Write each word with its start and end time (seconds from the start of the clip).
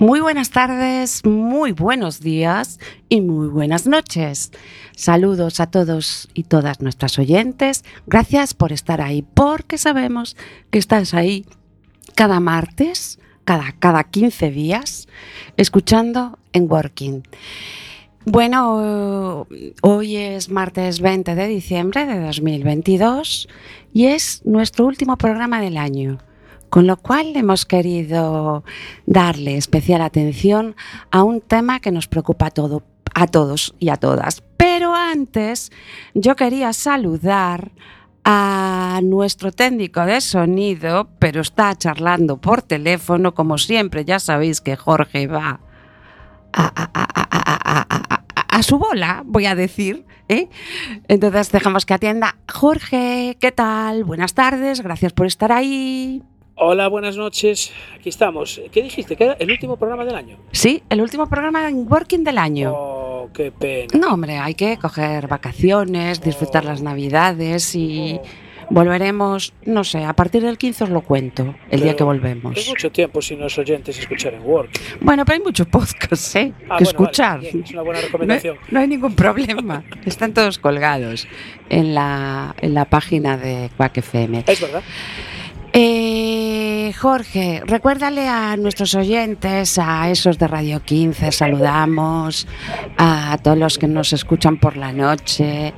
Muy 0.00 0.20
buenas 0.20 0.48
tardes, 0.48 1.26
muy 1.26 1.72
buenos 1.72 2.20
días 2.20 2.80
y 3.10 3.20
muy 3.20 3.48
buenas 3.48 3.86
noches. 3.86 4.50
Saludos 4.96 5.60
a 5.60 5.66
todos 5.66 6.30
y 6.32 6.44
todas 6.44 6.80
nuestras 6.80 7.18
oyentes. 7.18 7.84
Gracias 8.06 8.54
por 8.54 8.72
estar 8.72 9.02
ahí, 9.02 9.20
porque 9.20 9.76
sabemos 9.76 10.38
que 10.70 10.78
estás 10.78 11.12
ahí 11.12 11.44
cada 12.14 12.40
martes, 12.40 13.18
cada, 13.44 13.72
cada 13.78 14.04
15 14.04 14.50
días, 14.50 15.06
escuchando 15.58 16.38
en 16.54 16.72
Working. 16.72 17.22
Bueno, 18.24 19.46
hoy 19.82 20.16
es 20.16 20.48
martes 20.48 21.00
20 21.02 21.34
de 21.34 21.46
diciembre 21.46 22.06
de 22.06 22.20
2022 22.20 23.48
y 23.92 24.06
es 24.06 24.40
nuestro 24.46 24.86
último 24.86 25.18
programa 25.18 25.60
del 25.60 25.76
año 25.76 26.20
con 26.70 26.86
lo 26.86 26.96
cual 26.96 27.36
hemos 27.36 27.66
querido 27.66 28.64
darle 29.04 29.56
especial 29.56 30.00
atención 30.00 30.76
a 31.10 31.24
un 31.24 31.40
tema 31.40 31.80
que 31.80 31.90
nos 31.90 32.06
preocupa 32.06 32.46
a, 32.46 32.50
todo, 32.50 32.84
a 33.12 33.26
todos 33.26 33.74
y 33.78 33.90
a 33.90 33.96
todas. 33.96 34.42
Pero 34.56 34.94
antes 34.94 35.70
yo 36.14 36.36
quería 36.36 36.72
saludar 36.72 37.72
a 38.24 39.00
nuestro 39.02 39.50
técnico 39.50 40.04
de 40.06 40.20
sonido, 40.20 41.08
pero 41.18 41.40
está 41.40 41.74
charlando 41.74 42.36
por 42.40 42.62
teléfono, 42.62 43.34
como 43.34 43.58
siempre, 43.58 44.04
ya 44.04 44.18
sabéis 44.18 44.60
que 44.60 44.76
Jorge 44.76 45.26
va 45.26 45.60
a, 46.52 46.78
su 48.62 48.78
bola, 48.78 49.22
voy 49.24 49.46
a 49.46 49.54
decir. 49.54 50.04
¿eh? 50.28 50.48
Entonces 51.08 51.50
dejamos 51.50 51.86
que 51.86 51.94
atienda. 51.94 52.36
Jorge, 52.52 53.38
¿qué 53.40 53.52
tal? 53.52 54.04
Buenas 54.04 54.34
tardes, 54.34 54.82
gracias 54.82 55.14
por 55.14 55.26
estar 55.26 55.50
ahí. 55.50 56.22
Hola, 56.62 56.88
buenas 56.88 57.16
noches. 57.16 57.72
Aquí 57.98 58.10
estamos. 58.10 58.60
¿Qué 58.70 58.82
dijiste? 58.82 59.16
¿Que 59.16 59.24
era 59.24 59.32
el 59.38 59.50
último 59.50 59.78
programa 59.78 60.04
del 60.04 60.14
año? 60.14 60.36
Sí, 60.52 60.82
el 60.90 61.00
último 61.00 61.26
programa 61.26 61.66
en 61.66 61.90
Working 61.90 62.22
del 62.22 62.36
año. 62.36 62.72
Oh, 62.76 63.30
qué 63.32 63.50
pena. 63.50 63.88
No, 63.98 64.12
hombre, 64.12 64.36
hay 64.36 64.54
que 64.54 64.76
coger 64.76 65.26
vacaciones, 65.26 66.20
disfrutar 66.20 66.66
las 66.66 66.82
Navidades 66.82 67.74
y 67.74 68.20
volveremos, 68.68 69.54
no 69.64 69.84
sé, 69.84 70.04
a 70.04 70.12
partir 70.12 70.42
del 70.42 70.58
15 70.58 70.84
os 70.84 70.90
lo 70.90 71.00
cuento, 71.00 71.54
el 71.70 71.80
día 71.80 71.96
que 71.96 72.04
volvemos. 72.04 72.56
Es 72.58 72.68
mucho 72.68 72.92
tiempo 72.92 73.22
si 73.22 73.36
los 73.36 73.56
oyentes 73.58 73.98
escuchar 73.98 74.34
en 74.34 74.42
Working. 74.42 74.82
Bueno, 75.00 75.24
pero 75.24 75.38
hay 75.38 75.42
muchos 75.42 75.66
podcasts, 75.66 76.36
¿eh? 76.36 76.52
Ah, 76.68 76.76
que 76.76 76.84
bueno, 76.84 76.90
escuchar. 76.90 77.36
vale, 77.38 77.50
bien, 77.52 77.64
es 77.64 77.70
una 77.72 77.82
buena 77.82 78.00
No 78.00 78.04
hay, 78.04 78.06
recomendación. 78.12 78.56
no 78.70 78.80
hay 78.80 78.86
ningún 78.86 79.14
problema. 79.16 79.82
Están 80.04 80.34
todos 80.34 80.58
colgados 80.58 81.26
en 81.70 81.94
la, 81.94 82.54
en 82.60 82.74
la 82.74 82.84
página 82.84 83.38
de 83.38 83.70
Quack 83.78 83.96
FM. 83.96 84.44
Es 84.46 84.60
verdad. 84.60 84.82
Eh, 85.72 86.92
Jorge, 86.98 87.62
recuérdale 87.64 88.28
a 88.28 88.56
nuestros 88.56 88.94
oyentes, 88.94 89.78
a 89.78 90.10
esos 90.10 90.38
de 90.38 90.48
Radio 90.48 90.82
15, 90.82 91.30
saludamos, 91.30 92.48
a 92.98 93.38
todos 93.42 93.56
los 93.56 93.78
que 93.78 93.86
nos 93.86 94.12
escuchan 94.12 94.58
por 94.58 94.76
la 94.76 94.92
noche. 94.92 95.72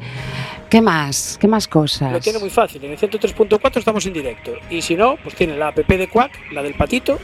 ¿Qué 0.72 0.81
más? 0.81 1.37
¿Qué 1.38 1.47
más 1.47 1.69
cosas? 1.69 2.10
Lo 2.10 2.19
tiene 2.19 2.38
muy 2.38 2.49
fácil. 2.49 2.83
En 2.83 2.93
el 2.93 2.99
103.4 2.99 3.77
estamos 3.77 4.06
en 4.06 4.15
directo. 4.15 4.53
Y 4.71 4.81
si 4.81 4.97
no, 4.97 5.16
pues 5.22 5.34
tiene 5.34 5.55
la 5.55 5.69
app 5.69 5.77
de 5.77 6.09
Quack, 6.09 6.50
la 6.50 6.62
del 6.62 6.72
patito. 6.72 7.19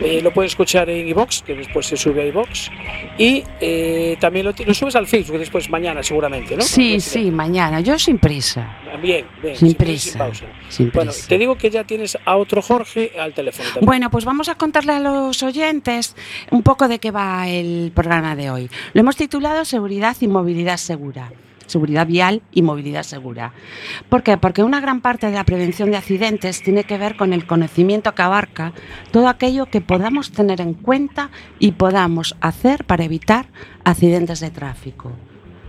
Eh, 0.00 0.20
lo 0.22 0.34
puedes 0.34 0.52
escuchar 0.52 0.90
en 0.90 1.08
iBox, 1.08 1.40
que 1.40 1.54
después 1.54 1.86
se 1.86 1.96
sube 1.96 2.20
a 2.20 2.26
iBox. 2.26 2.70
Y 3.16 3.42
eh, 3.58 4.18
también 4.20 4.44
lo, 4.44 4.52
lo 4.66 4.74
subes 4.74 4.96
al 4.96 5.06
Facebook 5.06 5.38
después 5.38 5.70
mañana, 5.70 6.02
seguramente, 6.02 6.54
¿no? 6.54 6.60
Sí, 6.60 7.00
sí, 7.00 7.30
mañana. 7.30 7.80
Yo 7.80 7.98
sin 7.98 8.18
prisa. 8.18 8.76
Bien, 9.00 9.24
bien. 9.40 9.56
Sin 9.56 9.68
sin 9.68 9.76
prisa, 9.78 10.18
pausa. 10.18 10.44
sin 10.68 10.90
Bueno, 10.90 11.10
prisa. 11.10 11.26
te 11.26 11.38
digo 11.38 11.56
que 11.56 11.70
ya 11.70 11.84
tienes 11.84 12.18
a 12.22 12.36
otro 12.36 12.60
Jorge 12.60 13.12
al 13.18 13.32
teléfono 13.32 13.66
también. 13.66 13.86
Bueno, 13.86 14.10
pues 14.10 14.26
vamos 14.26 14.50
a 14.50 14.56
contarle 14.56 14.92
a 14.92 15.00
los 15.00 15.42
oyentes 15.42 16.14
un 16.50 16.62
poco 16.62 16.86
de 16.86 16.98
qué 16.98 17.12
va 17.12 17.48
el 17.48 17.92
programa 17.94 18.36
de 18.36 18.50
hoy. 18.50 18.70
Lo 18.92 19.00
hemos 19.00 19.16
titulado 19.16 19.64
Seguridad 19.64 20.18
y 20.20 20.28
Movilidad 20.28 20.76
Segura. 20.76 21.32
Seguridad 21.70 22.04
vial 22.04 22.42
y 22.50 22.62
movilidad 22.62 23.04
segura. 23.04 23.52
¿Por 24.08 24.24
qué? 24.24 24.36
Porque 24.36 24.64
una 24.64 24.80
gran 24.80 25.00
parte 25.00 25.28
de 25.28 25.36
la 25.36 25.44
prevención 25.44 25.92
de 25.92 25.98
accidentes 25.98 26.64
tiene 26.64 26.82
que 26.82 26.98
ver 26.98 27.16
con 27.16 27.32
el 27.32 27.46
conocimiento 27.46 28.12
que 28.12 28.22
abarca 28.22 28.72
todo 29.12 29.28
aquello 29.28 29.66
que 29.66 29.80
podamos 29.80 30.32
tener 30.32 30.60
en 30.60 30.74
cuenta 30.74 31.30
y 31.60 31.70
podamos 31.72 32.34
hacer 32.40 32.82
para 32.82 33.04
evitar 33.04 33.46
accidentes 33.84 34.40
de 34.40 34.50
tráfico. 34.50 35.12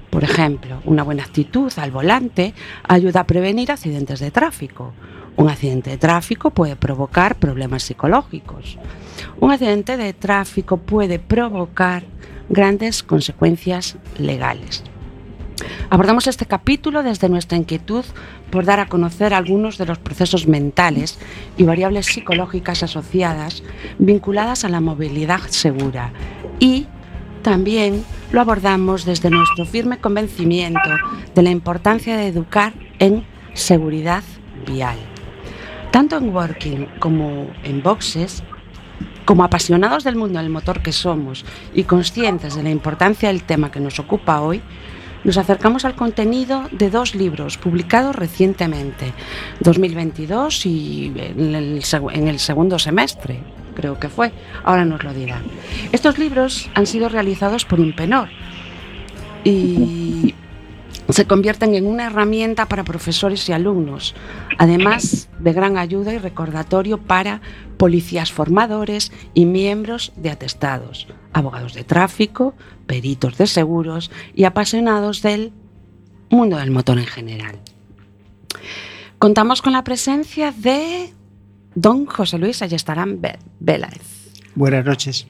Por 0.10 0.24
ejemplo, 0.24 0.82
una 0.86 1.04
buena 1.04 1.22
actitud 1.22 1.72
al 1.78 1.92
volante 1.92 2.56
ayuda 2.88 3.20
a 3.20 3.28
prevenir 3.28 3.72
accidentes 3.72 4.20
de 4.22 4.32
tráfico. 4.32 4.94
Un 5.38 5.50
accidente 5.50 5.92
de 5.92 5.98
tráfico 6.00 6.50
puede 6.50 6.76
provocar 6.76 7.36
problemas 7.36 7.84
psicológicos. 7.84 8.80
Un 9.40 9.52
accidente 9.52 9.98
de 9.98 10.14
tráfico 10.14 10.78
puede 10.78 11.20
provocar 11.20 12.06
grandes 12.50 13.04
consecuencias 13.04 13.98
legales. 14.18 14.84
Abordamos 15.92 16.28
este 16.28 16.46
capítulo 16.46 17.04
desde 17.04 17.28
nuestra 17.28 17.58
inquietud 17.58 18.06
por 18.50 18.64
dar 18.64 18.80
a 18.80 18.86
conocer 18.86 19.34
algunos 19.34 19.78
de 19.78 19.86
los 19.86 20.00
procesos 20.00 20.48
mentales 20.48 21.20
y 21.58 21.64
variables 21.64 22.06
psicológicas 22.06 22.82
asociadas 22.82 23.62
vinculadas 24.00 24.64
a 24.64 24.70
la 24.70 24.80
movilidad 24.80 25.42
segura 25.50 26.14
y 26.62 26.88
también 27.42 28.06
lo 28.32 28.40
abordamos 28.40 29.04
desde 29.04 29.30
nuestro 29.30 29.66
firme 29.66 29.98
convencimiento 29.98 30.80
de 31.36 31.42
la 31.42 31.50
importancia 31.50 32.16
de 32.16 32.28
educar 32.28 32.72
en 33.00 33.26
seguridad 33.54 34.24
vial. 34.66 34.98
Tanto 35.92 36.16
en 36.16 36.34
Working 36.34 36.88
como 37.02 37.48
en 37.66 37.84
Boxes, 37.84 38.44
como 39.26 39.44
apasionados 39.44 40.06
del 40.06 40.16
mundo 40.16 40.40
del 40.40 40.50
motor 40.50 40.82
que 40.82 40.94
somos 40.94 41.44
y 41.74 41.84
conscientes 41.84 42.56
de 42.56 42.64
la 42.64 42.70
importancia 42.70 43.28
del 43.28 43.44
tema 43.44 43.72
que 43.72 43.82
nos 43.82 44.00
ocupa 44.00 44.40
hoy, 44.40 44.62
nos 45.24 45.38
acercamos 45.38 45.86
al 45.86 45.96
contenido 45.96 46.68
de 46.72 46.90
dos 46.90 47.16
libros 47.16 47.58
publicados 47.58 48.16
recientemente, 48.16 49.14
2022 49.60 50.66
y 50.66 51.14
en 51.16 51.56
el, 51.56 51.84
en 52.14 52.28
el 52.28 52.40
segundo 52.40 52.80
semestre, 52.80 53.40
creo 53.76 54.00
que 54.00 54.10
fue, 54.10 54.32
ahora 54.64 54.86
nos 54.86 55.04
lo 55.04 55.14
dirá. 55.14 55.42
Estos 55.92 56.18
libros 56.18 56.70
han 56.74 56.88
sido 56.88 57.10
realizados 57.10 57.66
por 57.66 57.80
Impenor 57.80 58.30
y 59.44 60.36
se 61.10 61.26
convierten 61.26 61.76
en 61.76 61.86
una 61.86 62.08
herramienta 62.08 62.68
para 62.68 62.84
profesores 62.84 63.48
y 63.50 63.52
alumnos, 63.52 64.16
además 64.58 65.30
de 65.40 65.54
gran 65.54 65.78
ayuda 65.78 66.14
y 66.14 66.18
recordatorio 66.18 66.98
para 67.00 67.42
policías 67.78 68.32
formadores 68.32 69.12
y 69.34 69.46
miembros 69.46 70.14
de 70.16 70.30
atestados, 70.30 71.08
abogados 71.34 71.74
de 71.74 71.84
tráfico, 71.84 72.56
peritos 72.86 73.38
de 73.38 73.48
seguros 73.48 74.12
y 74.36 74.44
apasionados 74.44 75.22
del 75.22 75.54
mundo 76.30 76.58
del 76.58 76.72
motor 76.72 76.98
en 76.98 77.08
general. 77.08 77.60
Contamos 79.18 79.62
con 79.62 79.74
la 79.74 79.84
presencia 79.84 80.52
de 80.52 81.14
don 81.76 82.06
José 82.06 82.38
Luis 82.38 82.62
Ayestarán 82.62 83.22
Vélez. 83.60 84.32
Buenas 84.56 84.86
noches. 84.86 85.28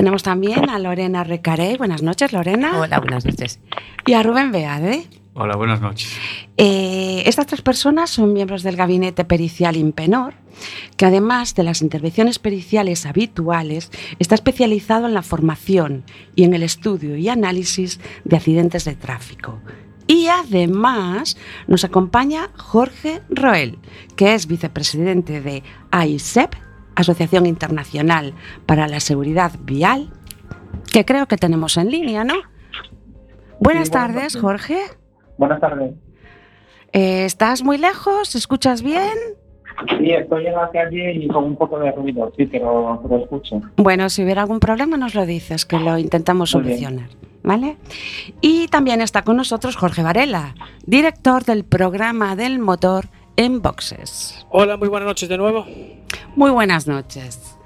Tenemos 0.00 0.22
también 0.22 0.70
a 0.70 0.78
Lorena 0.78 1.24
Recarey. 1.24 1.76
Buenas 1.76 2.02
noches, 2.02 2.32
Lorena. 2.32 2.80
Hola, 2.80 3.00
buenas 3.00 3.26
noches. 3.26 3.60
Y 4.06 4.14
a 4.14 4.22
Rubén 4.22 4.50
Beade. 4.50 5.04
Hola, 5.34 5.56
buenas 5.56 5.82
noches. 5.82 6.10
Eh, 6.56 7.22
estas 7.26 7.46
tres 7.46 7.60
personas 7.60 8.08
son 8.08 8.32
miembros 8.32 8.62
del 8.62 8.76
gabinete 8.76 9.26
pericial 9.26 9.76
Impenor, 9.76 10.32
que 10.96 11.04
además 11.04 11.54
de 11.54 11.64
las 11.64 11.82
intervenciones 11.82 12.38
periciales 12.38 13.04
habituales, 13.04 13.90
está 14.18 14.34
especializado 14.36 15.06
en 15.06 15.12
la 15.12 15.20
formación 15.20 16.04
y 16.34 16.44
en 16.44 16.54
el 16.54 16.62
estudio 16.62 17.18
y 17.18 17.28
análisis 17.28 18.00
de 18.24 18.36
accidentes 18.36 18.86
de 18.86 18.94
tráfico. 18.94 19.60
Y 20.06 20.28
además 20.28 21.36
nos 21.66 21.84
acompaña 21.84 22.48
Jorge 22.56 23.20
Roel, 23.28 23.78
que 24.16 24.32
es 24.32 24.46
vicepresidente 24.46 25.42
de 25.42 25.62
AISEP, 25.90 26.54
Asociación 26.94 27.46
Internacional 27.46 28.34
para 28.66 28.88
la 28.88 29.00
Seguridad 29.00 29.52
Vial, 29.60 30.10
que 30.92 31.04
creo 31.04 31.26
que 31.26 31.36
tenemos 31.36 31.76
en 31.76 31.90
línea, 31.90 32.24
¿no? 32.24 32.34
Buenas 33.60 33.88
Sí, 33.88 33.92
tardes. 33.92 34.36
Jorge. 34.36 34.78
Buenas 35.38 35.60
tardes. 35.60 35.92
Eh, 36.92 37.24
¿Estás 37.24 37.62
muy 37.62 37.78
lejos? 37.78 38.34
¿Escuchas 38.34 38.82
bien? 38.82 39.12
Sí, 39.98 40.10
estoy 40.10 40.46
en 40.46 40.52
la 40.54 40.68
calle 40.70 41.12
y 41.14 41.28
con 41.28 41.44
un 41.44 41.56
poco 41.56 41.78
de 41.78 41.90
ruido, 41.92 42.30
sí, 42.36 42.44
pero 42.46 43.00
lo 43.08 43.18
escucho. 43.22 43.62
Bueno, 43.76 44.10
si 44.10 44.22
hubiera 44.22 44.42
algún 44.42 44.60
problema 44.60 44.96
nos 44.98 45.14
lo 45.14 45.24
dices, 45.24 45.64
que 45.64 45.78
lo 45.78 45.96
intentamos 45.96 46.54
Muy 46.54 46.64
bien. 46.64 46.78
solucionar. 46.78 47.10
¿Vale? 47.42 47.78
Y 48.42 48.68
también 48.68 49.00
está 49.00 49.22
con 49.22 49.38
nosotros 49.38 49.76
Jorge 49.76 50.02
Varela, 50.02 50.54
director 50.84 51.42
del 51.44 51.64
programa 51.64 52.36
del 52.36 52.58
motor 52.58 53.06
en 53.36 53.62
boxes. 53.62 54.46
Hola, 54.50 54.76
muy 54.76 54.88
buenas 54.88 55.06
noches 55.06 55.26
de 55.30 55.38
nuevo. 55.38 55.64
Muy 56.36 56.50
buenas 56.50 56.86
noches. 56.86 57.56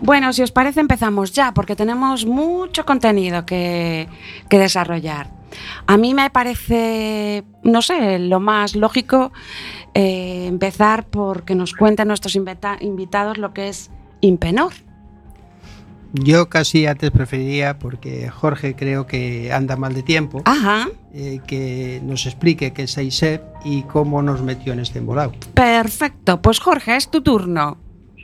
Bueno, 0.00 0.32
si 0.32 0.42
os 0.42 0.50
parece 0.50 0.80
empezamos 0.80 1.32
ya, 1.32 1.52
porque 1.52 1.76
tenemos 1.76 2.24
mucho 2.24 2.86
contenido 2.86 3.44
que, 3.44 4.08
que 4.48 4.58
desarrollar. 4.58 5.28
A 5.86 5.96
mí 5.96 6.14
me 6.14 6.30
parece, 6.30 7.44
no 7.64 7.82
sé, 7.82 8.18
lo 8.18 8.40
más 8.40 8.76
lógico 8.76 9.32
eh, 9.94 10.46
empezar 10.46 11.06
por 11.06 11.44
que 11.44 11.54
nos 11.54 11.74
cuenten 11.74 12.08
nuestros 12.08 12.34
invita- 12.36 12.78
invitados 12.80 13.36
lo 13.36 13.52
que 13.52 13.68
es 13.68 13.90
Impenor. 14.20 14.72
Yo 16.12 16.48
casi 16.48 16.86
antes 16.86 17.10
preferiría, 17.10 17.78
porque 17.78 18.28
Jorge 18.30 18.74
creo 18.74 19.06
que 19.06 19.52
anda 19.52 19.76
mal 19.76 19.94
de 19.94 20.02
tiempo, 20.02 20.42
Ajá, 20.44 20.88
eh, 21.12 21.40
que 21.46 22.00
nos 22.04 22.26
explique 22.26 22.72
qué 22.72 22.82
es 22.84 22.96
AISEP 22.98 23.42
y 23.64 23.82
cómo 23.82 24.20
nos 24.22 24.42
metió 24.42 24.72
en 24.72 24.80
este 24.80 24.98
embolado. 24.98 25.32
perfecto. 25.54 26.40
Pues 26.42 26.58
Jorge, 26.58 26.96
es 26.96 27.10
tu 27.10 27.20
turno. 27.22 27.76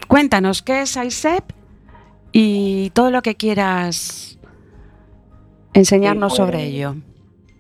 Cuéntanos 0.08 0.62
qué 0.62 0.82
es 0.82 0.96
ISEP 0.96 1.44
y 2.32 2.90
todo 2.90 3.10
lo 3.10 3.22
que 3.22 3.34
quieras 3.34 4.38
enseñarnos 5.72 6.32
Sí, 6.32 6.38
pues, 6.38 6.48
sobre 6.48 6.64
ello. 6.64 6.94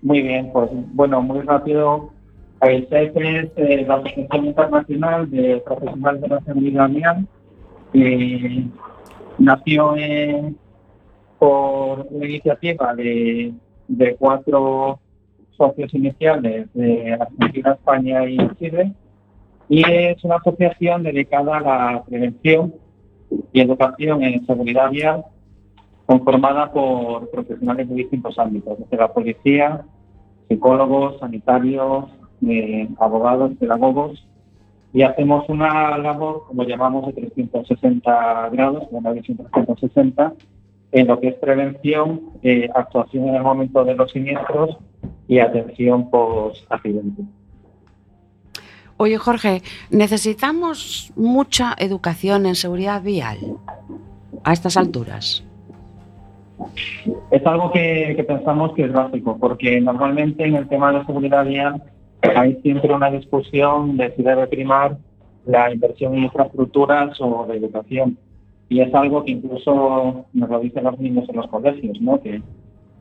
Muy 0.02 0.22
bien, 0.22 0.50
pues 0.52 0.70
bueno, 0.72 1.20
muy 1.22 1.40
rápido. 1.40 2.10
AISEC 2.60 3.16
es 3.16 3.50
eh, 3.56 3.84
la 3.86 3.96
Asociación 3.96 4.46
Internacional 4.46 5.30
de 5.30 5.62
Profesionales 5.64 6.20
de 6.22 6.28
la 6.28 6.40
Seguridad 6.40 6.88
Vial. 6.88 7.26
que 7.92 8.64
nació 9.38 9.96
eh, 9.96 10.54
por 11.38 12.06
una 12.10 12.26
iniciativa 12.26 12.94
de, 12.94 13.52
de 13.88 14.16
cuatro 14.16 14.98
socios 15.56 15.92
iniciales 15.94 16.68
de 16.74 17.14
Argentina, 17.14 17.72
España 17.72 18.28
y 18.28 18.38
Chile. 18.58 18.92
Y 19.68 19.82
es 19.90 20.22
una 20.24 20.36
asociación 20.36 21.02
dedicada 21.02 21.58
a 21.58 21.60
la 21.60 22.04
prevención 22.04 22.74
y 23.52 23.60
educación 23.60 24.22
en 24.22 24.46
seguridad 24.46 24.90
vial 24.90 25.24
conformada 26.06 26.72
por 26.72 27.28
profesionales 27.30 27.88
de 27.88 27.96
distintos 27.96 28.38
ámbitos, 28.38 28.78
desde 28.78 28.96
la 28.96 29.12
policía, 29.12 29.84
psicólogos, 30.48 31.18
sanitarios, 31.18 32.04
eh, 32.46 32.88
abogados, 33.00 33.52
pedagogos, 33.58 34.24
y 34.92 35.02
hacemos 35.02 35.48
una 35.48 35.98
labor, 35.98 36.44
como 36.46 36.62
llamamos, 36.62 37.06
de 37.06 37.12
360 37.12 38.48
grados, 38.50 38.84
una 38.92 39.10
visión 39.10 39.36
360, 39.36 40.32
en 40.92 41.06
lo 41.08 41.20
que 41.20 41.28
es 41.28 41.34
prevención, 41.34 42.20
eh, 42.42 42.68
actuación 42.74 43.28
en 43.28 43.34
el 43.34 43.42
momento 43.42 43.84
de 43.84 43.96
los 43.96 44.12
siniestros 44.12 44.78
y 45.26 45.40
atención 45.40 46.08
post-accidente. 46.08 47.22
Oye, 48.98 49.18
Jorge, 49.18 49.62
necesitamos 49.90 51.12
mucha 51.16 51.74
educación 51.78 52.46
en 52.46 52.54
seguridad 52.54 53.02
vial 53.02 53.38
a 54.42 54.52
estas 54.54 54.78
alturas. 54.78 55.44
Es 57.30 57.44
algo 57.44 57.70
que, 57.72 58.24
pensamos 58.26 58.72
que 58.72 58.84
es 58.84 58.92
básico, 58.92 59.36
porque 59.38 59.80
normalmente 59.82 60.44
en 60.46 60.56
el 60.56 60.66
tema 60.68 60.92
de 60.92 61.04
seguridad 61.04 61.44
vial 61.44 61.82
hay 62.22 62.54
siempre 62.62 62.94
una 62.94 63.10
discusión 63.10 63.98
de 63.98 64.14
si 64.16 64.22
debe 64.22 64.46
primar 64.46 64.96
la 65.44 65.70
inversión 65.70 66.14
en 66.14 66.24
infraestructuras 66.24 67.20
o 67.20 67.46
de 67.46 67.58
educación. 67.58 68.16
Y 68.70 68.80
es 68.80 68.92
algo 68.94 69.24
que 69.24 69.32
incluso 69.32 70.24
nos 70.32 70.48
lo 70.48 70.60
dicen 70.60 70.84
los 70.84 70.98
niños 70.98 71.28
en 71.28 71.36
los 71.36 71.48
colegios, 71.48 72.00
¿no? 72.00 72.20
que 72.20 72.40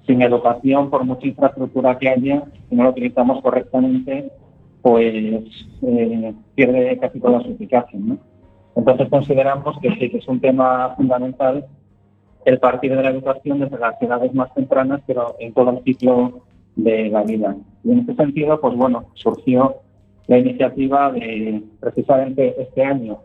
sin 0.06 0.22
educación, 0.22 0.90
por 0.90 1.06
mucha 1.06 1.26
infraestructura 1.26 1.98
que 1.98 2.10
haya, 2.10 2.44
si 2.70 2.76
no 2.76 2.84
lo 2.84 2.90
utilizamos 2.90 3.42
correctamente, 3.42 4.30
pues 4.86 5.44
eh, 5.82 6.34
pierde 6.54 7.00
casi 7.00 7.20
toda 7.20 7.42
su 7.42 7.50
eficacia. 7.50 7.98
¿no? 8.00 8.20
Entonces 8.76 9.10
consideramos 9.10 9.80
que 9.80 9.90
sí, 9.96 10.12
que 10.12 10.18
es 10.20 10.28
un 10.28 10.40
tema 10.40 10.94
fundamental 10.96 11.66
el 12.46 12.60
partir 12.60 12.96
de 12.96 13.02
la 13.02 13.10
educación 13.10 13.62
desde 13.62 13.80
las 13.80 14.00
edades 14.00 14.32
más 14.36 14.54
tempranas, 14.54 15.02
pero 15.08 15.38
en 15.40 15.54
todo 15.54 15.72
el 15.72 15.84
ciclo 15.84 16.44
de 16.76 17.10
la 17.10 17.24
vida. 17.24 17.56
Y 17.84 17.94
en 17.94 18.00
ese 18.02 18.14
sentido, 18.14 18.62
pues 18.62 18.76
bueno, 18.76 19.06
surgió 19.16 19.78
la 20.28 20.38
iniciativa 20.38 21.12
de 21.12 21.64
precisamente 21.80 22.54
este 22.62 22.84
año, 22.84 23.22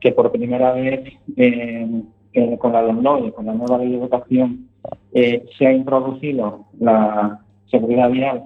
que 0.00 0.12
por 0.12 0.30
primera 0.30 0.72
vez 0.72 1.10
eh, 1.38 2.02
eh, 2.34 2.58
con 2.58 2.74
la 2.74 2.82
LOMLOE, 2.82 3.32
con 3.32 3.46
la 3.46 3.54
nueva 3.54 3.78
ley 3.78 3.92
de 3.92 3.96
educación, 3.96 4.68
eh, 5.14 5.46
se 5.56 5.66
ha 5.68 5.72
introducido 5.72 6.66
la 6.78 7.40
seguridad 7.70 8.10
vial 8.10 8.44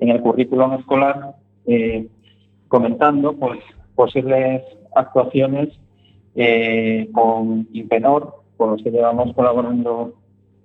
en 0.00 0.08
el 0.08 0.22
currículum 0.22 0.72
escolar, 0.72 1.34
eh, 1.68 2.08
comentando 2.68 3.34
pues 3.34 3.60
posibles 3.94 4.62
actuaciones 4.94 5.68
eh, 6.34 7.08
con 7.12 7.68
Impenor, 7.72 8.42
con 8.56 8.70
los 8.72 8.82
que 8.82 8.90
llevamos 8.90 9.34
colaborando 9.34 10.14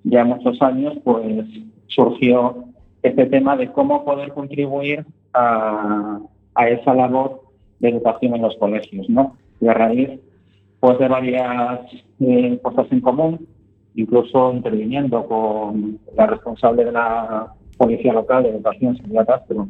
ya 0.03 0.23
muchos 0.23 0.61
años, 0.61 0.95
pues 1.03 1.45
surgió 1.87 2.65
este 3.01 3.25
tema 3.25 3.55
de 3.55 3.71
cómo 3.71 4.05
poder 4.05 4.33
contribuir 4.33 5.05
a, 5.33 6.19
a 6.55 6.69
esa 6.69 6.93
labor 6.93 7.41
de 7.79 7.89
educación 7.89 8.35
en 8.35 8.41
los 8.41 8.55
colegios, 8.57 9.09
¿no? 9.09 9.35
Y 9.59 9.67
a 9.67 9.73
raíz 9.73 10.09
pues, 10.79 10.99
de 10.99 11.07
varias 11.07 11.79
eh, 12.19 12.59
cosas 12.61 12.87
en 12.91 13.01
común, 13.01 13.47
incluso 13.95 14.53
interviniendo 14.53 15.25
con 15.25 15.99
la 16.15 16.27
responsable 16.27 16.85
de 16.85 16.91
la 16.91 17.53
Policía 17.77 18.13
Local 18.13 18.43
de 18.43 18.49
Educación, 18.49 18.97
Silvia 18.97 19.25
Castro, 19.25 19.67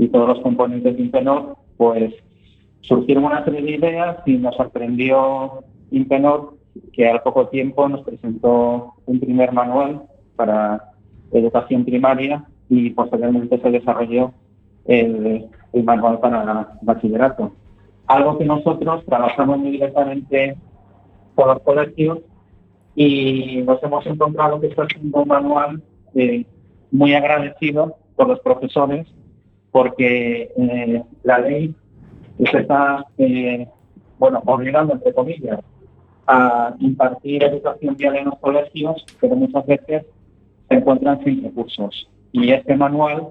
y 0.00 0.08
todos 0.08 0.28
los 0.28 0.40
componentes 0.40 0.96
de 0.96 1.02
Impenor, 1.02 1.58
pues 1.76 2.14
surgieron 2.80 3.24
una 3.24 3.44
serie 3.44 3.60
de 3.60 3.72
ideas 3.72 4.16
y 4.24 4.38
nos 4.38 4.56
sorprendió 4.56 5.62
Impenor 5.90 6.54
que 6.94 7.06
al 7.06 7.20
poco 7.20 7.48
tiempo 7.48 7.86
nos 7.86 8.00
presentó 8.00 8.94
un 9.04 9.20
primer 9.20 9.52
manual 9.52 10.04
para 10.36 10.94
educación 11.32 11.84
primaria 11.84 12.42
y 12.70 12.88
posteriormente 12.90 13.60
se 13.60 13.70
desarrolló 13.70 14.32
el, 14.86 15.50
el 15.74 15.84
manual 15.84 16.18
para 16.18 16.78
bachillerato. 16.80 17.52
Algo 18.06 18.38
que 18.38 18.46
nosotros 18.46 19.04
trabajamos 19.04 19.58
muy 19.58 19.72
directamente 19.72 20.56
con 21.34 21.48
los 21.48 21.60
colegios 21.60 22.20
y 22.94 23.60
nos 23.66 23.82
hemos 23.82 24.06
encontrado 24.06 24.62
que 24.62 24.68
está 24.68 24.86
siendo 24.86 25.18
un 25.20 25.28
manual 25.28 25.82
eh, 26.14 26.46
muy 26.90 27.12
agradecido 27.12 27.96
por 28.16 28.28
los 28.28 28.40
profesores 28.40 29.06
porque 29.70 30.52
eh, 30.56 31.02
la 31.22 31.38
ley 31.38 31.74
se 32.50 32.58
está 32.58 33.04
eh, 33.18 33.68
bueno 34.18 34.42
obligando 34.46 34.94
entre 34.94 35.12
comillas 35.12 35.60
a 36.26 36.74
impartir 36.78 37.42
educación 37.42 37.96
vial 37.96 38.16
en 38.16 38.26
los 38.26 38.38
colegios, 38.38 39.04
pero 39.20 39.34
muchas 39.34 39.66
veces 39.66 40.04
se 40.68 40.74
encuentran 40.74 41.22
sin 41.24 41.42
recursos. 41.42 42.08
Y 42.30 42.50
este 42.52 42.76
manual 42.76 43.28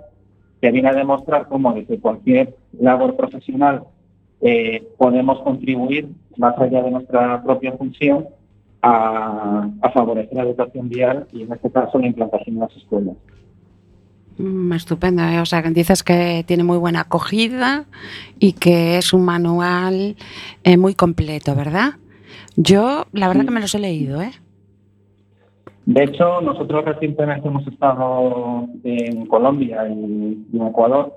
que 0.62 0.72
viene 0.72 0.90
a 0.90 0.94
demostrar 0.94 1.48
cómo 1.48 1.74
desde 1.74 2.00
cualquier 2.00 2.56
labor 2.78 3.16
profesional 3.16 3.84
eh, 4.42 4.86
podemos 4.98 5.40
contribuir, 5.42 6.10
más 6.38 6.58
allá 6.58 6.84
de 6.84 6.92
nuestra 6.92 7.42
propia 7.44 7.72
función, 7.74 8.28
a, 8.82 9.70
a 9.82 9.92
favorecer 9.92 10.34
la 10.34 10.44
educación 10.44 10.90
vial 10.90 11.28
y 11.34 11.44
en 11.44 11.52
este 11.52 11.70
caso 11.70 12.00
la 12.00 12.08
implantación 12.08 12.56
en 12.56 12.62
las 12.62 12.76
escuelas. 12.76 13.16
Mm, 14.40 14.72
estupendo, 14.72 15.22
¿eh? 15.24 15.42
o 15.42 15.46
sea, 15.46 15.62
que 15.62 15.70
dices 15.72 16.02
que 16.02 16.46
tiene 16.48 16.64
muy 16.64 16.78
buena 16.78 17.02
acogida 17.02 17.84
y 18.40 18.54
que 18.54 18.98
es 18.98 19.12
un 19.12 19.26
manual 19.26 20.16
eh, 20.64 20.78
muy 20.78 20.96
completo, 20.96 21.56
¿verdad? 21.56 21.96
Yo, 22.56 23.06
la 23.12 23.28
verdad 23.28 23.44
que 23.44 23.52
me 23.52 23.60
los 23.60 23.76
he 23.76 23.80
leído, 23.80 24.22
¿eh? 24.22 24.32
De 25.86 26.06
hecho, 26.06 26.40
nosotros 26.40 26.86
recientemente 26.86 27.50
hemos 27.50 27.68
estado 27.68 28.70
en 28.86 29.26
Colombia 29.26 29.86
y, 29.90 30.46
en 30.54 30.68
Ecuador 30.68 31.14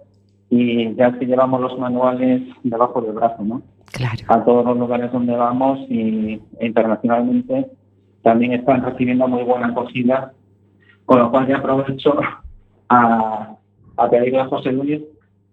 y 0.51 0.93
ya 0.97 1.17
que 1.17 1.27
llevamos 1.27 1.61
los 1.61 1.79
manuales 1.79 2.43
debajo 2.65 3.03
del 3.03 3.13
brazo, 3.13 3.45
¿no? 3.45 3.63
Claro. 3.93 4.25
A 4.27 4.45
todos 4.45 4.65
los 4.65 4.77
lugares 4.77 5.13
donde 5.13 5.37
vamos 5.37 5.79
y 5.89 6.41
e 6.59 6.67
internacionalmente 6.67 7.69
también 8.23 8.55
están 8.55 8.83
recibiendo 8.83 9.29
muy 9.29 9.45
buena 9.45 9.69
acogida, 9.69 10.33
con 11.05 11.21
lo 11.21 11.31
cual 11.31 11.47
ya 11.47 11.59
aprovecho 11.59 12.15
a, 12.93 13.57
a 13.97 14.11
pedirle 14.11 14.41
a 14.41 14.47
José 14.47 14.73
Luis 14.73 15.01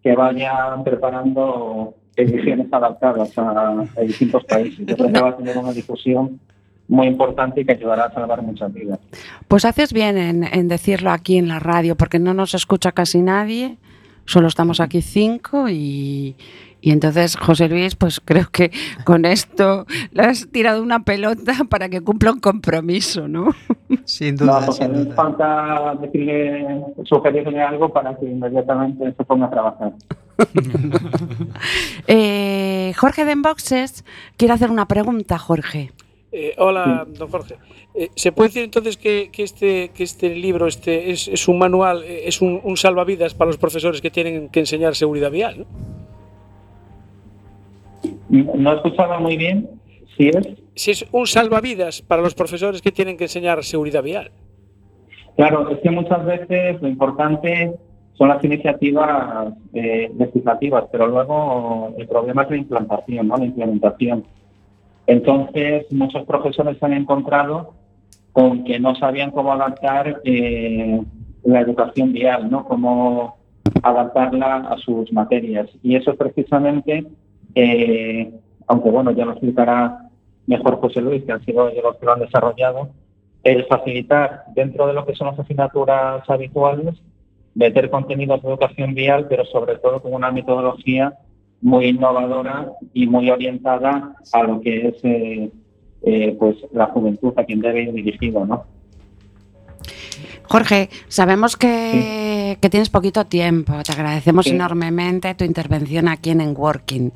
que 0.04 0.16
vaya 0.16 0.54
preparando 0.84 1.94
ediciones 2.16 2.68
adaptadas 2.72 3.38
a, 3.38 3.86
a 3.98 4.02
distintos 4.02 4.44
países. 4.46 4.86
Yo 4.86 4.96
creo 4.96 5.12
que 5.12 5.22
va 5.22 5.30
a 5.30 5.38
tener 5.38 5.58
una 5.58 5.72
difusión 5.72 6.40
muy 6.88 7.08
importante 7.08 7.62
y 7.62 7.66
que 7.66 7.74
ayudará 7.74 8.06
a 8.06 8.14
salvar 8.14 8.42
muchas 8.42 8.74
vidas. 8.74 9.00
Pues 9.48 9.64
haces 9.66 9.94
bien 9.94 10.18
en, 10.18 10.44
en 10.44 10.68
decirlo 10.68 11.12
aquí 11.12 11.38
en 11.38 11.48
la 11.48 11.60
radio, 11.60 11.96
porque 11.96 12.20
no 12.20 12.34
nos 12.34 12.54
escucha 12.56 12.92
casi 12.92 13.22
nadie, 13.22 13.78
solo 14.26 14.48
estamos 14.48 14.80
aquí 14.80 15.02
cinco 15.02 15.70
y, 15.70 16.36
Y 16.82 16.92
entonces, 16.92 17.36
José 17.36 17.68
Luis, 17.68 17.96
pues 17.96 18.22
creo 18.24 18.48
que 18.52 18.72
con 19.04 19.26
esto 19.26 19.86
le 20.12 20.24
has 20.24 20.50
tirado 20.50 20.82
una 20.82 21.04
pelota 21.04 21.54
para 21.70 21.90
que 21.90 22.02
cumpla 22.02 22.32
un 22.32 22.40
compromiso, 22.40 23.28
¿no? 23.28 23.54
Sin 24.06 24.38
duda, 24.38 24.62
no, 24.62 24.66
porque 24.68 24.86
sin 24.86 24.94
duda. 24.94 25.16
falta 25.16 25.96
decirle, 26.02 26.82
sugerirle 27.04 27.62
algo 27.62 27.92
para 27.92 28.16
que 28.18 28.26
inmediatamente 28.26 29.14
se 29.16 29.24
ponga 29.24 29.48
a 29.48 29.50
trabajar. 29.50 29.94
Eh, 32.08 32.94
Jorge 32.98 33.26
de 33.26 33.34
Enboxes 33.34 34.06
quiere 34.38 34.54
hacer 34.54 34.72
una 34.72 34.88
pregunta, 34.88 35.38
Jorge. 35.38 35.92
Eh, 36.32 36.56
hola, 36.58 37.06
don 37.08 37.30
Jorge. 37.30 37.58
Eh, 37.94 38.10
¿Se 38.16 38.32
puede 38.32 38.50
decir 38.50 38.64
entonces 38.64 38.98
que, 38.98 39.30
que 39.32 39.44
este, 39.44 39.90
que 39.90 40.04
este 40.04 40.34
libro 40.36 40.68
este 40.68 41.12
es, 41.12 41.28
es 41.28 41.48
un 41.48 41.60
manual, 41.60 42.04
eh, 42.04 42.22
es 42.26 42.42
un, 42.42 42.62
un 42.64 42.78
salvavidas 42.78 43.34
para 43.34 43.48
los 43.48 43.58
profesores 43.58 44.02
que 44.02 44.10
tienen 44.10 44.50
que 44.50 44.62
enseñar 44.62 44.96
seguridad 44.96 45.30
vial? 45.30 45.60
¿no? 45.60 45.99
No 48.30 48.74
escuchaba 48.74 49.20
muy 49.20 49.38
bien 49.38 49.70
si 50.18 50.30
es. 50.30 50.48
Si 50.76 50.92
es 50.92 51.06
un 51.12 51.28
salvavidas 51.28 52.02
para 52.02 52.22
los 52.22 52.36
profesores 52.36 52.82
que 52.82 52.92
tienen 52.92 53.18
que 53.18 53.26
enseñar 53.26 53.64
seguridad 53.64 54.04
vial. 54.04 54.32
Claro, 55.36 55.70
es 55.72 55.80
que 55.80 55.90
muchas 55.90 56.26
veces 56.26 56.82
lo 56.82 56.88
importante 56.88 57.74
son 58.14 58.28
las 58.28 58.44
iniciativas 58.44 59.54
eh, 59.74 60.12
legislativas, 60.18 60.86
pero 60.92 61.08
luego 61.08 61.94
el 61.98 62.08
problema 62.08 62.44
es 62.44 62.50
la 62.50 62.58
implantación, 62.58 63.28
¿no? 63.30 63.38
La 63.38 63.46
implementación. 63.46 64.26
Entonces, 65.08 65.86
muchos 65.92 66.24
profesores 66.26 66.78
se 66.78 66.86
han 66.86 66.94
encontrado 66.94 67.74
con 68.34 68.66
que 68.66 68.80
no 68.80 68.94
sabían 68.96 69.32
cómo 69.32 69.54
adaptar 69.54 70.22
eh, 70.26 71.02
la 71.46 71.62
educación 71.62 72.12
vial, 72.12 72.52
¿no? 72.52 72.66
Cómo 72.66 73.38
adaptarla 73.82 74.58
a 74.70 74.78
sus 74.78 75.12
materias. 75.14 75.70
Y 75.82 75.96
eso 75.96 76.12
es 76.12 76.18
precisamente, 76.18 77.06
eh, 77.56 78.32
aunque 78.68 78.90
bueno, 78.90 79.12
ya 79.12 79.26
lo 79.26 79.32
explicará 79.32 80.10
mejor 80.48 80.80
José 80.80 81.02
Luis, 81.02 81.24
que 81.24 81.32
han 81.32 81.46
sido 81.46 81.70
ellos 81.70 81.84
los 81.84 81.98
que 81.98 82.06
lo 82.06 82.14
han 82.14 82.20
desarrollado, 82.20 82.90
el 83.44 83.66
facilitar 83.66 84.44
dentro 84.56 84.88
de 84.88 84.94
lo 84.94 85.06
que 85.06 85.16
son 85.16 85.28
las 85.28 85.40
asignaturas 85.40 86.28
habituales, 86.30 86.96
meter 87.56 87.90
contenidos 87.90 88.42
de 88.42 88.50
educación 88.50 88.94
vial, 88.94 89.28
pero 89.30 89.46
sobre 89.46 89.78
todo 89.78 90.02
con 90.02 90.14
una 90.14 90.32
metodología 90.32 91.14
muy 91.62 91.88
innovadora 91.88 92.72
y 92.94 93.06
muy 93.08 93.30
orientada 93.30 94.16
a 94.32 94.44
lo 94.44 94.62
que 94.62 94.88
es 94.88 94.96
eh, 95.04 95.52
eh, 96.02 96.36
pues 96.40 96.58
la 96.72 96.88
juventud 96.88 97.34
a 97.36 97.44
quien 97.44 97.60
debe 97.60 97.84
ir 97.84 97.94
dirigido, 97.94 98.46
¿no? 98.46 98.66
Jorge, 100.50 100.90
sabemos 101.10 101.56
que, 101.58 102.58
que 102.60 102.70
tienes 102.72 102.90
poquito 102.90 103.26
tiempo. 103.26 103.74
Te 103.84 103.92
agradecemos 103.92 104.46
Sí. 104.46 104.52
enormemente 104.52 105.36
tu 105.36 105.44
intervención 105.46 106.08
aquí 106.08 106.32
en 106.32 106.42
Working. 106.58 107.14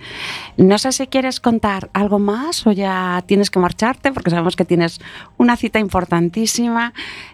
No 0.57 0.77
sé 0.77 0.91
si 0.91 1.07
quieres 1.07 1.39
contar 1.39 1.89
algo 1.93 2.19
más 2.19 2.67
o 2.67 2.71
ya 2.71 3.23
tienes 3.25 3.49
que 3.49 3.57
marcharte, 3.57 4.11
porque 4.11 4.29
sabemos 4.29 4.55
que 4.55 4.65
tienes 4.65 5.01
una 5.39 5.55
cita 5.55 5.79
importantísima. 5.79 6.93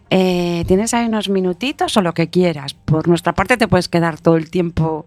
Eh, 0.09 0.63
tienes 0.67 0.93
ahí 0.93 1.05
unos 1.07 1.27
minutitos 1.27 1.97
o 1.97 2.01
lo 2.01 2.13
que 2.13 2.29
quieras. 2.29 2.73
Por 2.75 3.09
nuestra 3.09 3.33
parte 3.33 3.57
te 3.57 3.67
puedes 3.67 3.89
quedar 3.89 4.21
todo 4.21 4.37
el 4.37 4.49
tiempo 4.49 5.05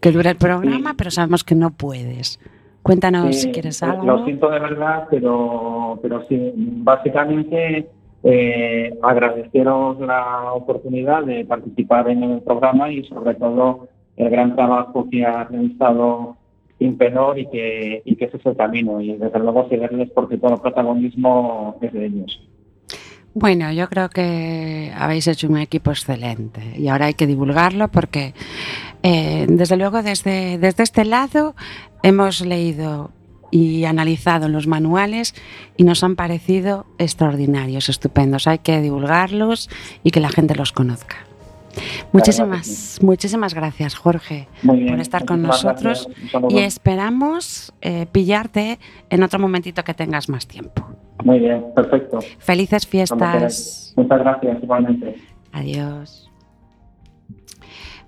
que 0.00 0.12
dura 0.12 0.30
el 0.30 0.36
programa, 0.36 0.90
Sí. 0.90 0.96
pero 0.98 1.10
sabemos 1.10 1.42
que 1.42 1.54
no 1.54 1.70
puedes. 1.70 2.38
Cuéntanos 2.82 3.34
si 3.34 3.48
Eh, 3.48 3.52
quieres 3.52 3.82
algo. 3.82 4.04
Lo 4.04 4.24
siento 4.26 4.50
de 4.50 4.60
verdad, 4.60 5.04
pero, 5.10 5.98
pero 6.02 6.22
sí, 6.28 6.52
básicamente 6.54 7.88
eh, 8.24 8.98
agradeceros 9.02 10.00
la 10.00 10.52
oportunidad 10.54 11.24
de 11.24 11.44
participar 11.44 12.08
en 12.08 12.22
el 12.22 12.40
programa 12.40 12.90
y 12.90 13.04
sobre 13.04 13.34
todo 13.34 13.88
el 14.16 14.30
gran 14.30 14.56
trabajo 14.56 15.06
que 15.10 15.24
ha 15.24 15.44
realizado 15.44 16.36
Impenor 16.78 17.38
y 17.38 17.46
que, 17.46 18.02
y 18.04 18.16
que 18.16 18.24
ese 18.24 18.38
es 18.38 18.46
el 18.46 18.56
camino 18.56 19.00
y 19.00 19.16
desde 19.16 19.38
luego 19.38 19.68
seguirles 19.68 20.10
porque 20.10 20.38
todo 20.38 20.54
el 20.54 20.60
protagonismo 20.60 21.76
es 21.80 21.92
de 21.92 22.06
ellos. 22.06 22.40
Bueno, 23.34 23.72
yo 23.72 23.88
creo 23.88 24.08
que 24.08 24.92
habéis 24.96 25.26
hecho 25.28 25.48
un 25.48 25.58
equipo 25.58 25.90
excelente 25.90 26.60
y 26.78 26.88
ahora 26.88 27.06
hay 27.06 27.14
que 27.14 27.26
divulgarlo 27.26 27.88
porque, 27.88 28.32
eh, 29.02 29.46
desde 29.48 29.76
luego, 29.76 30.02
desde, 30.02 30.56
desde 30.58 30.82
este 30.82 31.04
lado 31.04 31.54
hemos 32.02 32.40
leído 32.40 33.10
y 33.54 33.84
analizado 33.84 34.48
los 34.48 34.66
manuales 34.66 35.32
y 35.76 35.84
nos 35.84 36.02
han 36.02 36.16
parecido 36.16 36.86
extraordinarios, 36.98 37.88
estupendos. 37.88 38.48
Hay 38.48 38.58
que 38.58 38.80
divulgarlos 38.80 39.70
y 40.02 40.10
que 40.10 40.18
la 40.18 40.28
gente 40.28 40.56
los 40.56 40.72
conozca. 40.72 41.18
Muchísimas, 42.10 42.98
muchísimas 43.00 43.54
gracias, 43.54 43.94
Jorge, 43.94 44.48
bien, 44.62 44.88
por 44.88 44.98
estar 44.98 45.24
con 45.24 45.42
nosotros 45.42 46.08
y 46.48 46.58
esperamos 46.58 47.72
eh, 47.80 48.06
pillarte 48.10 48.80
en 49.08 49.22
otro 49.22 49.38
momentito 49.38 49.84
que 49.84 49.94
tengas 49.94 50.28
más 50.28 50.48
tiempo. 50.48 50.88
Muy 51.22 51.38
bien, 51.38 51.64
perfecto. 51.76 52.18
Felices 52.38 52.88
fiestas. 52.88 53.92
Muchas 53.96 54.18
gracias 54.18 54.62
igualmente. 54.62 55.14
Adiós. 55.52 56.23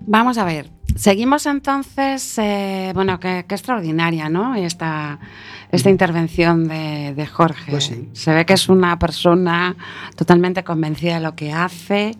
Vamos 0.00 0.38
a 0.38 0.44
ver. 0.44 0.70
Seguimos 0.94 1.46
entonces, 1.46 2.38
eh, 2.38 2.92
bueno, 2.94 3.20
qué, 3.20 3.40
extraordinaria, 3.40 4.28
¿no? 4.28 4.54
Esta, 4.54 5.18
esta 5.70 5.90
intervención 5.90 6.68
de, 6.68 7.12
de 7.14 7.26
Jorge. 7.26 7.70
Pues 7.70 7.84
sí. 7.84 8.08
Se 8.12 8.32
ve 8.32 8.46
que 8.46 8.54
es 8.54 8.68
una 8.68 8.98
persona 8.98 9.76
totalmente 10.16 10.64
convencida 10.64 11.14
de 11.14 11.20
lo 11.20 11.34
que 11.34 11.52
hace. 11.52 12.16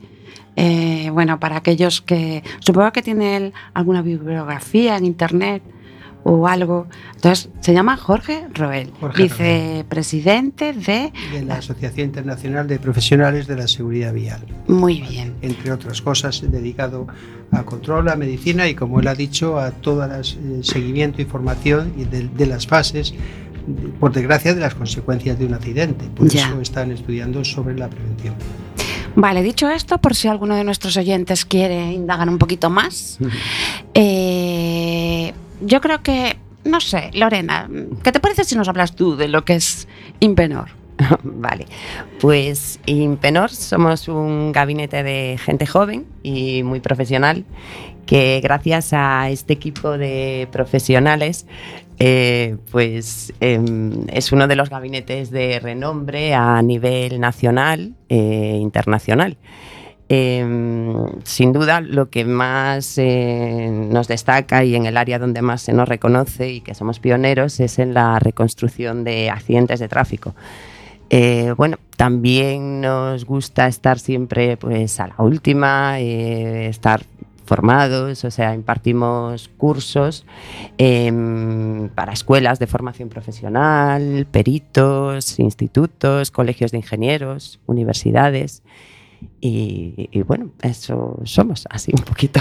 Eh, 0.57 1.11
bueno, 1.13 1.39
para 1.39 1.57
aquellos 1.57 2.01
que. 2.01 2.43
Supongo 2.61 2.93
que 2.93 3.03
tiene 3.03 3.37
él 3.37 3.53
alguna 3.75 4.03
bibliografía 4.03 4.97
en 4.97 5.05
internet 5.05 5.63
o 6.29 6.49
algo. 6.49 6.89
Entonces, 7.15 7.49
se 7.61 7.73
llama 7.73 7.97
Jorge 7.97 8.47
Roel, 8.53 8.91
Jorge 9.01 9.23
vicepresidente 9.23 10.73
de. 10.73 11.13
de 11.33 11.45
la 11.45 11.55
Asociación 11.57 12.07
Internacional 12.09 12.67
de 12.67 12.79
Profesionales 12.81 13.47
de 13.47 13.57
la 13.57 13.69
Seguridad 13.69 14.13
Vial. 14.13 14.41
Muy 14.67 15.01
bien. 15.03 15.35
Entre 15.43 15.71
otras 15.71 16.03
cosas, 16.03 16.43
dedicado 16.51 17.07
a 17.53 17.63
control, 17.63 18.09
a 18.09 18.17
medicina 18.17 18.69
y, 18.69 18.75
como 18.75 18.99
él 18.99 19.07
ha 19.07 19.15
dicho, 19.15 19.59
a 19.61 19.71
todo 19.71 20.05
el 20.05 20.65
seguimiento 20.65 21.23
y 21.23 21.27
formación 21.27 21.93
de, 22.11 22.29
de 22.29 22.47
las 22.47 22.67
fases, 22.67 23.15
por 24.01 24.13
desgracia, 24.13 24.53
de 24.55 24.61
las 24.61 24.75
consecuencias 24.75 25.39
de 25.39 25.47
un 25.47 25.55
accidente. 25.55 26.07
Por 26.15 26.29
Ya. 26.29 26.49
eso 26.49 26.61
están 26.61 26.91
estudiando 26.91 27.45
sobre 27.45 27.77
la 27.79 27.89
prevención. 27.89 28.35
Vale, 29.19 29.43
dicho 29.43 29.71
esto, 29.71 29.97
por 29.97 30.15
si 30.15 30.29
alguno 30.29 30.57
de 30.57 30.63
nuestros 30.65 30.95
oyentes 30.99 31.47
quiere 31.47 31.91
indagar 31.91 32.29
un 32.29 32.37
poquito 32.37 32.69
más, 32.69 33.19
eh, 33.95 34.46
yo 35.61 35.81
creo 35.81 36.03
que, 36.03 36.37
no 36.65 36.81
sé, 36.81 37.11
Lorena, 37.15 37.69
¿qué 38.03 38.13
te 38.13 38.21
parece 38.21 38.45
si 38.45 38.57
nos 38.57 38.69
hablas 38.69 38.95
tú 38.95 39.17
de 39.17 39.29
lo 39.29 39.45
que 39.45 39.55
es 39.55 39.89
Impenor? 40.21 40.69
Vale, 41.23 41.67
pues 42.21 42.81
Impenor 42.87 43.51
somos 43.51 44.09
un 44.09 44.53
gabinete 44.53 45.03
de 45.03 45.39
gente 45.39 45.67
joven 45.67 46.07
y 46.23 46.63
muy 46.63 46.81
profesional 46.81 47.45
que 48.07 48.41
gracias 48.41 48.93
a 48.93 49.29
este 49.31 49.53
equipo 49.53 49.99
de 49.99 50.49
profesionales 50.53 51.47
eh, 51.99 52.57
pues 52.71 53.33
em, 53.41 54.07
es 54.09 54.31
uno 54.33 54.47
de 54.47 54.57
los 54.57 54.69
gabinetes 54.69 55.31
de 55.31 55.59
renombre 55.61 56.35
a 56.35 56.61
nivel 56.63 57.21
nacional 57.21 57.95
e 58.09 58.59
internacional. 58.61 59.39
Em, 60.09 61.21
sin 61.25 61.53
duda, 61.53 61.81
lo 61.81 62.11
que 62.11 62.25
más 62.25 62.97
eh, 62.97 63.69
nos 63.91 64.07
destaca 64.07 64.63
y 64.63 64.77
en 64.77 64.87
el 64.87 64.97
área 64.97 65.19
donde 65.19 65.43
más 65.43 65.63
se 65.63 65.73
nos 65.73 65.89
reconoce 65.89 66.53
y 66.53 66.61
que 66.61 66.75
somos 66.75 67.01
pioneros 67.01 67.59
es 67.59 67.81
en 67.81 67.93
la 67.93 68.21
reconstrucción 68.21 69.03
de 69.03 69.31
accidentes 69.31 69.81
de 69.81 69.89
tráfico. 69.89 70.35
Eh, 71.11 71.55
bueno, 71.57 71.79
también 71.97 72.81
nos 72.81 73.25
gusta 73.25 73.67
estar 73.67 73.99
siempre 73.99 74.57
pues 74.57 75.01
a 75.01 75.09
la 75.09 75.17
última, 75.19 75.99
eh, 75.99 76.69
estar 76.69 77.03
formados, 77.45 78.25
o 78.25 78.31
sea, 78.31 78.55
impartimos 78.55 79.49
cursos 79.57 80.27
em, 80.79 81.89
para 81.91 82.13
escuelas 82.13 82.59
de 82.59 82.67
formación 82.67 83.09
profesional, 83.09 84.27
peritos, 84.31 85.39
institutos, 85.39 86.31
colegios 86.31 86.73
de 86.73 86.79
ingenieros, 86.79 87.61
universidades. 87.67 88.63
Y, 89.41 90.09
y 90.13 90.23
bueno, 90.23 90.51
eso 90.63 91.21
somos, 91.25 91.67
así 91.71 91.93
un 91.97 92.05
poquito. 92.05 92.41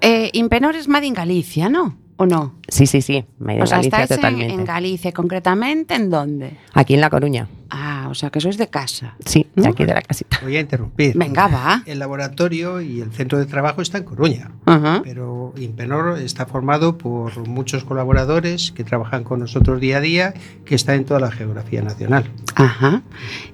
Eh, 0.00 0.30
Impenor 0.32 0.76
es 0.76 0.88
Made 0.88 1.06
in 1.06 1.14
Galicia, 1.14 1.68
¿no? 1.68 1.96
¿O 2.16 2.26
no? 2.26 2.54
Sí, 2.68 2.86
sí, 2.86 3.00
sí, 3.02 3.24
Made 3.38 3.56
in 3.56 3.62
o 3.62 3.66
sea, 3.66 3.78
Galicia 3.78 4.02
estáis 4.02 4.10
en, 4.10 4.16
totalmente. 4.16 4.54
en 4.54 4.64
Galicia, 4.64 5.12
concretamente, 5.12 5.94
¿en 5.94 6.10
dónde? 6.10 6.56
Aquí 6.74 6.94
en 6.94 7.00
La 7.00 7.10
Coruña. 7.10 7.48
Ah, 7.70 7.99
o 8.10 8.14
sea 8.14 8.30
que 8.30 8.40
sois 8.40 8.58
de 8.58 8.68
casa. 8.68 9.14
Sí, 9.24 9.46
de 9.54 9.68
aquí 9.68 9.84
de 9.84 9.94
la 9.94 10.02
casita. 10.02 10.38
Voy 10.42 10.56
a 10.56 10.60
interrumpir. 10.60 11.16
Venga, 11.16 11.46
va. 11.48 11.82
El 11.86 11.98
laboratorio 11.98 12.80
y 12.80 13.00
el 13.00 13.12
centro 13.12 13.38
de 13.38 13.46
trabajo 13.46 13.82
está 13.82 13.98
en 13.98 14.04
Coruña, 14.04 14.50
Ajá. 14.66 15.00
pero 15.04 15.54
Impenor 15.56 16.18
está 16.18 16.46
formado 16.46 16.98
por 16.98 17.46
muchos 17.48 17.84
colaboradores 17.84 18.72
que 18.72 18.84
trabajan 18.84 19.24
con 19.24 19.40
nosotros 19.40 19.80
día 19.80 19.98
a 19.98 20.00
día, 20.00 20.34
que 20.64 20.74
está 20.74 20.94
en 20.94 21.04
toda 21.04 21.20
la 21.20 21.30
geografía 21.30 21.82
nacional. 21.82 22.30
Ajá. 22.54 23.02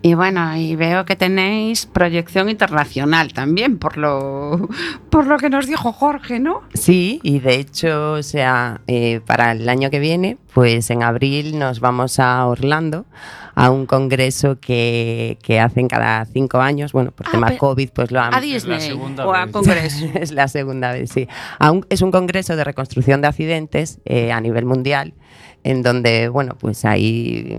Y 0.03 0.15
bueno, 0.15 0.57
y 0.57 0.77
veo 0.77 1.05
que 1.05 1.17
tenéis 1.17 1.87
proyección 1.87 2.49
internacional 2.49 3.33
también, 3.33 3.79
por 3.79 3.97
lo, 3.97 4.69
por 5.11 5.27
lo 5.27 5.39
que 5.39 5.51
nos 5.51 5.67
dijo 5.67 5.93
Jorge, 5.93 6.41
¿no? 6.41 6.63
Sí, 6.75 7.21
y 7.23 7.41
de 7.41 7.57
hecho, 7.57 8.13
o 8.13 8.23
sea, 8.23 8.81
eh, 8.87 9.21
para 9.27 9.53
el 9.53 9.69
año 9.69 9.91
que 9.91 9.99
viene, 9.99 10.39
pues 10.57 10.89
en 10.89 11.03
abril 11.03 11.59
nos 11.59 11.81
vamos 11.81 12.19
a 12.19 12.47
Orlando 12.47 13.05
a 13.55 13.71
un 13.71 13.85
congreso 13.85 14.59
que, 14.59 15.37
que 15.43 15.61
hacen 15.61 15.87
cada 15.87 16.25
cinco 16.25 16.61
años. 16.61 16.93
Bueno, 16.93 17.11
por 17.11 17.27
Ah, 17.27 17.31
tema 17.31 17.59
COVID, 17.59 17.91
pues 17.91 18.11
lo 18.11 18.21
han, 18.23 18.33
A 18.35 18.41
Disney 18.41 18.81
segunda 18.81 19.27
o 19.27 19.35
a 19.35 19.45
vez. 19.45 19.53
Congreso. 19.53 20.07
es 20.15 20.33
la 20.33 20.49
segunda 20.49 20.93
vez, 20.93 21.11
sí. 21.11 21.29
A 21.59 21.73
un- 21.73 21.85
es 21.91 22.01
un 22.01 22.11
congreso 22.11 22.57
de 22.57 22.65
reconstrucción 22.65 23.21
de 23.21 23.29
accidentes 23.29 23.99
eh, 24.07 24.33
a 24.33 24.41
nivel 24.41 24.65
mundial, 24.65 25.13
en 25.63 25.83
donde, 25.83 26.29
bueno, 26.31 26.57
pues 26.59 26.87
ahí 26.87 27.59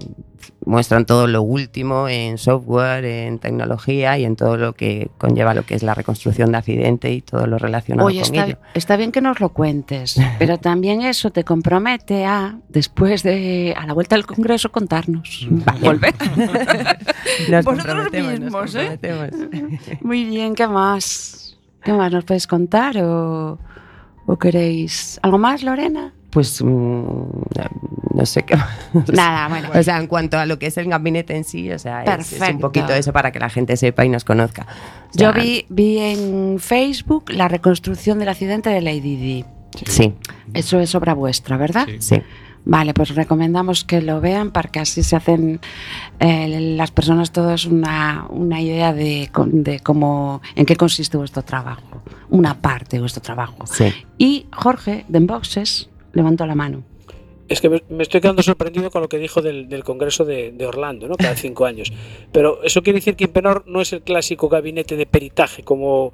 muestran 0.65 1.06
todo 1.06 1.27
lo 1.27 1.41
último 1.41 2.08
en 2.10 2.38
software, 2.38 3.06
en 3.06 3.39
tecnología 3.39 4.17
y 4.17 4.25
en 4.25 4.36
todo 4.36 4.58
lo 4.58 4.74
que 4.74 5.10
conlleva 5.17 5.53
lo 5.53 5.63
que 5.65 5.75
es 5.75 5.84
la 5.84 5.94
reconstrucción 5.94 6.51
de 6.51 6.58
accidente 6.58 7.12
y 7.12 7.22
todo 7.22 7.48
lo 7.48 7.58
relacionado 7.58 8.08
Oye, 8.08 8.22
con 8.22 8.36
está, 8.36 8.46
ello. 8.46 8.58
está 8.74 8.98
bien 8.98 9.12
que 9.12 9.22
nos 9.22 9.39
lo 9.39 9.50
cuentes, 9.50 10.20
pero 10.39 10.58
también 10.58 11.01
eso 11.01 11.32
te 11.32 11.44
compromete 11.44 12.25
a, 12.25 12.60
después 12.70 13.24
de, 13.24 13.74
a 13.77 13.86
la 13.86 13.94
vuelta 13.94 14.15
del 14.15 14.25
Congreso, 14.25 14.72
contarnos. 14.72 15.48
Volver. 15.82 16.13
Nos 17.50 17.65
Vosotros 17.65 18.12
nos 18.12 18.39
mismos, 18.39 18.75
¿eh? 18.75 19.00
Muy 20.01 20.25
bien, 20.25 20.56
¿qué 20.56 20.67
más? 20.67 21.58
¿Qué 21.84 21.94
más 21.94 22.12
nos 22.12 22.24
podéis 22.25 22.48
contar 22.48 22.98
o, 22.98 23.60
o 24.25 24.38
queréis 24.38 25.20
algo 25.22 25.38
más, 25.38 25.63
Lorena? 25.63 26.13
Pues 26.38 26.62
mm, 26.62 26.67
no 28.13 28.25
sé 28.27 28.44
qué. 28.44 28.56
Nada, 29.12 29.48
bueno. 29.48 29.70
O 29.74 29.82
sea, 29.82 29.98
en 29.98 30.06
cuanto 30.06 30.38
a 30.38 30.46
lo 30.46 30.60
que 30.60 30.67
es 30.67 30.77
el 30.77 30.88
gabinete 30.88 31.36
en 31.36 31.44
sí, 31.44 31.72
o 31.72 31.79
sea, 31.79 32.03
es- 32.03 32.39
un 32.53 32.60
poquito 32.60 32.94
eso 32.94 33.12
para 33.12 33.32
que 33.32 33.39
la 33.39 33.50
gente 33.50 33.75
sepa 33.75 34.06
y 34.06 34.10
nos 34.10 34.24
conozca. 34.24 34.67
O 35.15 35.17
Yo 35.17 35.34
vi, 35.34 35.65
vi 35.70 35.98
en 35.98 36.60
Facebook 36.60 37.32
la 37.32 37.48
reconstrucción 37.48 38.20
del 38.20 38.29
accidente 38.29 38.70
de 38.70 38.82
Lady 38.82 39.15
Di. 39.15 39.46
Sí, 39.88 40.13
Eso 40.53 40.79
es 40.79 40.94
obra 40.94 41.15
vuestra, 41.15 41.58
¿verdad? 41.58 41.88
Sí. 41.88 41.98
sí. 42.01 42.22
Vale, 42.65 42.94
pues 42.94 43.15
recomendamos 43.15 43.84
que 43.84 44.00
lo 44.01 44.22
vean 44.22 44.51
porque 44.51 44.79
así 44.79 45.01
se 45.01 45.15
hacen 45.15 45.60
eh, 46.20 46.75
las 46.77 46.91
personas 46.91 47.32
todas 47.32 47.65
una, 47.65 48.27
una 48.29 48.62
idea 48.62 48.94
de, 48.94 49.32
de 49.48 49.79
cómo, 49.79 50.44
en 50.53 50.67
qué 50.67 50.75
consiste 50.75 51.17
vuestro 51.17 51.41
trabajo, 51.44 52.03
una 52.29 52.62
parte 52.62 52.98
de 52.98 53.00
vuestro 53.00 53.24
trabajo. 53.24 53.65
Sí. 53.65 53.91
Y 54.20 54.46
Jorge, 54.53 55.03
de 55.08 55.17
Enboxes, 55.17 55.89
levantó 56.17 56.45
la 56.45 56.55
mano. 56.55 56.83
Es 57.47 57.62
que 57.62 57.69
me, 57.69 58.03
estoy 58.03 58.19
quedando 58.19 58.43
sorprendido 58.43 58.91
con 58.91 59.01
lo 59.01 59.07
que 59.07 59.17
dijo 59.17 59.41
del, 59.41 59.69
del 59.69 59.83
Congreso 59.86 60.25
de, 60.25 60.51
de 60.51 60.65
Orlando, 60.65 61.07
¿no? 61.07 61.15
Cada 61.15 61.36
cinco 61.36 61.65
años. 61.65 61.93
Pero 62.33 62.62
eso 62.63 62.81
quiere 62.81 63.00
decir 63.00 63.15
que 63.15 63.24
Impenor 63.24 63.63
no 63.67 63.79
es 63.79 63.93
el 63.93 64.01
clásico 64.01 64.50
gabinete 64.50 64.97
de 64.97 65.05
peritaje 65.05 65.63
como, 65.63 66.12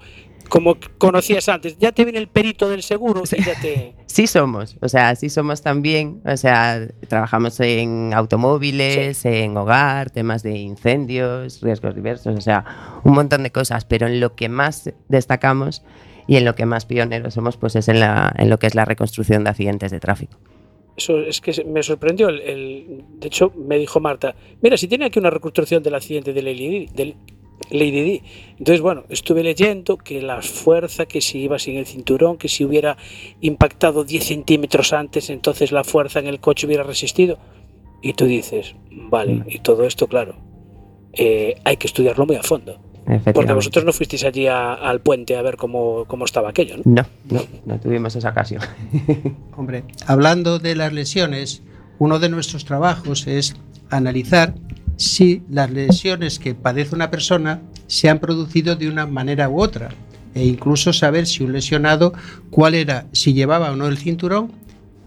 como 0.47 0.77
conocías 0.99 1.49
antes. 1.49 1.77
Ya 1.79 1.91
te 1.91 2.03
viene 2.03 2.19
el 2.19 2.27
perito 2.27 2.69
del 2.69 2.83
seguro 2.83 3.23
y 3.31 3.43
ya 3.43 3.59
te... 3.59 3.95
Sí 4.05 4.27
somos, 4.27 4.77
o 4.79 4.89
sea, 4.89 5.15
sí 5.15 5.31
somos 5.31 5.63
también, 5.63 6.21
o 6.23 6.37
sea, 6.37 6.87
trabajamos 7.07 7.59
en 7.59 8.13
automóviles, 8.13 9.25
en 9.25 9.57
hogar, 9.57 10.11
temas 10.11 10.43
de 10.43 10.51
incendios, 10.51 11.61
riesgos 11.61 11.95
diversos, 11.95 12.37
o 12.37 12.41
sea, 12.41 13.01
un 13.03 13.13
montón 13.13 13.41
de 13.41 13.51
cosas, 13.51 13.85
pero 13.85 14.05
en 14.05 14.19
lo 14.19 14.35
que 14.35 14.49
más 14.49 14.93
destacamos 15.07 15.81
y 16.27 16.35
en 16.37 16.45
lo 16.45 16.55
que 16.55 16.65
más 16.65 16.85
pioneros 16.85 17.33
somos, 17.33 17.57
pues 17.57 17.75
es 17.75 17.87
en, 17.89 17.99
la, 17.99 18.33
en 18.37 18.49
lo 18.49 18.57
que 18.59 18.67
es 18.67 18.75
la 18.75 18.85
reconstrucción 18.85 19.43
de 19.43 19.49
accidentes 19.51 19.91
de 19.91 19.99
tráfico. 19.99 20.37
Eso 20.95 21.19
es 21.19 21.41
que 21.41 21.63
me 21.65 21.81
sorprendió. 21.83 22.29
El, 22.29 22.41
el- 22.41 23.03
de 23.19 23.27
hecho, 23.27 23.51
me 23.55 23.77
dijo 23.79 23.99
Marta, 23.99 24.35
mira, 24.61 24.77
si 24.77 24.87
tiene 24.87 25.05
aquí 25.05 25.17
una 25.19 25.31
reconstrucción 25.31 25.81
del 25.81 25.95
accidente 25.95 26.33
de 26.33 26.41
Lady 26.43 26.69
Di. 26.69 26.85
Del, 26.93 27.15
Lady 27.71 28.01
Di. 28.01 28.21
Entonces, 28.59 28.81
bueno, 28.81 29.03
estuve 29.09 29.41
leyendo 29.41 29.97
que 29.97 30.21
la 30.21 30.41
fuerza, 30.41 31.05
que 31.05 31.21
si 31.21 31.39
iba 31.39 31.57
sin 31.59 31.77
el 31.77 31.85
cinturón, 31.85 32.37
que 32.37 32.47
si 32.49 32.65
hubiera 32.65 32.97
impactado 33.41 34.03
10 34.03 34.23
centímetros 34.23 34.91
antes, 34.93 35.29
entonces 35.29 35.71
la 35.71 35.83
fuerza 35.83 36.19
en 36.19 36.27
el 36.27 36.39
coche 36.39 36.67
hubiera 36.67 36.83
resistido. 36.83 37.37
Y 38.01 38.13
tú 38.13 38.25
dices, 38.25 38.75
vale, 38.91 39.43
y 39.47 39.59
todo 39.59 39.85
esto, 39.85 40.07
claro, 40.07 40.35
eh, 41.13 41.55
hay 41.63 41.77
que 41.77 41.87
estudiarlo 41.87 42.25
muy 42.25 42.35
a 42.35 42.43
fondo. 42.43 42.79
Porque 43.33 43.53
vosotros 43.53 43.83
no 43.85 43.91
fuisteis 43.93 44.23
allí 44.23 44.47
a- 44.47 44.73
al 44.73 45.01
puente 45.01 45.35
a 45.35 45.41
ver 45.41 45.57
cómo, 45.57 46.05
cómo 46.07 46.25
estaba 46.25 46.49
aquello, 46.49 46.77
¿no? 46.77 46.83
No, 46.85 47.05
no, 47.29 47.41
no 47.65 47.79
tuvimos 47.79 48.15
esa 48.15 48.29
ocasión. 48.29 48.61
Hombre, 49.57 49.83
hablando 50.07 50.59
de 50.59 50.75
las 50.75 50.93
lesiones, 50.93 51.61
uno 51.99 52.19
de 52.19 52.29
nuestros 52.29 52.65
trabajos 52.65 53.27
es 53.27 53.55
analizar 53.89 54.55
si 54.95 55.41
las 55.49 55.69
lesiones 55.71 56.39
que 56.39 56.55
padece 56.55 56.95
una 56.95 57.11
persona 57.11 57.61
se 57.87 58.09
han 58.09 58.19
producido 58.19 58.75
de 58.75 58.87
una 58.87 59.05
manera 59.05 59.49
u 59.49 59.61
otra 59.61 59.89
e 60.35 60.45
incluso 60.45 60.93
saber 60.93 61.27
si 61.27 61.43
un 61.43 61.51
lesionado 61.53 62.13
cuál 62.49 62.73
era, 62.73 63.05
si 63.11 63.33
llevaba 63.33 63.71
o 63.71 63.75
no 63.75 63.87
el 63.87 63.97
cinturón 63.97 64.51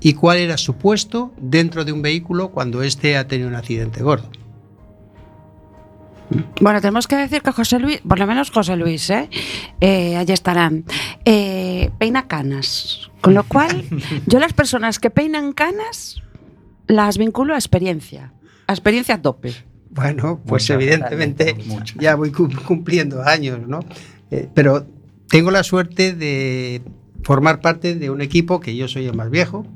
y 0.01 0.13
cuál 0.13 0.39
era 0.39 0.57
su 0.57 0.75
puesto 0.75 1.33
dentro 1.39 1.85
de 1.85 1.93
un 1.93 2.03
vehículo 2.03 2.51
cuando 2.51 2.83
éste 2.83 3.17
ha 3.17 3.27
tenido 3.27 3.49
un 3.49 3.55
accidente 3.57 4.03
gordo. 4.03 4.29
Bueno, 6.61 6.81
tenemos 6.81 7.07
que 7.07 7.17
decir 7.17 7.43
que 7.43 7.53
José 7.53 7.79
Luis, 7.79 8.01
por 8.07 8.19
lo 8.19 8.27
menos 8.27 8.51
José 8.51 8.77
Luis, 8.77 9.09
¿eh? 9.11 9.29
Eh, 9.81 10.17
allí 10.17 10.33
estarán, 10.33 10.85
eh, 11.25 11.91
peina 11.99 12.27
canas. 12.27 13.11
Con 13.21 13.35
lo 13.35 13.45
cual, 13.45 13.85
yo 14.27 14.39
las 14.39 14.53
personas 14.53 14.99
que 14.99 15.11
peinan 15.11 15.53
canas 15.53 16.23
las 16.89 17.19
vinculo 17.19 17.55
a 17.55 17.57
experiencia, 17.57 18.33
a 18.67 18.73
experiencia 18.73 19.17
a 19.17 19.23
tope. 19.23 19.53
Bueno, 19.91 20.41
pues 20.47 20.65
Muchas, 20.65 20.75
evidentemente 20.83 21.57
ya 21.99 22.17
voy 22.17 22.31
cum- 22.31 22.53
cumpliendo 22.67 23.23
años, 23.23 23.61
¿no? 23.67 23.81
Eh, 24.31 24.49
pero 24.53 24.87
tengo 25.29 25.51
la 25.51 25.63
suerte 25.63 26.13
de 26.15 26.83
formar 27.23 27.61
parte 27.61 27.95
de 27.95 28.11
un 28.11 28.21
equipo 28.21 28.61
que 28.61 28.77
yo 28.77 28.89
soy 28.89 29.07
el 29.07 29.15
más 29.15 29.31
viejo 29.31 29.67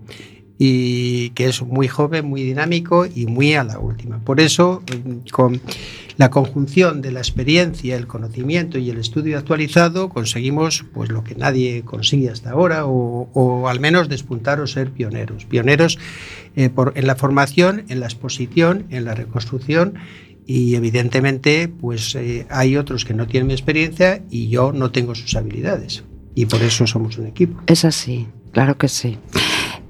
y 0.58 1.30
que 1.30 1.46
es 1.48 1.62
muy 1.62 1.88
joven, 1.88 2.26
muy 2.26 2.42
dinámico 2.42 3.06
y 3.06 3.26
muy 3.26 3.54
a 3.54 3.64
la 3.64 3.78
última. 3.78 4.18
Por 4.18 4.40
eso, 4.40 4.82
eh, 4.92 5.02
con 5.32 5.60
la 6.20 6.28
conjunción 6.28 7.00
de 7.00 7.12
la 7.12 7.20
experiencia, 7.20 7.96
el 7.96 8.06
conocimiento 8.06 8.76
y 8.76 8.90
el 8.90 8.98
estudio 8.98 9.38
actualizado, 9.38 10.10
conseguimos 10.10 10.84
pues 10.92 11.08
lo 11.08 11.24
que 11.24 11.34
nadie 11.34 11.80
consigue 11.82 12.28
hasta 12.28 12.50
ahora, 12.50 12.84
o, 12.84 13.66
al 13.66 13.80
menos 13.80 14.10
despuntar 14.10 14.60
o 14.60 14.66
ser 14.66 14.90
pioneros. 14.90 15.46
Pioneros 15.46 15.98
eh, 16.56 16.68
en 16.94 17.06
la 17.06 17.16
formación, 17.16 17.86
en 17.88 18.00
la 18.00 18.06
exposición, 18.06 18.84
en 18.90 19.06
la 19.06 19.14
reconstrucción 19.14 19.94
y 20.46 20.74
evidentemente 20.74 21.68
pues 21.68 22.14
eh, 22.16 22.46
hay 22.50 22.76
otros 22.76 23.06
que 23.06 23.14
no 23.14 23.26
tienen 23.26 23.50
experiencia 23.50 24.22
y 24.28 24.50
yo 24.50 24.72
no 24.72 24.90
tengo 24.90 25.14
sus 25.14 25.34
habilidades 25.36 26.04
y 26.34 26.44
por 26.44 26.60
eso 26.60 26.86
somos 26.86 27.16
un 27.16 27.28
equipo. 27.28 27.62
Es 27.66 27.86
así, 27.86 28.28
claro 28.52 28.76
que 28.76 28.88
sí. 28.88 29.16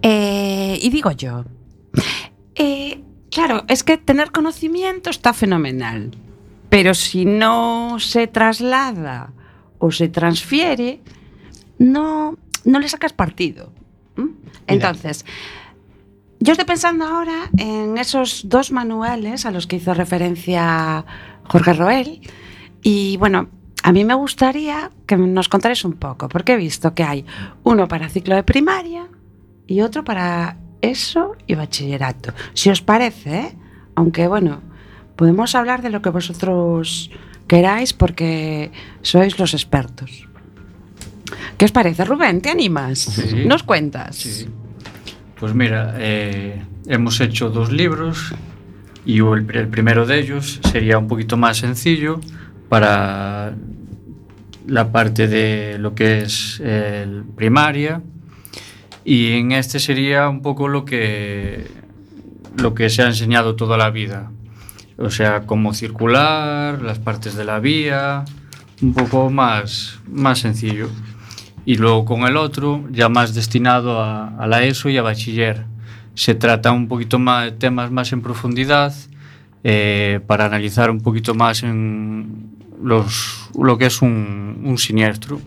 Eh, 0.01 0.79
y 0.81 0.91
digo 0.91 1.11
yo, 1.11 1.45
claro, 3.31 3.65
es 3.69 3.83
que 3.83 3.97
tener 3.97 4.33
conocimiento 4.33 5.11
está 5.11 5.33
fenomenal, 5.33 6.11
pero 6.69 6.95
si 6.95 7.25
no 7.25 7.99
se 7.99 8.27
traslada 8.27 9.33
o 9.79 9.91
se 9.91 10.09
transfiere, 10.09 11.01
no, 11.79 12.37
no 12.65 12.79
le 12.79 12.89
sacas 12.89 13.13
partido. 13.13 13.73
Entonces, 14.67 15.25
yo 16.39 16.53
estoy 16.53 16.67
pensando 16.67 17.05
ahora 17.05 17.51
en 17.59 17.99
esos 17.99 18.49
dos 18.49 18.73
manuales 18.73 19.47
a 19.47 19.51
los 19.51 19.67
que 19.67 19.77
hizo 19.77 19.95
referencia 19.95 21.05
Jorge 21.45 21.73
Roel. 21.75 22.21
Y 22.83 23.17
bueno, 23.19 23.49
a 23.83 23.93
mí 23.93 24.05
me 24.05 24.15
gustaría 24.15 24.91
que 25.07 25.17
nos 25.17 25.49
contarais 25.49 25.85
un 25.85 25.95
poco, 25.95 26.29
porque 26.29 26.53
he 26.53 26.57
visto 26.57 26.95
que 26.95 27.03
hay 27.03 27.27
uno 27.63 27.89
para 27.89 28.09
ciclo 28.09 28.35
de 28.35 28.43
primaria 28.43 29.09
y 29.67 29.81
otro 29.83 30.05
para 30.05 30.57
eso 30.83 31.37
y 31.47 31.55
bachillerato. 31.55 32.33
Si 32.55 32.71
os 32.71 32.83
parece, 32.83 33.39
¿eh? 33.39 33.57
aunque 33.95 34.29
bueno, 34.29 34.61
podemos 35.17 35.55
hablar 35.55 35.83
de 35.83 35.91
lo 35.91 36.03
que 36.03 36.11
vosotros 36.11 37.11
queráis 37.47 37.93
porque 37.93 38.71
sois 39.03 39.39
los 39.39 39.55
expertos. 39.55 40.27
¿Qué 41.57 41.65
os 41.65 41.73
parece, 41.73 42.05
Rubén? 42.05 42.41
¿Te 42.41 42.51
animas? 42.51 42.99
Sí. 42.99 43.45
¿Nos 43.47 43.63
cuentas? 43.63 44.17
Sí. 44.17 44.49
Pues 45.39 45.55
mira, 45.55 45.95
eh, 45.99 46.63
hemos 46.87 47.21
hecho 47.21 47.51
dos 47.51 47.73
libros 47.73 48.35
y 49.05 49.19
el, 49.19 49.47
el 49.55 49.69
primero 49.69 50.07
de 50.07 50.21
ellos 50.21 50.61
sería 50.71 50.99
un 50.99 51.09
poquito 51.09 51.37
más 51.37 51.59
sencillo 51.59 52.21
para 52.69 53.55
la 54.67 54.93
parte 54.93 55.27
de 55.27 55.79
lo 55.79 55.95
que 55.95 56.23
es 56.23 56.61
eh, 56.65 57.23
primaria, 57.37 58.03
y 59.11 59.33
en 59.33 59.51
este 59.51 59.81
sería 59.81 60.29
un 60.29 60.41
poco 60.41 60.69
lo 60.69 60.85
que 60.85 61.67
lo 62.57 62.75
que 62.75 62.89
se 62.91 63.03
ha 63.03 63.09
enseñado 63.09 63.57
toda 63.57 63.77
la 63.77 63.91
vida. 63.91 64.31
o 64.99 65.11
sea, 65.11 65.47
cómo 65.47 65.75
circular, 65.75 66.81
las 66.81 67.01
partes 67.01 67.35
de 67.35 67.45
la 67.45 67.59
vía, 67.59 68.25
un 68.81 68.95
poco 68.95 69.29
más, 69.29 69.99
más 70.07 70.39
sencillo. 70.39 70.89
Y 71.65 71.75
luego 71.75 72.05
con 72.05 72.21
el 72.23 72.37
otro, 72.37 72.85
ya 72.93 73.09
más 73.09 73.35
destinado 73.35 74.01
a, 74.01 74.29
a 74.29 74.47
la 74.47 74.63
ESO 74.63 74.91
y 74.91 74.97
a 74.99 75.03
bachiller. 75.03 75.65
Se 76.15 76.37
trata 76.37 76.71
un 76.71 76.87
poquito 76.87 77.19
más 77.19 77.47
de 77.47 77.53
temas 77.53 77.91
más 77.91 78.13
en 78.13 78.23
profundidad, 78.23 78.95
eh, 79.65 80.21
para 80.29 80.45
analizar 80.45 80.89
un 80.89 81.01
poquito 81.01 81.35
más 81.35 81.65
en 81.65 82.55
los, 82.81 83.51
lo 83.59 83.77
que 83.77 83.87
es 83.87 84.03
un, 84.03 84.63
un 84.65 84.79
siniestro. 84.79 85.41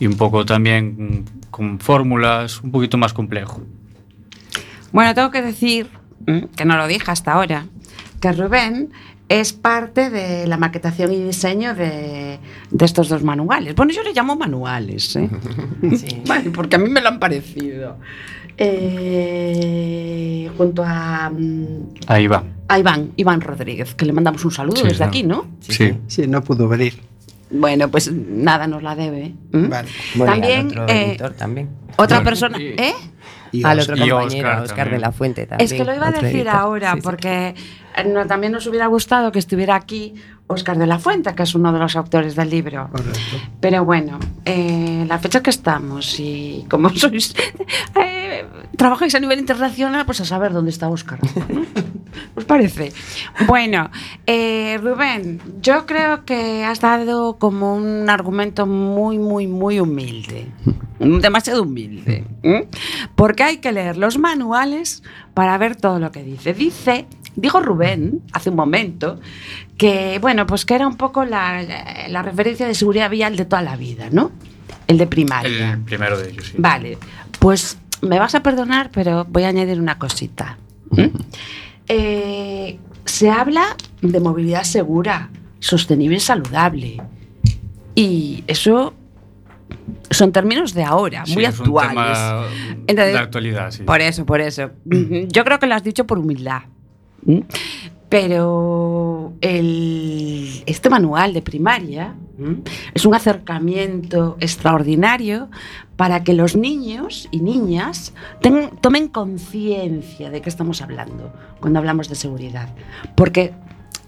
Y 0.00 0.08
un 0.08 0.16
poco 0.16 0.44
también 0.44 1.24
con 1.58 1.80
fórmulas, 1.80 2.62
un 2.62 2.70
poquito 2.70 2.96
más 2.96 3.12
complejo. 3.12 3.60
Bueno, 4.92 5.12
tengo 5.12 5.32
que 5.32 5.42
decir, 5.42 5.90
mm, 6.26 6.54
que 6.56 6.64
no 6.64 6.76
lo 6.76 6.86
dije 6.86 7.10
hasta 7.10 7.32
ahora, 7.32 7.66
que 8.20 8.30
Rubén 8.32 8.90
es 9.28 9.52
parte 9.52 10.08
de 10.08 10.46
la 10.46 10.56
maquetación 10.56 11.12
y 11.12 11.20
diseño 11.22 11.74
de, 11.74 12.38
de 12.70 12.84
estos 12.84 13.08
dos 13.08 13.24
manuales. 13.24 13.74
Bueno, 13.74 13.92
yo 13.92 14.02
le 14.04 14.14
llamo 14.14 14.36
manuales, 14.36 15.16
¿eh? 15.16 15.28
Vale, 16.28 16.50
porque 16.50 16.76
a 16.76 16.78
mí 16.78 16.88
me 16.88 17.00
lo 17.00 17.08
han 17.08 17.18
parecido. 17.18 17.96
Eh, 18.56 20.50
junto 20.56 20.82
a, 20.86 21.28
mm, 21.30 21.66
Ahí 22.06 22.26
va. 22.28 22.44
a 22.68 22.78
Iván, 22.78 23.12
Iván 23.16 23.40
Rodríguez, 23.40 23.94
que 23.96 24.04
le 24.06 24.12
mandamos 24.12 24.44
un 24.44 24.50
saludo 24.52 24.76
Sí, 24.76 24.84
desde 24.88 25.04
aquí, 25.04 25.22
¿no? 25.24 25.46
Sí. 25.60 25.92
Sí, 26.06 26.26
no 26.28 26.42
pudo 26.42 26.68
venir. 26.68 26.94
Bueno, 27.50 27.88
pues 27.90 28.12
nada, 28.12 28.66
nos 28.66 28.82
la 28.82 28.94
debe. 28.94 29.34
¿m? 29.52 29.68
Vale. 29.68 29.88
Bueno, 30.14 30.32
También, 30.32 30.66
otro 30.68 30.88
eh, 30.88 31.10
editor 31.10 31.32
también. 31.32 31.68
Otra 31.96 32.22
persona, 32.22 32.58
¿eh? 32.60 32.92
Y 33.50 33.64
Al 33.64 33.80
otro 33.80 33.96
compañero, 33.96 34.26
Oscar 34.48 34.62
Oscar, 34.62 34.90
de 34.90 34.98
la 34.98 35.10
Fuente 35.12 35.46
también. 35.46 35.64
Es 35.64 35.72
que 35.72 35.84
lo 35.84 35.94
iba 35.94 36.08
a 36.08 36.12
decir 36.12 36.40
editor. 36.40 36.48
ahora, 36.48 36.90
Sí, 36.92 36.96
sí. 36.98 37.02
porque 37.02 37.48
eh, 37.48 37.54
no, 38.04 38.26
también 38.26 38.52
nos 38.52 38.66
hubiera 38.66 38.86
gustado 38.86 39.32
que 39.32 39.38
estuviera 39.38 39.74
aquí 39.74 40.14
Oscar 40.46 40.78
de 40.78 40.86
la 40.86 40.98
Fuente, 40.98 41.34
que 41.34 41.42
es 41.42 41.54
uno 41.54 41.72
de 41.72 41.78
los 41.78 41.94
autores 41.96 42.34
del 42.34 42.50
libro. 42.50 42.88
Correcto. 42.90 43.20
Pero 43.60 43.84
bueno, 43.84 44.18
eh, 44.44 45.04
la 45.06 45.18
fecha 45.18 45.42
que 45.42 45.50
estamos 45.50 46.18
y 46.18 46.64
como 46.70 46.90
sois, 46.94 47.34
eh, 47.94 48.46
trabajáis 48.76 49.14
a 49.14 49.20
nivel 49.20 49.38
internacional, 49.38 50.06
pues 50.06 50.20
a 50.20 50.24
saber 50.24 50.52
dónde 50.52 50.70
está 50.70 50.88
Oscar. 50.88 51.18
¿no? 51.22 51.62
¿Os 52.34 52.44
parece? 52.44 52.92
Bueno, 53.46 53.90
eh, 54.26 54.78
Rubén, 54.82 55.40
yo 55.60 55.86
creo 55.86 56.24
que 56.24 56.64
has 56.64 56.80
dado 56.80 57.38
como 57.38 57.74
un 57.74 58.08
argumento 58.08 58.66
muy, 58.66 59.18
muy, 59.18 59.46
muy 59.46 59.80
humilde. 59.80 60.48
Demasiado 60.98 61.62
humilde. 61.62 62.24
¿eh? 62.42 62.68
Porque 63.14 63.42
hay 63.42 63.58
que 63.58 63.72
leer 63.72 63.96
los 63.96 64.18
manuales 64.18 65.02
para 65.34 65.56
ver 65.58 65.76
todo 65.76 65.98
lo 65.98 66.10
que 66.10 66.22
dice. 66.22 66.54
Dice, 66.54 67.06
dijo 67.36 67.60
Rubén 67.60 68.22
hace 68.32 68.50
un 68.50 68.56
momento, 68.56 69.20
que 69.76 70.18
bueno, 70.20 70.46
pues 70.46 70.64
que 70.64 70.74
era 70.74 70.86
un 70.86 70.96
poco 70.96 71.24
la, 71.24 71.62
la 72.08 72.22
referencia 72.22 72.66
de 72.66 72.74
seguridad 72.74 73.10
vial 73.10 73.36
de 73.36 73.44
toda 73.44 73.62
la 73.62 73.76
vida, 73.76 74.08
¿no? 74.10 74.32
El 74.86 74.98
de 74.98 75.06
primaria. 75.06 75.72
El 75.72 75.80
primero 75.80 76.18
de 76.18 76.30
ellos, 76.30 76.46
sí. 76.46 76.54
Vale, 76.58 76.98
pues 77.38 77.78
me 78.02 78.18
vas 78.18 78.34
a 78.34 78.42
perdonar, 78.42 78.90
pero 78.92 79.24
voy 79.24 79.44
a 79.44 79.48
añadir 79.48 79.80
una 79.80 79.98
cosita. 79.98 80.58
¿Mm? 80.90 81.06
Eh, 81.88 82.78
se 83.04 83.30
habla 83.30 83.76
de 84.02 84.20
movilidad 84.20 84.64
segura, 84.64 85.30
sostenible 85.60 86.16
y 86.16 86.20
saludable. 86.20 87.02
Y 87.94 88.44
eso 88.46 88.94
son 90.10 90.32
términos 90.32 90.72
de 90.74 90.84
ahora, 90.84 91.24
Sí, 91.26 91.34
muy 91.34 91.44
es 91.44 91.58
un 91.60 91.66
actuales. 91.66 91.90
tema 91.90 92.44
Entonces, 92.86 93.12
de 93.12 93.18
actualidad, 93.18 93.70
sí. 93.70 93.82
Por 93.82 94.00
eso, 94.00 94.24
por 94.26 94.40
eso. 94.40 94.70
Yo 94.86 95.44
creo 95.44 95.58
que 95.58 95.66
lo 95.66 95.74
has 95.74 95.84
dicho 95.84 96.06
por 96.06 96.18
humildad. 96.18 96.62
¿Mm? 97.24 97.40
Pero 98.08 99.34
el- 99.42 100.62
este 100.64 100.88
manual 100.88 101.34
de 101.34 101.42
primaria 101.42 102.14
¿m? 102.38 102.62
es 102.94 103.04
un 103.04 103.14
acercamiento 103.14 104.38
extraordinario 104.40 105.50
para 105.96 106.24
que 106.24 106.32
los 106.32 106.56
niños 106.56 107.28
y 107.30 107.40
niñas 107.40 108.14
ten- 108.40 108.70
tomen 108.80 109.08
conciencia 109.08 110.30
de 110.30 110.40
qué 110.40 110.48
estamos 110.48 110.80
hablando 110.80 111.32
cuando 111.60 111.80
hablamos 111.80 112.08
de 112.08 112.14
seguridad. 112.14 112.70
Porque 113.14 113.52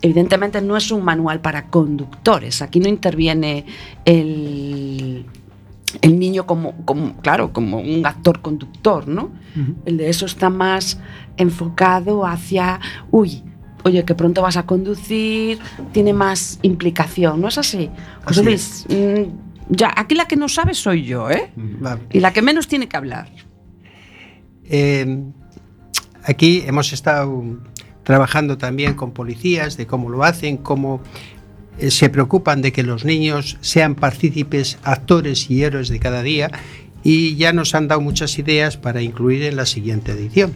evidentemente 0.00 0.62
no 0.62 0.78
es 0.78 0.90
un 0.92 1.04
manual 1.04 1.40
para 1.40 1.66
conductores. 1.66 2.62
Aquí 2.62 2.80
no 2.80 2.88
interviene 2.88 3.66
el, 4.06 4.89
el 6.02 6.18
niño 6.18 6.46
como, 6.46 6.74
como, 6.84 7.16
claro, 7.16 7.52
como 7.52 7.80
un 7.80 8.04
actor 8.06 8.40
conductor, 8.40 9.08
¿no? 9.08 9.30
El 9.84 9.96
de 9.96 10.08
eso 10.08 10.26
está 10.26 10.50
más 10.50 10.98
enfocado 11.36 12.26
hacia, 12.26 12.80
uy, 13.10 13.42
oye, 13.84 14.04
que 14.04 14.14
pronto 14.14 14.42
vas 14.42 14.56
a 14.56 14.64
conducir, 14.64 15.58
tiene 15.92 16.12
más 16.12 16.58
implicación, 16.62 17.40
¿no 17.40 17.48
es 17.48 17.58
así? 17.58 17.90
Luis, 18.42 18.86
mm, 18.88 19.22
ya, 19.70 19.92
aquí 19.96 20.14
la 20.14 20.26
que 20.26 20.36
no 20.36 20.48
sabe 20.48 20.74
soy 20.74 21.04
yo, 21.04 21.30
¿eh? 21.30 21.50
Vale. 21.56 22.02
Y 22.12 22.20
la 22.20 22.32
que 22.32 22.42
menos 22.42 22.68
tiene 22.68 22.88
que 22.88 22.96
hablar. 22.96 23.30
Eh, 24.64 25.24
aquí 26.24 26.62
hemos 26.66 26.92
estado 26.92 27.42
trabajando 28.04 28.58
también 28.58 28.94
con 28.94 29.12
policías 29.12 29.76
de 29.76 29.86
cómo 29.86 30.08
lo 30.08 30.24
hacen, 30.24 30.56
cómo 30.56 31.00
se 31.88 32.10
preocupan 32.10 32.62
de 32.62 32.72
que 32.72 32.82
los 32.82 33.04
niños 33.04 33.56
sean 33.60 33.94
partícipes, 33.94 34.78
actores 34.82 35.50
y 35.50 35.62
héroes 35.62 35.88
de 35.88 35.98
cada 35.98 36.22
día 36.22 36.50
y 37.02 37.36
ya 37.36 37.52
nos 37.52 37.74
han 37.74 37.88
dado 37.88 38.00
muchas 38.00 38.38
ideas 38.38 38.76
para 38.76 39.02
incluir 39.02 39.42
en 39.44 39.56
la 39.56 39.66
siguiente 39.66 40.12
edición. 40.12 40.52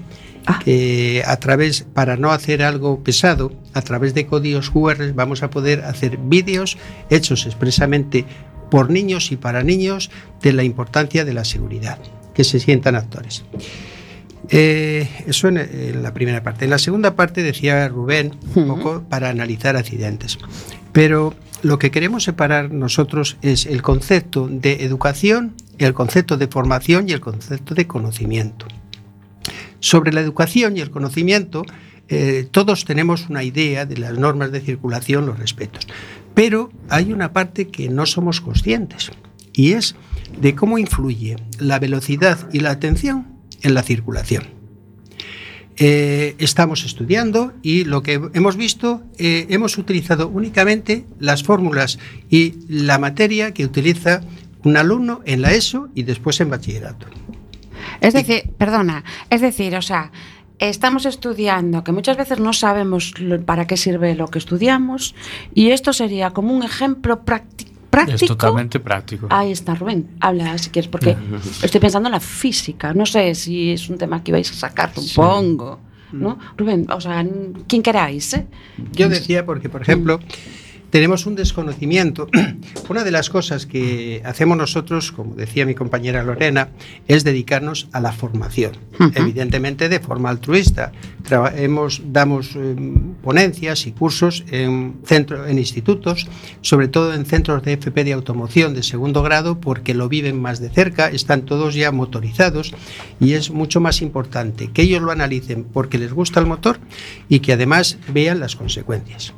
Ah. 0.47 0.61
Que 0.63 1.23
a 1.27 1.37
través, 1.39 1.87
para 1.95 2.17
no 2.17 2.31
hacer 2.31 2.63
algo 2.63 3.03
pesado, 3.03 3.53
a 3.73 3.81
través 3.81 4.13
de 4.13 4.27
códigos 4.27 4.71
QR 4.71 5.13
vamos 5.15 5.43
a 5.43 5.49
poder 5.49 5.83
hacer 5.85 6.19
vídeos 6.19 6.77
hechos 7.09 7.47
expresamente 7.47 8.27
por 8.71 8.91
niños 8.91 9.33
y 9.33 9.37
para 9.37 9.63
niños 9.63 10.11
de 10.43 10.53
la 10.53 10.65
importancia 10.65 11.25
de 11.25 11.33
la 11.33 11.45
seguridad, 11.45 11.99
que 12.35 12.45
se 12.45 12.61
sientan 12.61 12.95
actores. 12.95 13.45
Eh, 14.51 15.09
eso 15.27 15.49
en, 15.49 15.57
en 15.57 16.03
la 16.03 16.13
primera 16.13 16.43
parte. 16.43 16.65
En 16.65 16.71
la 16.71 16.79
segunda 16.79 17.17
parte 17.17 17.43
decía 17.43 17.89
Rubén 17.89 18.37
un 18.55 18.69
poco 18.69 19.03
para 19.09 19.31
analizar 19.31 19.77
accidentes. 19.77 20.39
Pero 20.95 21.35
lo 21.63 21.81
que 21.81 21.91
queremos 21.91 22.23
separar 22.23 22.71
nosotros 22.71 23.37
es 23.43 23.67
el 23.67 23.83
concepto 23.83 24.47
de 24.49 24.85
educación, 24.85 25.57
el 25.79 25.93
concepto 25.93 26.37
de 26.37 26.47
formación 26.47 27.09
y 27.09 27.13
el 27.13 27.21
concepto 27.21 27.75
de 27.75 27.89
conocimiento. 27.89 28.67
Sobre 29.81 30.13
la 30.13 30.21
educación 30.21 30.77
y 30.77 30.81
el 30.81 30.93
conocimiento, 30.93 31.67
eh, 32.09 32.47
todos 32.49 32.85
tenemos 32.85 33.29
una 33.29 33.43
idea 33.43 33.87
de 33.87 33.97
las 33.97 34.17
normas 34.17 34.53
de 34.53 34.61
circulación, 34.61 35.27
los 35.27 35.37
respetos. 35.37 35.89
Pero 36.33 36.71
hay 36.89 37.13
una 37.13 37.33
parte 37.33 37.67
que 37.67 37.89
no 37.89 38.07
somos 38.07 38.41
conscientes 38.41 39.11
y 39.53 39.73
es 39.73 39.97
de 40.41 40.55
cómo 40.55 40.79
influye 40.79 41.37
la 41.59 41.81
velocidad 41.81 42.39
y 42.53 42.61
la 42.61 42.71
atención 42.71 43.27
en 43.63 43.75
la 43.75 43.83
circulación. 43.83 44.54
Eh, 45.77 46.37
estamos 46.39 46.85
estudiando 46.85 47.53
y 47.63 47.85
lo 47.85 48.03
que 48.03 48.21
hemos 48.35 48.57
visto, 48.57 49.03
eh, 49.19 49.47
hemos 49.51 49.77
utilizado 49.77 50.29
únicamente 50.29 51.05
las 51.19 51.43
fórmulas 51.43 51.99
y 52.31 52.55
la 52.69 52.99
materia 52.99 53.53
que 53.53 53.65
utiliza 53.65 54.21
un 54.63 54.77
alumno 54.77 55.21
en 55.25 55.43
la 55.43 55.53
ESO 55.53 55.89
y 55.95 56.05
después 56.05 56.41
en 56.41 56.51
bachillerato. 56.51 57.07
Es 58.01 58.15
decir, 58.15 58.51
perdona, 58.57 59.03
es 59.31 59.41
decir, 59.41 59.75
o 59.75 59.83
sea, 59.83 60.13
estamos 60.61 61.07
estudiando 61.07 61.83
que 61.83 61.91
muchas 61.93 62.17
veces 62.17 62.39
no 62.39 62.53
sabemos 62.53 63.19
lo- 63.19 63.43
para 63.45 63.67
qué 63.67 63.77
sirve 63.77 64.15
lo 64.15 64.29
que 64.29 64.39
estudiamos 64.39 65.15
y 65.55 65.71
esto 65.71 65.93
sería 65.93 66.31
como 66.31 66.55
un 66.55 66.63
ejemplo 66.63 67.25
prácti- 67.25 67.67
práctico. 67.95 68.25
Es 68.25 68.29
totalmente 68.29 68.81
práctico. 68.81 69.27
Ahí 69.31 69.53
está, 69.53 69.75
Rubén. 69.75 70.11
Habla 70.21 70.59
si 70.59 70.71
quieres, 70.71 70.89
porque 70.89 71.17
estoy 71.63 71.81
pensando 71.81 72.09
en 72.09 72.13
la 72.13 72.21
física. 72.21 72.93
No 72.95 73.07
sé 73.07 73.35
si 73.35 73.73
es 73.73 73.89
un 73.89 73.99
tema 73.99 74.23
que 74.23 74.33
vais 74.33 74.51
a 74.51 74.55
sacar, 74.55 74.93
supongo. 74.95 75.81
¿no? 76.13 76.39
Rubén, 76.57 76.87
o 76.91 77.01
sea, 77.01 77.27
quien 77.67 77.83
queráis, 77.83 78.35
¿eh? 78.35 78.47
Yo 78.93 79.09
decía 79.09 79.45
porque, 79.45 79.69
por 79.69 79.83
ejemplo, 79.83 80.21
tenemos 80.95 81.27
un 81.27 81.35
desconocimiento. 81.35 82.29
Una 82.89 83.03
de 83.03 83.11
las 83.11 83.29
cosas 83.29 83.67
que 83.67 84.23
hacemos 84.25 84.57
nosotros, 84.57 85.11
como 85.11 85.35
decía 85.35 85.67
mi 85.67 85.75
compañera 85.75 86.23
Lorena, 86.23 86.69
es 87.09 87.25
dedicarnos 87.25 87.89
a 87.91 87.99
la 87.99 88.13
formación, 88.13 88.75
evidentemente 89.17 89.89
de 89.89 89.99
forma 89.99 90.31
altruista. 90.31 90.93
Traba- 91.25 91.53
hemos, 91.57 92.01
damos 92.13 92.51
eh, 92.55 92.77
ponencias 93.25 93.89
y 93.89 93.91
cursos 93.91 94.45
en, 94.53 94.99
centro, 95.05 95.49
en 95.49 95.59
institutos, 95.59 96.29
sobre 96.61 96.87
todo 96.87 97.13
en 97.13 97.27
centros 97.27 97.65
de 97.65 97.73
FP 97.73 98.05
de 98.05 98.13
automoción 98.13 98.73
de 98.73 98.85
segundo 98.85 99.21
grado, 99.25 99.59
porque 99.59 99.95
lo 99.95 100.09
viven 100.09 100.41
más 100.41 100.61
de 100.61 100.69
cerca, 100.69 101.09
están 101.09 101.43
todos 101.43 101.75
ya 101.75 101.91
motorizados 101.91 102.73
y 103.19 103.33
es 103.33 103.51
mucho 103.51 103.81
más 103.81 104.01
importante 104.01 104.71
que 104.73 104.83
ellos 104.83 105.03
lo 105.03 105.11
analicen 105.11 105.65
porque 105.65 105.99
les 105.99 106.13
gusta 106.13 106.39
el 106.39 106.47
motor 106.47 106.79
y 107.29 107.41
que 107.41 107.53
además 107.55 107.99
vean 108.13 108.39
las 108.39 108.55
consecuencias. 108.55 109.35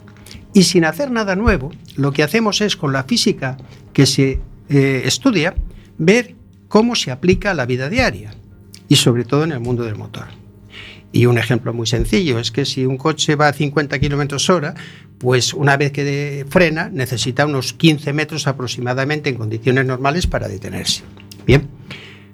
Y 0.57 0.63
sin 0.63 0.87
hacer 0.87 1.11
nada 1.11 1.37
nuevo, 1.37 1.71
lo 1.97 2.13
que 2.13 2.23
hacemos 2.23 2.63
es 2.63 2.79
con 2.79 2.91
la 2.95 3.05
física 3.05 3.59
que 3.93 4.07
se 4.07 4.41
eh, 4.71 5.03
estudia, 5.05 5.55
ver 5.99 6.35
cómo 6.69 6.95
se 6.95 7.11
aplica 7.11 7.51
a 7.51 7.55
la 7.55 7.67
vida 7.67 7.91
diaria 7.91 8.33
y 8.89 8.97
sobre 8.97 9.27
todo 9.27 9.45
en 9.45 9.53
el 9.53 9.61
mundo 9.61 9.85
del 9.85 9.97
motor. 9.97 10.29
Y 11.13 11.27
un 11.27 11.37
ejemplo 11.37 11.75
muy 11.75 11.87
sencillo 11.87 12.39
es 12.39 12.51
que 12.53 12.65
si 12.65 12.87
un 12.87 12.97
coche 12.97 13.37
va 13.37 13.49
a 13.49 13.53
50 13.53 13.99
kilómetros 13.99 14.49
hora, 14.49 14.73
pues 15.19 15.53
una 15.53 15.77
vez 15.77 15.93
que 15.93 16.47
frena 16.49 16.89
necesita 16.89 17.45
unos 17.45 17.75
15 17.75 18.15
metros 18.15 18.47
aproximadamente 18.47 19.29
en 19.29 19.37
condiciones 19.37 19.85
normales 19.85 20.27
para 20.27 20.49
detenerse. 20.49 21.03
Bien, 21.47 21.69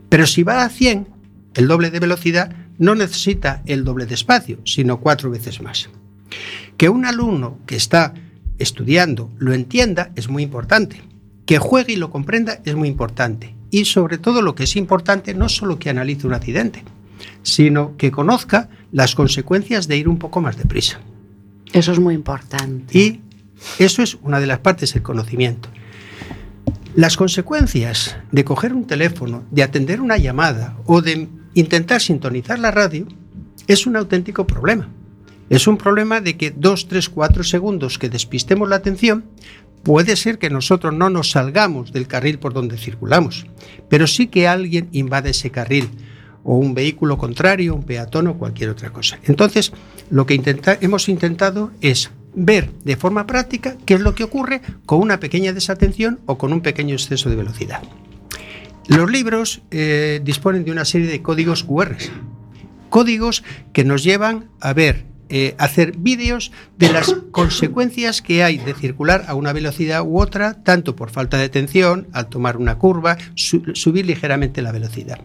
pero 0.09 0.29
si 0.29 0.45
va 0.45 0.63
a 0.63 0.69
100, 0.69 1.09
el 1.57 1.67
doble 1.67 1.91
de 1.91 1.99
velocidad 1.99 2.55
no 2.79 2.95
necesita 2.95 3.65
el 3.67 3.83
doble 3.83 4.07
de 4.07 4.15
espacio, 4.15 4.61
sino 4.65 5.01
cuatro 5.01 5.29
veces 5.29 5.61
más. 5.61 5.91
Que 6.77 6.88
un 6.88 7.05
alumno 7.05 7.59
que 7.66 7.77
está 7.77 8.14
estudiando 8.59 9.31
lo 9.38 9.53
entienda 9.53 10.12
es 10.16 10.29
muy 10.29 10.42
importante. 10.42 11.01
Que 11.47 11.59
juegue 11.59 11.95
y 11.95 11.97
lo 11.97 12.11
comprenda 12.11 12.61
es 12.64 12.75
muy 12.75 12.88
importante. 12.88 13.55
Y 13.71 13.85
sobre 13.87 14.18
todo 14.18 14.42
lo 14.42 14.55
que 14.55 14.64
es 14.64 14.77
importante 14.77 15.35
no 15.35 15.49
solo 15.49 15.79
que 15.79 15.90
analice 15.90 16.27
un 16.27 16.35
accidente, 16.35 16.85
sino 17.42 17.97
que 17.97 18.11
conozca 18.11 18.68
las 18.90 19.14
consecuencias 19.14 19.88
de 19.88 19.97
ir 19.97 20.09
un 20.09 20.18
poco 20.18 20.40
más 20.40 20.57
deprisa. 20.57 21.01
Eso 21.73 21.92
es 21.92 21.99
muy 21.99 22.14
importante. 22.14 22.99
Y 22.99 23.21
eso 23.79 24.03
es 24.03 24.18
una 24.23 24.40
de 24.40 24.47
las 24.47 24.59
partes 24.59 24.92
del 24.92 25.03
conocimiento. 25.03 25.68
Las 26.95 27.16
consecuencias 27.16 28.16
de 28.31 28.45
coger 28.45 28.75
un 28.75 28.87
teléfono, 28.87 29.45
de 29.51 29.62
atender 29.62 30.01
una 30.01 30.18
llamada 30.18 30.77
o 30.85 31.01
de 31.01 31.29
intentar 31.55 32.03
sintonizar 32.03 32.59
la 32.59 32.71
radio 32.71 33.07
es 33.66 33.87
un 33.87 33.97
auténtico 33.97 34.47
problema. 34.47 34.88
Es 35.53 35.67
un 35.67 35.77
problema 35.77 36.23
de 36.23 36.38
que 36.38 36.51
dos, 36.51 36.88
tres, 36.88 37.11
cuatro 37.11 37.45
segundos 37.45 37.99
que 37.99 38.09
despistemos 38.09 38.71
la 38.71 38.77
atención, 38.77 39.27
puede 39.83 40.17
ser 40.17 40.38
que 40.38 40.49
nosotros 40.49 40.95
no 40.95 41.11
nos 41.11 41.33
salgamos 41.33 41.93
del 41.93 42.07
carril 42.07 42.38
por 42.38 42.55
donde 42.55 42.79
circulamos, 42.79 43.45
pero 43.91 44.07
sí 44.07 44.29
que 44.29 44.49
alguien 44.49 44.88
invade 44.93 45.29
ese 45.29 45.51
carril 45.51 45.91
o 46.43 46.57
un 46.57 46.73
vehículo 46.73 47.19
contrario, 47.19 47.75
un 47.75 47.83
peatón 47.83 48.29
o 48.29 48.38
cualquier 48.38 48.71
otra 48.71 48.95
cosa. 48.95 49.19
Entonces, 49.25 49.75
lo 50.09 50.25
que 50.25 50.41
hemos 50.81 51.11
intentado 51.11 51.71
es 51.83 52.11
ver 52.35 52.71
de 52.83 52.97
forma 52.97 53.27
práctica 53.27 53.77
qué 53.85 53.93
es 53.93 54.01
lo 54.01 54.15
que 54.15 54.25
ocurre 54.25 54.62
con 54.87 55.03
una 55.03 55.21
pequeña 55.21 55.53
desatención 55.53 56.21
o 56.25 56.38
con 56.38 56.55
un 56.55 56.62
pequeño 56.62 56.95
exceso 56.95 57.29
de 57.29 57.37
velocidad. 57.37 57.83
Los 58.88 59.11
libros 59.11 59.61
eh, 59.71 60.23
disponen 60.25 60.65
de 60.65 60.73
una 60.73 60.87
serie 60.87 61.09
de 61.09 61.21
códigos 61.21 61.62
QR, 61.62 61.99
códigos 62.88 63.45
que 63.75 63.85
nos 63.85 64.03
llevan 64.03 64.49
a 64.59 64.73
ver, 64.73 65.12
eh, 65.35 65.55
hacer 65.59 65.97
vídeos 65.97 66.53
de 66.79 66.92
las 66.92 67.14
consecuencias 67.31 68.21
que 68.21 68.45
hay 68.45 68.59
de 68.59 68.75
circular 68.75 69.25
a 69.27 69.35
una 69.35 69.53
velocidad 69.55 70.03
u 70.03 70.21
otra, 70.21 70.62
tanto 70.62 70.95
por 70.95 71.11
falta 71.11 71.38
de 71.38 71.45
atención, 71.45 72.07
al 72.12 72.29
tomar 72.29 72.59
una 72.59 72.77
curva, 72.79 73.16
su- 73.35 73.62
subir 73.75 74.05
ligeramente 74.07 74.61
la 74.61 74.73
velocidad. 74.73 75.18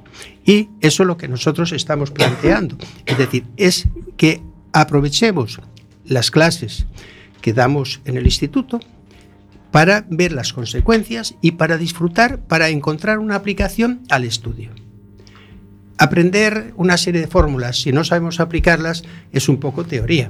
Y 0.46 0.70
eso 0.82 1.04
es 1.04 1.08
lo 1.08 1.18
que 1.18 1.28
nosotros 1.28 1.74
estamos 1.74 2.10
planteando. 2.12 2.78
Es 3.06 3.18
decir, 3.18 3.44
es 3.58 3.86
que 4.16 4.42
aprovechemos 4.74 5.60
las 6.06 6.32
clases 6.32 6.88
que 7.42 7.52
damos 7.54 8.00
en 8.06 8.16
el 8.16 8.26
instituto 8.26 8.80
para 9.72 10.06
ver 10.10 10.32
las 10.32 10.54
consecuencias 10.54 11.36
y 11.42 11.52
para 11.52 11.78
disfrutar, 11.78 12.40
para 12.40 12.70
encontrar 12.70 13.20
una 13.20 13.36
aplicación 13.36 14.02
al 14.10 14.24
estudio. 14.24 14.72
Aprender 15.98 16.74
una 16.76 16.98
serie 16.98 17.22
de 17.22 17.28
fórmulas, 17.28 17.82
si 17.82 17.92
no 17.92 18.04
sabemos 18.04 18.40
aplicarlas, 18.40 19.04
es 19.32 19.50
un 19.50 19.58
poco 19.60 19.84
teoría. 19.86 20.28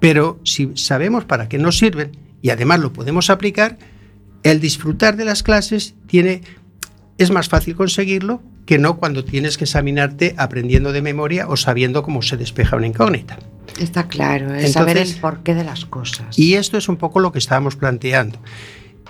Pero 0.00 0.40
si 0.44 0.72
sabemos 0.74 1.24
para 1.24 1.48
qué 1.48 1.58
nos 1.58 1.78
sirven 1.78 2.12
y 2.40 2.50
además 2.50 2.80
lo 2.80 2.92
podemos 2.92 3.30
aplicar, 3.30 3.78
el 4.42 4.60
disfrutar 4.60 5.16
de 5.16 5.24
las 5.24 5.42
clases 5.42 5.94
tiene, 6.06 6.42
es 7.18 7.30
más 7.30 7.48
fácil 7.48 7.76
conseguirlo 7.76 8.42
que 8.66 8.78
no 8.78 8.96
cuando 8.96 9.24
tienes 9.24 9.58
que 9.58 9.64
examinarte 9.64 10.34
aprendiendo 10.38 10.92
de 10.92 11.02
memoria 11.02 11.48
o 11.48 11.56
sabiendo 11.56 12.02
cómo 12.02 12.22
se 12.22 12.36
despeja 12.36 12.76
una 12.76 12.86
incógnita. 12.86 13.38
Está 13.78 14.08
claro, 14.08 14.54
es 14.54 14.72
saber 14.72 14.96
Entonces- 14.96 15.16
el 15.16 15.20
porqué 15.20 15.54
de 15.54 15.64
las 15.64 15.84
cosas. 15.84 16.38
Y 16.38 16.54
esto 16.54 16.78
es 16.78 16.88
un 16.88 16.96
poco 16.96 17.20
lo 17.20 17.32
que 17.32 17.38
estábamos 17.38 17.76
planteando. 17.76 18.38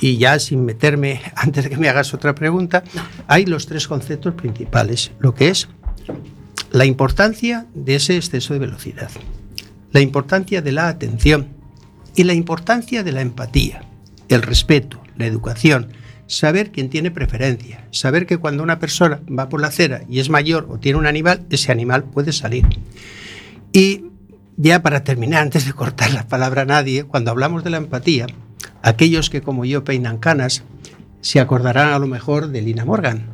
Y 0.00 0.16
ya 0.16 0.38
sin 0.38 0.64
meterme, 0.64 1.20
antes 1.36 1.64
de 1.64 1.70
que 1.70 1.76
me 1.76 1.88
hagas 1.88 2.12
otra 2.12 2.34
pregunta, 2.34 2.82
hay 3.28 3.46
los 3.46 3.66
tres 3.66 3.86
conceptos 3.86 4.34
principales. 4.34 5.12
Lo 5.20 5.34
que 5.34 5.48
es 5.48 5.68
la 6.70 6.84
importancia 6.84 7.66
de 7.74 7.96
ese 7.96 8.16
exceso 8.16 8.54
de 8.54 8.60
velocidad, 8.60 9.10
la 9.92 10.00
importancia 10.00 10.62
de 10.62 10.72
la 10.72 10.88
atención 10.88 11.48
y 12.16 12.24
la 12.24 12.34
importancia 12.34 13.02
de 13.02 13.12
la 13.12 13.20
empatía, 13.20 13.84
el 14.28 14.42
respeto, 14.42 15.02
la 15.16 15.26
educación, 15.26 15.88
saber 16.26 16.72
quién 16.72 16.88
tiene 16.88 17.10
preferencia, 17.10 17.86
saber 17.90 18.26
que 18.26 18.38
cuando 18.38 18.62
una 18.62 18.78
persona 18.78 19.20
va 19.28 19.48
por 19.48 19.60
la 19.60 19.68
acera 19.68 20.02
y 20.08 20.20
es 20.20 20.30
mayor 20.30 20.66
o 20.70 20.78
tiene 20.78 20.98
un 20.98 21.06
animal, 21.06 21.44
ese 21.50 21.72
animal 21.72 22.04
puede 22.04 22.32
salir. 22.32 22.64
Y 23.72 24.06
ya 24.56 24.82
para 24.82 25.04
terminar, 25.04 25.42
antes 25.42 25.66
de 25.66 25.72
cortar 25.72 26.12
la 26.12 26.26
palabra 26.26 26.62
a 26.62 26.66
nadie, 26.66 27.04
cuando 27.04 27.30
hablamos 27.30 27.64
de 27.64 27.70
la 27.70 27.78
empatía, 27.78 28.26
aquellos 28.82 29.30
que 29.30 29.42
como 29.42 29.64
yo 29.64 29.84
peinan 29.84 30.18
canas 30.18 30.62
se 31.20 31.40
acordarán 31.40 31.92
a 31.92 31.98
lo 31.98 32.06
mejor 32.06 32.48
de 32.48 32.62
Lina 32.62 32.84
Morgan. 32.84 33.31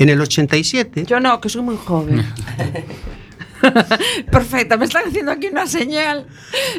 En 0.00 0.08
el 0.08 0.18
87, 0.18 1.04
Yo 1.04 1.20
no, 1.20 1.42
que 1.42 1.50
soy 1.50 1.60
muy 1.60 1.76
joven. 1.76 2.24
Perfecto, 4.32 4.78
me 4.78 4.86
están 4.86 5.06
haciendo 5.06 5.30
aquí 5.30 5.48
una 5.48 5.66
señal 5.66 6.26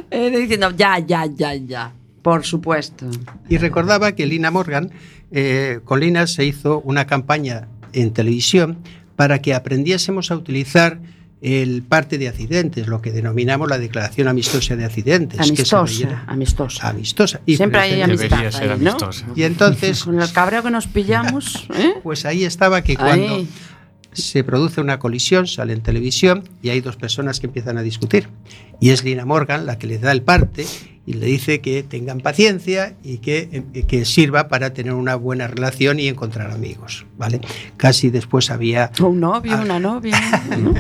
eh, 0.10 0.32
diciendo 0.36 0.72
ya, 0.76 0.98
ya, 0.98 1.28
ya, 1.28 1.54
ya. 1.54 1.94
Por 2.24 2.44
supuesto. 2.44 3.06
y 3.48 3.58
recordaba 3.58 4.14
que 4.14 4.26
Lina 4.26 4.50
Morgan, 4.50 4.90
eh, 5.30 5.82
con 5.86 6.00
Lina 6.00 6.26
se 6.26 6.46
hizo 6.46 6.82
una 6.82 7.06
campaña 7.06 7.68
en 7.94 8.12
televisión 8.12 8.80
para 9.16 9.40
que 9.40 9.54
aprendiésemos 9.54 10.32
a 10.32 10.36
utilizar 10.36 11.00
el 11.42 11.82
parte 11.82 12.20
de 12.20 12.28
accidentes, 12.28 12.88
lo 12.88 13.02
que 13.02 13.12
denominamos 13.12 13.68
la 13.68 13.80
declaración 13.80 14.28
amistosa 14.28 14.76
de 14.76 14.86
accidentes. 14.86 15.40
que 15.40 15.44
se 15.66 15.76
Amistosa, 15.76 16.24
amistosa. 16.28 16.88
amistosa. 16.90 17.42
Y 17.48 17.58
Siempre 17.58 17.80
hay 17.82 18.02
amistad 18.02 18.30
Debería 18.30 18.52
ser 18.52 18.72
ahí, 18.72 18.80
¿no? 18.80 18.92
amistosa. 18.92 19.26
Y 19.36 19.44
entonces, 19.44 20.04
Con 20.06 20.22
el 20.22 20.32
cabreo 20.32 20.62
que 20.62 20.70
nos 20.72 20.88
pillamos, 20.88 21.68
¿eh? 21.76 21.96
pues 22.04 22.26
ahí 22.26 22.46
estaba 22.46 22.84
que 22.84 22.96
cuando 22.96 23.36
Ahí. 23.36 23.48
Se 24.14 24.44
produce 24.44 24.82
una 24.82 25.00
colisión, 25.00 25.48
sale 25.48 25.74
en 25.74 25.82
televisión 25.82 26.44
y 26.62 26.70
hay 26.70 26.82
dos 26.82 26.96
personas 26.96 27.40
que 27.40 27.48
empiezan 27.48 27.78
a 27.78 27.82
discutir. 27.82 28.28
Y 28.80 28.90
es 28.90 29.04
Lina 29.04 29.26
Morgan 29.26 29.66
la 29.66 29.78
que 29.78 29.88
les 29.88 30.02
da 30.02 30.12
el 30.12 30.22
parte 30.22 30.66
y 31.06 31.14
le 31.14 31.26
dice 31.26 31.62
que 31.62 31.84
tengan 31.84 32.20
paciencia 32.20 32.96
y 33.04 33.18
que, 33.18 33.64
eh, 33.74 33.84
que 33.84 34.06
sirva 34.06 34.48
para 34.48 34.74
tener 34.74 34.94
una 34.94 35.16
buena 35.16 35.48
relación 35.48 36.00
y 36.00 36.08
encontrar 36.08 36.52
amigos. 36.52 37.06
¿vale? 37.18 37.42
Casi 37.78 38.10
después 38.10 38.52
había 38.52 38.92
Un 39.02 39.20
novio, 39.20 39.60
una 39.60 39.80
novia. 39.80 40.20
¿no? 40.60 40.74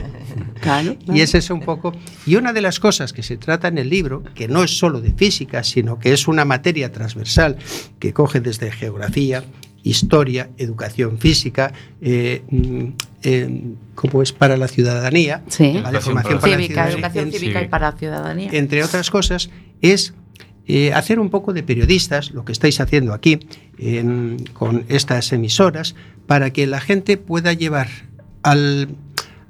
Claro. 0.61 0.95
y 1.11 1.21
es 1.21 1.33
eso 1.33 1.55
un 1.55 1.61
poco. 1.61 1.93
Y 2.25 2.35
una 2.35 2.53
de 2.53 2.61
las 2.61 2.79
cosas 2.79 3.13
que 3.13 3.23
se 3.23 3.37
trata 3.37 3.67
en 3.67 3.79
el 3.79 3.89
libro, 3.89 4.23
que 4.35 4.47
no 4.47 4.63
es 4.63 4.77
solo 4.77 5.01
de 5.01 5.11
física, 5.11 5.63
sino 5.63 5.97
que 5.97 6.13
es 6.13 6.27
una 6.27 6.45
materia 6.45 6.91
transversal 6.91 7.57
que 7.97 8.13
coge 8.13 8.41
desde 8.41 8.71
geografía, 8.71 9.43
historia, 9.83 10.49
educación 10.57 11.17
física, 11.17 11.73
eh, 12.01 12.43
mm, 12.49 12.83
eh, 13.23 13.63
como 13.95 14.21
es 14.21 14.31
para 14.31 14.57
la 14.57 14.67
ciudadanía, 14.67 15.43
Sí. 15.47 15.73
formación 15.83 16.15
para 16.15 16.23
para 16.23 16.37
la 16.37 16.39
Cívica, 16.41 16.67
ciudadanía, 16.67 16.93
educación 16.93 17.25
en- 17.25 17.31
cívica 17.31 17.45
y 17.47 17.53
cívica. 17.53 17.69
para 17.69 17.91
la 17.91 17.97
ciudadanía. 17.97 18.49
entre 18.53 18.83
otras 18.83 19.09
cosas, 19.09 19.49
es 19.81 20.13
eh, 20.67 20.93
hacer 20.93 21.19
un 21.19 21.29
poco 21.29 21.51
de 21.53 21.63
periodistas, 21.63 22.31
lo 22.31 22.45
que 22.45 22.51
estáis 22.51 22.79
haciendo 22.79 23.13
aquí 23.13 23.39
en- 23.79 24.37
con 24.53 24.85
estas 24.89 25.33
emisoras, 25.33 25.95
para 26.27 26.51
que 26.53 26.67
la 26.67 26.79
gente 26.79 27.17
pueda 27.17 27.51
llevar 27.53 27.87
al, 28.43 28.89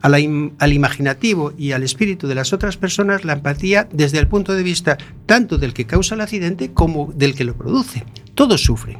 al 0.01 0.73
imaginativo 0.73 1.53
y 1.57 1.73
al 1.73 1.83
espíritu 1.83 2.27
de 2.27 2.33
las 2.35 2.53
otras 2.53 2.77
personas 2.77 3.23
la 3.23 3.33
empatía 3.33 3.87
desde 3.93 4.17
el 4.19 4.27
punto 4.27 4.53
de 4.53 4.63
vista 4.63 4.97
tanto 5.27 5.57
del 5.59 5.73
que 5.73 5.85
causa 5.85 6.15
el 6.15 6.21
accidente 6.21 6.71
como 6.73 7.11
del 7.15 7.35
que 7.35 7.43
lo 7.43 7.55
produce. 7.55 8.03
Todos 8.33 8.63
sufren. 8.63 8.97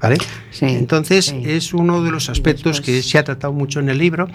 ¿Vale? 0.00 0.16
Sí, 0.50 0.66
Entonces 0.66 1.26
sí. 1.26 1.42
es 1.44 1.74
uno 1.74 2.02
de 2.02 2.10
los 2.10 2.28
aspectos 2.30 2.78
después- 2.78 2.80
que 2.80 3.02
se 3.02 3.18
ha 3.18 3.24
tratado 3.24 3.52
mucho 3.52 3.80
en 3.80 3.88
el 3.90 3.98
libro, 3.98 4.28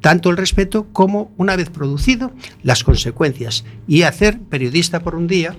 tanto 0.00 0.30
el 0.30 0.36
respeto 0.36 0.86
como, 0.92 1.32
una 1.36 1.56
vez 1.56 1.70
producido, 1.70 2.32
las 2.62 2.84
consecuencias. 2.84 3.64
Y 3.88 4.02
hacer 4.02 4.38
periodista 4.38 5.00
por 5.00 5.14
un 5.14 5.26
día 5.26 5.56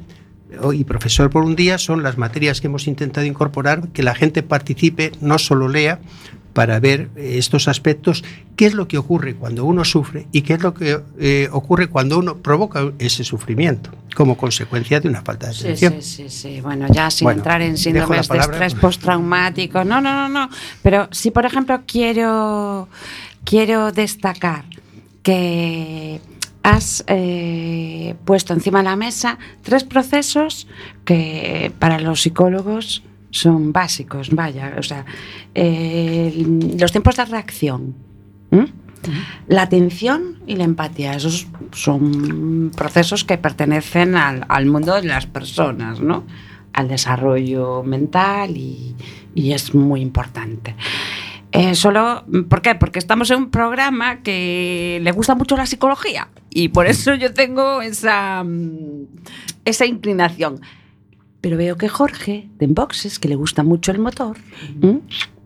y 0.73 0.83
profesor 0.85 1.29
por 1.29 1.43
un 1.43 1.55
día 1.57 1.77
son 1.77 2.03
las 2.03 2.17
materias 2.17 2.61
que 2.61 2.67
hemos 2.67 2.87
intentado 2.87 3.25
incorporar, 3.27 3.89
que 3.89 4.03
la 4.03 4.15
gente 4.15 4.43
participe, 4.43 5.11
no 5.21 5.37
solo 5.39 5.67
lea, 5.67 5.99
para 6.57 6.79
ver 6.79 7.11
eh, 7.15 7.37
estos 7.37 7.67
aspectos, 7.67 8.23
qué 8.55 8.65
es 8.65 8.73
lo 8.73 8.87
que 8.87 8.97
ocurre 8.97 9.35
cuando 9.35 9.63
uno 9.63 9.85
sufre 9.85 10.25
y 10.31 10.41
qué 10.41 10.55
es 10.55 10.63
lo 10.63 10.73
que 10.73 10.99
eh, 11.19 11.49
ocurre 11.51 11.85
cuando 11.87 12.17
uno 12.17 12.37
provoca 12.37 12.93
ese 12.97 13.23
sufrimiento 13.23 13.91
como 14.15 14.35
consecuencia 14.35 14.99
de 14.99 15.07
una 15.07 15.21
falta 15.21 15.49
de 15.49 15.53
Sí, 15.53 15.61
atención. 15.65 15.93
sí, 16.01 16.27
sí, 16.27 16.29
sí. 16.29 16.61
Bueno, 16.61 16.87
ya 16.91 17.11
sin 17.11 17.25
Bueno, 17.25 17.41
entrar 17.41 17.61
en 17.61 17.77
síndromes 17.77 18.27
de 18.27 18.39
estrés 18.39 18.73
postraumático. 18.73 19.83
No, 19.83 20.01
no, 20.01 20.15
no, 20.15 20.29
no. 20.29 20.49
Pero 20.81 21.07
si, 21.11 21.29
por 21.29 21.45
ejemplo, 21.45 21.79
quiero, 21.85 22.89
quiero 23.43 23.91
destacar 23.91 24.65
que 25.21 26.19
has 26.63 27.03
eh, 27.05 28.15
puesto 28.25 28.55
encima 28.55 28.79
de 28.79 28.85
la 28.85 28.95
mesa 28.95 29.37
tres 29.61 29.83
procesos 29.83 30.67
que 31.05 31.71
para 31.77 31.99
los 31.99 32.23
psicólogos 32.23 33.03
son 33.39 33.71
básicos, 33.71 34.30
vaya, 34.32 34.76
o 34.78 34.84
sea, 34.84 35.06
eh, 35.54 36.45
los 36.80 36.91
tiempos 36.91 37.15
de 37.15 37.26
reacción. 37.26 37.95
La 39.47 39.62
atención 39.62 40.39
y 40.47 40.56
la 40.56 40.63
empatía, 40.63 41.13
esos 41.13 41.47
son 41.71 42.71
procesos 42.76 43.23
que 43.23 43.38
pertenecen 43.38 44.15
al, 44.15 44.45
al 44.50 44.65
mundo 44.65 44.95
de 44.95 45.04
las 45.04 45.26
personas, 45.28 46.02
¿no? 46.02 46.26
Al 46.73 46.88
desarrollo 46.88 47.84
mental 47.84 48.58
y, 48.58 48.95
y 49.36 49.54
es 49.54 49.73
muy 49.73 50.02
importante. 50.02 50.76
Eh, 51.52 51.76
solo, 51.76 52.26
¿por 52.50 52.62
qué? 52.62 52.76
Porque 52.76 53.00
estamos 53.00 53.32
en 53.32 53.38
un 53.38 53.50
programa 53.52 54.21
que 54.21 55.00
le 55.02 55.12
gusta 55.12 55.34
mucho 55.36 55.56
la 55.56 55.65
psicología 55.65 56.28
y 56.50 56.69
por 56.69 56.88
eso 56.88 57.13
yo 57.15 57.34
tengo 57.34 57.82
esa, 57.82 58.43
mm, 58.43 59.06
esa 59.63 59.86
inclinación. 59.86 60.60
Pero 61.47 61.55
veo 61.55 61.77
que 61.77 61.88
Jorge, 61.88 62.49
de 62.57 62.65
Enboxes, 62.65 63.19
que 63.19 63.29
le 63.29 63.36
gusta 63.38 63.63
mucho 63.63 63.93
el 63.93 63.99
motor, 63.99 64.36
¿m? 64.81 64.99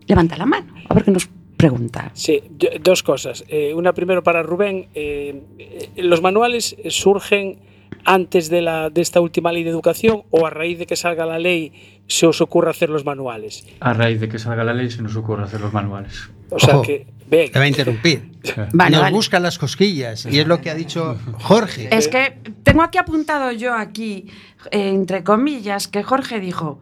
levanta 0.07 0.35
la 0.35 0.47
mano. 0.47 0.73
A 0.89 0.95
ver 0.95 1.03
qué 1.03 1.11
nos 1.11 1.29
pregunta. 1.55 2.09
Sí, 2.15 2.41
dos 2.81 3.03
cosas. 3.03 3.43
Eh, 3.47 3.75
una 3.75 3.93
primero 3.93 4.23
para 4.23 4.41
Rubén. 4.41 4.87
eh, 4.95 5.43
eh, 5.59 5.91
¿Los 5.97 6.23
manuales 6.23 6.75
surgen 6.89 7.59
antes 8.03 8.49
de, 8.49 8.63
la, 8.63 8.89
de 8.89 9.01
esta 9.01 9.21
última 9.21 9.51
ley 9.51 9.61
de 9.63 9.69
educación 9.69 10.23
o 10.31 10.47
a 10.47 10.49
raíz 10.49 10.79
de 10.79 10.87
que 10.87 10.95
salga 10.95 11.27
la 11.27 11.37
ley 11.37 11.71
se 12.07 12.25
os 12.25 12.41
ocurre 12.41 12.71
hacer 12.71 12.89
los 12.89 13.05
manuales? 13.05 13.63
A 13.79 13.93
raíz 13.93 14.19
de 14.19 14.27
que 14.27 14.39
salga 14.39 14.63
la 14.63 14.73
ley 14.73 14.89
se 14.89 15.03
nos 15.03 15.15
ocurre 15.15 15.43
hacer 15.43 15.61
los 15.61 15.71
manuales. 15.71 16.31
O 16.51 16.59
sea 16.59 16.75
Ojo, 16.75 16.83
que, 16.83 17.07
ven, 17.27 17.51
Te 17.51 17.57
va 17.59 17.65
a 17.65 17.67
interrumpir. 17.67 18.29
Vale, 18.73 18.91
Nos 18.91 19.01
vale. 19.01 19.15
buscan 19.15 19.43
las 19.43 19.57
cosquillas 19.57 20.25
y 20.25 20.39
es 20.39 20.47
lo 20.47 20.59
que 20.61 20.69
ha 20.69 20.75
dicho 20.75 21.17
Jorge. 21.39 21.89
Es 21.95 22.07
que 22.07 22.37
tengo 22.63 22.81
aquí 22.83 22.97
apuntado 22.97 23.51
yo 23.51 23.73
aquí, 23.73 24.27
eh, 24.71 24.89
entre 24.89 25.23
comillas, 25.23 25.87
que 25.87 26.03
Jorge 26.03 26.39
dijo 26.39 26.79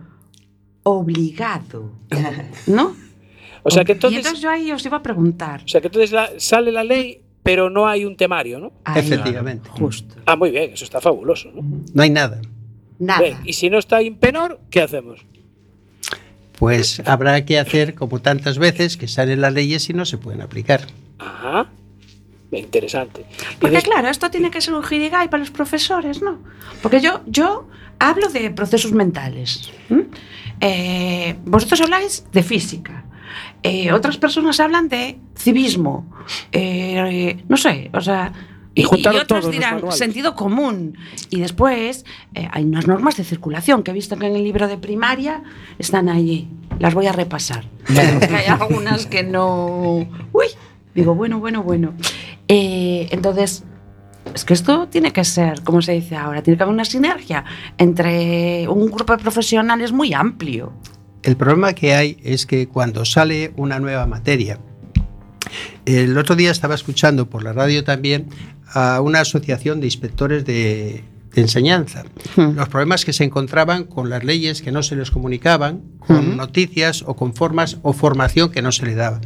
obligado, 0.83 1.91
¿no? 2.67 2.95
o 3.63 3.69
sea 3.69 3.83
que 3.83 3.91
y 3.91 3.95
entonces, 3.95 4.17
entonces 4.19 4.41
yo 4.41 4.49
ahí 4.49 4.71
os 4.71 4.85
iba 4.85 4.97
a 4.97 5.03
preguntar. 5.03 5.61
o 5.63 5.67
sea 5.67 5.81
que 5.81 5.87
entonces 5.87 6.11
la- 6.11 6.31
sale 6.37 6.71
la 6.71 6.83
ley, 6.83 7.21
pero 7.43 7.69
no 7.69 7.87
hay 7.87 8.05
un 8.05 8.15
temario, 8.15 8.59
¿no? 8.59 8.71
Ahí, 8.85 9.01
Efectivamente. 9.01 9.69
Justo. 9.69 10.15
Ah, 10.25 10.35
muy 10.35 10.51
bien, 10.51 10.71
eso 10.73 10.85
está 10.85 11.01
fabuloso, 11.01 11.51
¿no? 11.53 11.61
No 11.93 12.01
hay 12.03 12.09
nada. 12.09 12.41
Nada. 12.97 13.41
Y 13.43 13.53
si 13.53 13.69
no 13.69 13.77
está 13.77 14.01
Impenor, 14.01 14.59
¿qué 14.69 14.81
hacemos? 14.81 15.25
Pues 16.59 17.01
habrá 17.05 17.45
que 17.45 17.57
hacer 17.57 17.95
como 17.95 18.19
tantas 18.19 18.57
veces 18.57 18.97
que 18.97 19.07
salen 19.07 19.41
las 19.41 19.53
leyes 19.53 19.89
y 19.89 19.93
no 19.93 20.05
se 20.05 20.17
pueden 20.17 20.41
aplicar. 20.41 20.81
Ajá. 21.17 21.69
Interesante. 22.51 23.25
Y 23.53 23.55
Porque 23.57 23.81
claro, 23.81 24.09
esto 24.09 24.29
tiene 24.29 24.51
que 24.51 24.59
ser 24.59 24.73
un 24.73 24.83
jirigay 24.83 25.29
para 25.29 25.39
los 25.39 25.51
profesores, 25.51 26.21
¿no? 26.21 26.39
Porque 26.81 26.99
yo, 26.99 27.21
yo 27.27 27.67
hablo 27.99 28.27
de 28.29 28.49
procesos 28.51 28.91
mentales. 28.91 29.71
Eh, 30.59 31.35
vosotros 31.45 31.81
habláis 31.81 32.25
de 32.31 32.43
física. 32.43 33.05
Eh, 33.63 33.91
otras 33.91 34.17
personas 34.17 34.59
hablan 34.59 34.89
de 34.89 35.17
civismo. 35.35 36.09
Eh, 36.51 37.43
no 37.47 37.57
sé, 37.57 37.89
o 37.93 38.01
sea... 38.01 38.33
Y 38.79 38.83
juntaron 38.83 39.21
otras 39.21 39.27
todos 39.27 39.43
los 39.45 39.51
dirán 39.51 39.91
sentido 39.91 40.35
común. 40.35 40.97
Y 41.29 41.39
después 41.39 42.05
eh, 42.33 42.47
hay 42.51 42.63
unas 42.63 42.87
normas 42.87 43.17
de 43.17 43.23
circulación 43.23 43.83
que 43.83 43.91
he 43.91 43.93
visto 43.93 44.17
que 44.17 44.27
en 44.27 44.35
el 44.35 44.43
libro 44.43 44.67
de 44.67 44.77
primaria 44.77 45.43
están 45.77 46.09
allí. 46.09 46.49
Las 46.79 46.93
voy 46.93 47.07
a 47.07 47.11
repasar. 47.11 47.65
Hay 47.89 48.45
algunas 48.45 49.05
que 49.05 49.23
no... 49.23 50.07
Uy, 50.31 50.45
digo, 50.95 51.13
bueno, 51.13 51.39
bueno, 51.39 51.61
bueno. 51.61 51.93
Eh, 52.47 53.09
entonces, 53.11 53.63
es 54.33 54.45
que 54.45 54.53
esto 54.53 54.87
tiene 54.87 55.11
que 55.11 55.23
ser, 55.23 55.61
como 55.63 55.81
se 55.81 55.93
dice 55.93 56.15
ahora, 56.15 56.41
tiene 56.41 56.57
que 56.57 56.63
haber 56.63 56.73
una 56.73 56.85
sinergia 56.85 57.43
entre 57.77 58.67
un 58.69 58.89
grupo 58.89 59.15
de 59.15 59.21
profesionales 59.21 59.91
muy 59.91 60.13
amplio. 60.13 60.71
El 61.23 61.35
problema 61.35 61.73
que 61.73 61.93
hay 61.93 62.17
es 62.23 62.45
que 62.45 62.67
cuando 62.67 63.03
sale 63.03 63.51
una 63.57 63.79
nueva 63.79 64.05
materia, 64.05 64.59
el 65.85 66.17
otro 66.17 66.35
día 66.35 66.51
estaba 66.51 66.75
escuchando 66.75 67.29
por 67.29 67.43
la 67.43 67.53
radio 67.53 67.83
también 67.83 68.27
a 68.71 69.01
una 69.01 69.21
asociación 69.21 69.79
de 69.79 69.87
inspectores 69.87 70.45
de, 70.45 71.03
de 71.33 71.41
enseñanza. 71.41 72.03
Hmm. 72.35 72.55
Los 72.55 72.69
problemas 72.69 73.05
que 73.05 73.13
se 73.13 73.23
encontraban 73.23 73.83
con 73.83 74.09
las 74.09 74.23
leyes 74.23 74.61
que 74.61 74.71
no 74.71 74.83
se 74.83 74.95
les 74.95 75.11
comunicaban, 75.11 75.81
con 75.99 76.29
Ujú. 76.29 76.35
noticias 76.35 77.03
o 77.05 77.15
con 77.15 77.33
formas 77.33 77.77
o 77.81 77.93
formación 77.93 78.51
que 78.51 78.61
no 78.61 78.71
se 78.71 78.85
le 78.85 78.95
daba. 78.95 79.21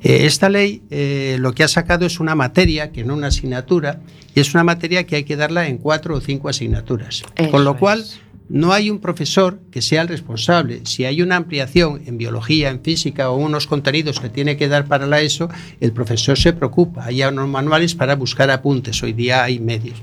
Eh, 0.00 0.26
esta 0.26 0.48
ley 0.48 0.82
eh, 0.90 1.36
lo 1.40 1.52
que 1.52 1.64
ha 1.64 1.68
sacado 1.68 2.06
es 2.06 2.20
una 2.20 2.34
materia, 2.34 2.92
que 2.92 3.04
no 3.04 3.14
una 3.14 3.28
asignatura, 3.28 4.00
y 4.34 4.40
es 4.40 4.54
una 4.54 4.62
materia 4.62 5.04
que 5.04 5.16
hay 5.16 5.24
que 5.24 5.36
darla 5.36 5.66
en 5.66 5.78
cuatro 5.78 6.14
o 6.14 6.20
cinco 6.20 6.48
asignaturas. 6.48 7.24
Eso 7.34 7.50
con 7.50 7.64
lo 7.64 7.76
cual, 7.76 8.00
es. 8.00 8.20
No 8.48 8.72
hay 8.72 8.90
un 8.90 8.98
profesor 8.98 9.60
que 9.70 9.82
sea 9.82 10.02
el 10.02 10.08
responsable. 10.08 10.80
Si 10.84 11.04
hay 11.04 11.22
una 11.22 11.36
ampliación 11.36 12.02
en 12.06 12.18
biología, 12.18 12.70
en 12.70 12.82
física 12.82 13.30
o 13.30 13.36
unos 13.36 13.66
contenidos 13.66 14.20
que 14.20 14.28
tiene 14.30 14.56
que 14.56 14.68
dar 14.68 14.86
para 14.86 15.06
la 15.06 15.20
ESO, 15.20 15.48
el 15.80 15.92
profesor 15.92 16.38
se 16.38 16.52
preocupa. 16.52 17.04
Hay 17.04 17.22
unos 17.22 17.48
manuales 17.48 17.94
para 17.94 18.16
buscar 18.16 18.50
apuntes. 18.50 19.02
Hoy 19.02 19.12
día 19.12 19.44
hay 19.44 19.58
medios. 19.58 19.98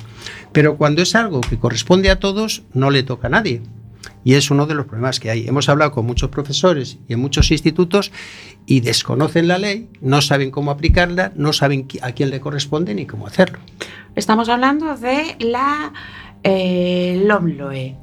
Pero 0.51 0.77
cuando 0.77 1.01
es 1.01 1.15
algo 1.15 1.41
que 1.41 1.57
corresponde 1.57 2.09
a 2.09 2.19
todos, 2.19 2.63
no 2.73 2.91
le 2.91 3.03
toca 3.03 3.27
a 3.27 3.31
nadie. 3.31 3.61
Y 4.23 4.33
es 4.33 4.49
uno 4.49 4.65
de 4.65 4.73
los 4.73 4.85
problemas 4.85 5.19
que 5.19 5.29
hay. 5.29 5.47
Hemos 5.47 5.69
hablado 5.69 5.91
con 5.91 6.05
muchos 6.05 6.29
profesores 6.29 6.97
y 7.07 7.13
en 7.13 7.19
muchos 7.19 7.51
institutos 7.51 8.11
y 8.65 8.79
desconocen 8.79 9.47
la 9.47 9.57
ley, 9.57 9.89
no 10.01 10.21
saben 10.21 10.49
cómo 10.49 10.71
aplicarla, 10.71 11.31
no 11.35 11.53
saben 11.53 11.87
a 12.01 12.11
quién 12.13 12.31
le 12.31 12.39
corresponde 12.39 12.95
ni 12.95 13.05
cómo 13.05 13.27
hacerlo. 13.27 13.59
Estamos 14.15 14.49
hablando 14.49 14.95
de 14.97 15.35
la 15.39 15.93
eh, 16.43 17.21
LOMLOE, 17.25 17.95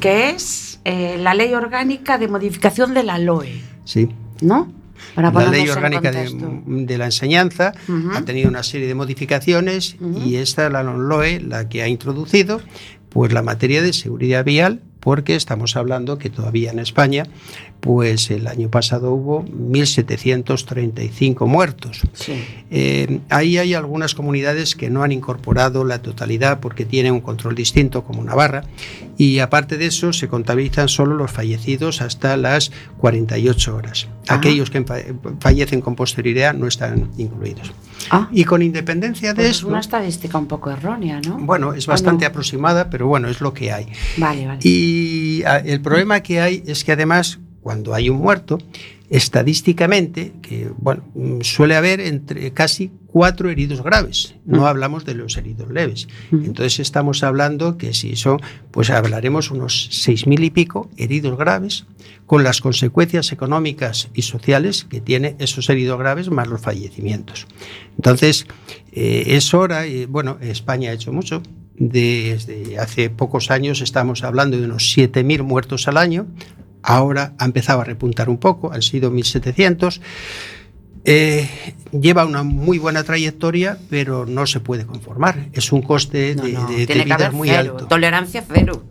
que 0.00 0.30
es 0.30 0.80
eh, 0.84 1.18
la 1.18 1.34
ley 1.34 1.54
orgánica 1.54 2.18
de 2.18 2.28
modificación 2.28 2.94
de 2.94 3.02
la 3.02 3.18
LOE, 3.18 3.60
Sí. 3.84 4.08
¿no? 4.40 4.72
Para 5.14 5.32
la 5.32 5.50
ley 5.50 5.68
orgánica 5.68 6.10
de, 6.10 6.98
la 6.98 7.04
enseñanza 7.06 7.72
ha 8.14 8.22
tenido 8.22 8.48
una 8.48 8.62
serie 8.62 8.86
de 8.86 8.94
modificaciones 8.94 9.96
y 10.24 10.36
esta, 10.36 10.68
la 10.70 10.82
LOE, 10.82 11.40
la 11.40 11.68
que 11.68 11.82
ha 11.82 11.88
introducido 11.88 12.60
pues 13.08 13.32
la 13.32 13.42
materia 13.42 13.82
de 13.82 13.92
seguridad 13.92 14.44
vial, 14.44 14.82
porque 15.00 15.34
estamos 15.34 15.76
hablando 15.76 16.18
que 16.18 16.30
todavía 16.30 16.70
en 16.70 16.78
España, 16.78 17.24
pues 17.80 18.30
el 18.30 18.46
año 18.48 18.70
pasado 18.70 19.12
hubo 19.12 19.44
1.735 19.44 21.46
muertos. 21.46 22.00
Sí. 22.12 22.32
Eh, 22.70 23.20
ahí 23.28 23.58
hay 23.58 23.74
algunas 23.74 24.14
comunidades 24.14 24.74
que 24.74 24.90
no 24.90 25.02
han 25.02 25.12
incorporado 25.12 25.84
la 25.84 26.02
totalidad 26.02 26.60
porque 26.60 26.84
tienen 26.84 27.12
un 27.12 27.20
control 27.20 27.54
distinto, 27.54 28.04
como 28.04 28.24
Navarra, 28.24 28.64
y 29.16 29.38
aparte 29.38 29.78
de 29.78 29.86
eso 29.86 30.12
se 30.12 30.28
contabilizan 30.28 30.88
solo 30.88 31.14
los 31.16 31.30
fallecidos 31.30 32.02
hasta 32.02 32.36
las 32.36 32.70
48 32.98 33.76
horas. 33.76 34.08
Ah. 34.28 34.34
Aquellos 34.34 34.70
que 34.70 34.82
fa- 34.84 34.98
fallecen 35.40 35.80
con 35.80 35.94
posterioridad 35.94 36.54
no 36.54 36.66
están 36.66 37.10
incluidos. 37.16 37.72
Ah, 38.10 38.28
Y 38.32 38.44
con 38.44 38.62
independencia 38.62 39.30
de 39.34 39.42
pues 39.42 39.56
es 39.58 39.64
una 39.64 39.80
estadística 39.80 40.38
un 40.38 40.46
poco 40.46 40.70
errónea, 40.70 41.20
¿no? 41.26 41.38
bueno, 41.38 41.74
es 41.74 41.88
¿O 41.88 41.92
bastante 41.92 42.24
no? 42.24 42.28
aproximada, 42.30 42.90
pero 42.90 43.06
bueno, 43.06 43.28
es 43.28 43.40
lo 43.40 43.52
que 43.54 43.72
hay. 43.72 43.86
Vale, 44.16 44.46
vale. 44.46 44.60
Y 44.62 45.42
ah, 45.46 45.58
el 45.58 45.80
problema 45.80 46.20
que 46.20 46.40
hay 46.40 46.62
es 46.66 46.84
que 46.84 46.92
además, 46.92 47.38
cuando 47.62 47.94
hay 47.94 48.08
un 48.10 48.18
muerto, 48.18 48.58
estadísticamente, 49.10 50.32
que 50.42 50.70
bueno, 50.78 51.02
mm, 51.14 51.40
suele 51.40 51.76
haber 51.76 52.00
entre 52.00 52.52
casi 52.52 52.90
cuatro 53.06 53.48
heridos 53.48 53.82
graves. 53.82 54.34
No 54.44 54.60
Mm. 54.60 54.64
hablamos 54.64 55.04
de 55.04 55.14
los 55.14 55.36
heridos 55.36 55.70
leves. 55.70 56.08
Mm. 56.30 56.44
Entonces 56.44 56.80
estamos 56.80 57.22
hablando 57.22 57.78
que 57.78 57.94
si 57.94 58.16
son, 58.16 58.40
pues 58.70 58.90
hablaremos 58.90 59.50
unos 59.50 59.88
seis 59.90 60.26
mil 60.26 60.44
y 60.44 60.50
pico 60.50 60.90
heridos 60.96 61.38
graves, 61.38 61.86
con 62.26 62.44
las 62.44 62.60
consecuencias 62.60 63.32
económicas 63.32 64.08
y 64.14 64.22
sociales 64.22 64.84
que 64.84 65.00
tiene 65.00 65.36
esos 65.38 65.70
heridos 65.70 65.98
graves 65.98 66.30
más 66.30 66.46
los 66.46 66.60
fallecimientos. 66.60 67.46
Entonces, 67.96 68.46
eh, 68.92 69.24
es 69.28 69.54
hora, 69.54 69.86
y 69.86 70.04
bueno, 70.04 70.36
España 70.42 70.90
ha 70.90 70.92
hecho 70.92 71.12
mucho. 71.12 71.42
Desde 71.76 72.78
hace 72.78 73.08
pocos 73.08 73.50
años 73.50 73.80
estamos 73.80 74.24
hablando 74.24 74.58
de 74.58 74.64
unos 74.64 74.94
7.000 74.96 75.42
muertos 75.44 75.88
al 75.88 75.96
año. 75.96 76.26
Ahora 76.88 77.34
ha 77.38 77.44
empezado 77.44 77.82
a 77.82 77.84
repuntar 77.84 78.30
un 78.30 78.38
poco, 78.38 78.72
han 78.72 78.80
sido 78.82 79.10
1.700. 79.12 80.00
Eh, 81.04 81.48
lleva 81.92 82.24
una 82.24 82.42
muy 82.42 82.78
buena 82.78 83.04
trayectoria, 83.04 83.78
pero 83.90 84.24
no 84.26 84.46
se 84.46 84.60
puede 84.60 84.86
conformar. 84.86 85.48
Es 85.52 85.70
un 85.72 85.82
coste 85.82 86.34
No, 86.34 86.42
de, 86.44 86.52
no, 86.52 86.66
de- 86.66 86.76
de 86.78 86.86
tiene 86.86 87.02
que 87.02 87.04
vida 87.06 87.14
haber 87.16 87.32
muy 87.32 87.48
cero, 87.48 87.72
alto. 87.74 87.86
tolerancia 87.88 88.42
cero, 88.52 88.82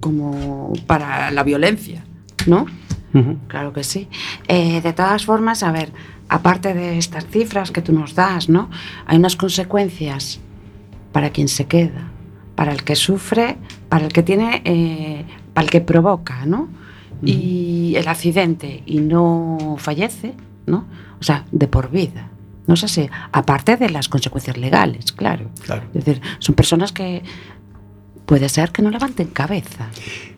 como 0.00 0.72
para 0.86 1.30
la 1.30 1.42
violencia, 1.44 2.04
¿no? 2.46 2.66
Claro 3.46 3.72
que 3.74 3.84
sí. 3.84 4.08
Eh, 4.48 4.80
de 4.80 4.92
todas 4.94 5.26
formas, 5.26 5.62
a 5.62 5.70
ver, 5.70 5.92
aparte 6.30 6.72
de 6.74 6.96
estas 6.96 7.26
cifras 7.26 7.70
que 7.70 7.82
tú 7.82 7.92
nos 7.92 8.14
das, 8.14 8.48
¿no? 8.48 8.70
Hay 9.06 9.18
unas 9.18 9.36
consecuencias 9.36 10.40
para 11.12 11.28
quien 11.30 11.48
se 11.48 11.66
queda, 11.66 12.10
para 12.56 12.72
el 12.72 12.82
que 12.84 12.96
sufre, 12.96 13.58
para 13.90 14.06
el 14.06 14.12
que 14.14 14.22
tiene, 14.22 14.62
eh, 14.64 15.24
para 15.52 15.66
el 15.66 15.70
que 15.70 15.82
provoca, 15.82 16.46
¿no? 16.46 16.68
Y 17.24 17.94
el 17.96 18.08
accidente 18.08 18.82
y 18.84 19.00
no 19.00 19.76
fallece, 19.78 20.34
¿no? 20.66 20.86
O 21.20 21.22
sea, 21.22 21.44
de 21.52 21.68
por 21.68 21.90
vida. 21.90 22.30
No 22.66 22.74
es 22.74 22.84
así. 22.84 23.08
Aparte 23.32 23.76
de 23.76 23.90
las 23.90 24.08
consecuencias 24.08 24.56
legales, 24.56 25.12
claro. 25.12 25.50
Claro. 25.62 25.82
Es 25.94 26.04
decir, 26.04 26.22
son 26.38 26.54
personas 26.54 26.92
que 26.92 27.22
puede 28.26 28.48
ser 28.48 28.70
que 28.70 28.82
no 28.82 28.90
levanten 28.90 29.28
cabeza. 29.28 29.88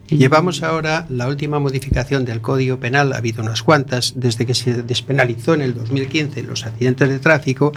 Llevamos 0.08 0.62
ahora 0.62 1.06
la 1.08 1.28
última 1.28 1.58
modificación 1.58 2.24
del 2.24 2.40
Código 2.40 2.78
Penal, 2.78 3.12
ha 3.12 3.16
habido 3.16 3.42
unas 3.42 3.62
cuantas, 3.62 4.12
desde 4.16 4.44
que 4.44 4.54
se 4.54 4.82
despenalizó 4.82 5.54
en 5.54 5.62
el 5.62 5.74
2015 5.74 6.42
los 6.42 6.66
accidentes 6.66 7.08
de 7.08 7.18
tráfico, 7.18 7.72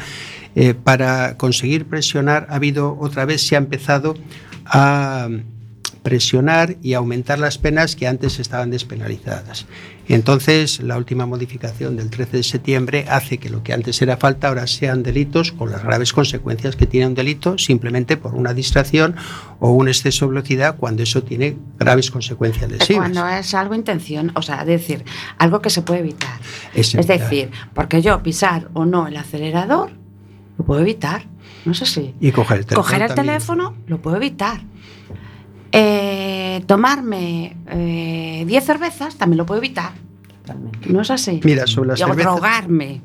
eh, 0.55 0.73
para 0.73 1.37
conseguir 1.37 1.85
presionar, 1.85 2.47
ha 2.49 2.55
habido 2.55 2.97
otra 2.99 3.25
vez, 3.25 3.47
se 3.47 3.55
ha 3.55 3.59
empezado 3.59 4.15
a 4.65 5.29
presionar 6.07 6.77
y 6.81 6.93
aumentar 6.93 7.37
las 7.37 7.57
penas 7.57 7.97
que 7.97 8.07
antes 8.07 8.39
estaban 8.39 8.71
despenalizadas. 8.71 9.65
Entonces, 10.07 10.79
la 10.79 10.95
última 10.95 11.25
modificación 11.25 11.97
del 11.97 12.09
13 12.09 12.37
de 12.37 12.43
septiembre 12.43 13.05
hace 13.09 13.39
que 13.39 13.49
lo 13.49 13.61
que 13.61 13.73
antes 13.73 14.01
era 14.01 14.15
falta 14.15 14.47
ahora 14.47 14.65
sean 14.67 15.03
delitos 15.03 15.51
con 15.51 15.69
las 15.69 15.83
graves 15.83 16.13
consecuencias 16.13 16.77
que 16.77 16.85
tiene 16.85 17.07
un 17.07 17.13
delito 17.13 17.57
simplemente 17.57 18.15
por 18.15 18.35
una 18.35 18.53
distracción 18.53 19.17
o 19.59 19.71
un 19.71 19.89
exceso 19.89 20.23
de 20.27 20.29
velocidad 20.35 20.77
cuando 20.77 21.03
eso 21.03 21.23
tiene 21.23 21.57
graves 21.77 22.09
consecuencias 22.09 22.71
lesivas. 22.71 23.11
Cuando 23.11 23.27
es 23.27 23.53
algo 23.53 23.75
intención, 23.75 24.31
o 24.35 24.41
sea, 24.41 24.63
decir, 24.63 25.03
algo 25.37 25.59
que 25.61 25.69
se 25.69 25.81
puede 25.81 25.99
evitar. 25.99 26.39
Es 26.73 26.87
Es 26.87 26.95
evitar. 26.95 27.19
decir, 27.19 27.51
porque 27.73 28.01
yo 28.01 28.23
pisar 28.23 28.69
o 28.73 28.85
no 28.85 29.07
el 29.07 29.17
acelerador, 29.17 29.91
lo 30.57 30.63
puedo 30.63 30.79
evitar. 30.79 31.25
No 31.65 31.73
sé 31.73 31.85
si. 31.85 32.15
Y 32.21 32.31
coger 32.31 32.59
el 32.59 32.65
teléfono. 32.65 32.81
Coger 32.85 33.01
el 33.01 33.07
también. 33.09 33.25
teléfono, 33.25 33.75
lo 33.87 34.01
puedo 34.01 34.15
evitar. 34.15 34.61
Eh, 35.71 36.63
tomarme 36.65 37.55
eh, 37.69 38.43
10 38.47 38.63
cervezas, 38.65 39.15
también 39.15 39.37
lo 39.37 39.45
puedo 39.45 39.59
evitar. 39.59 39.91
No 40.87 41.01
es 41.01 41.11
así. 41.11 41.41
Mira, 41.43 41.67
sobre 41.67 41.89
las 41.89 41.99
Y 41.99 42.03
cervezas- 42.03 42.23
drogarme. 42.33 43.01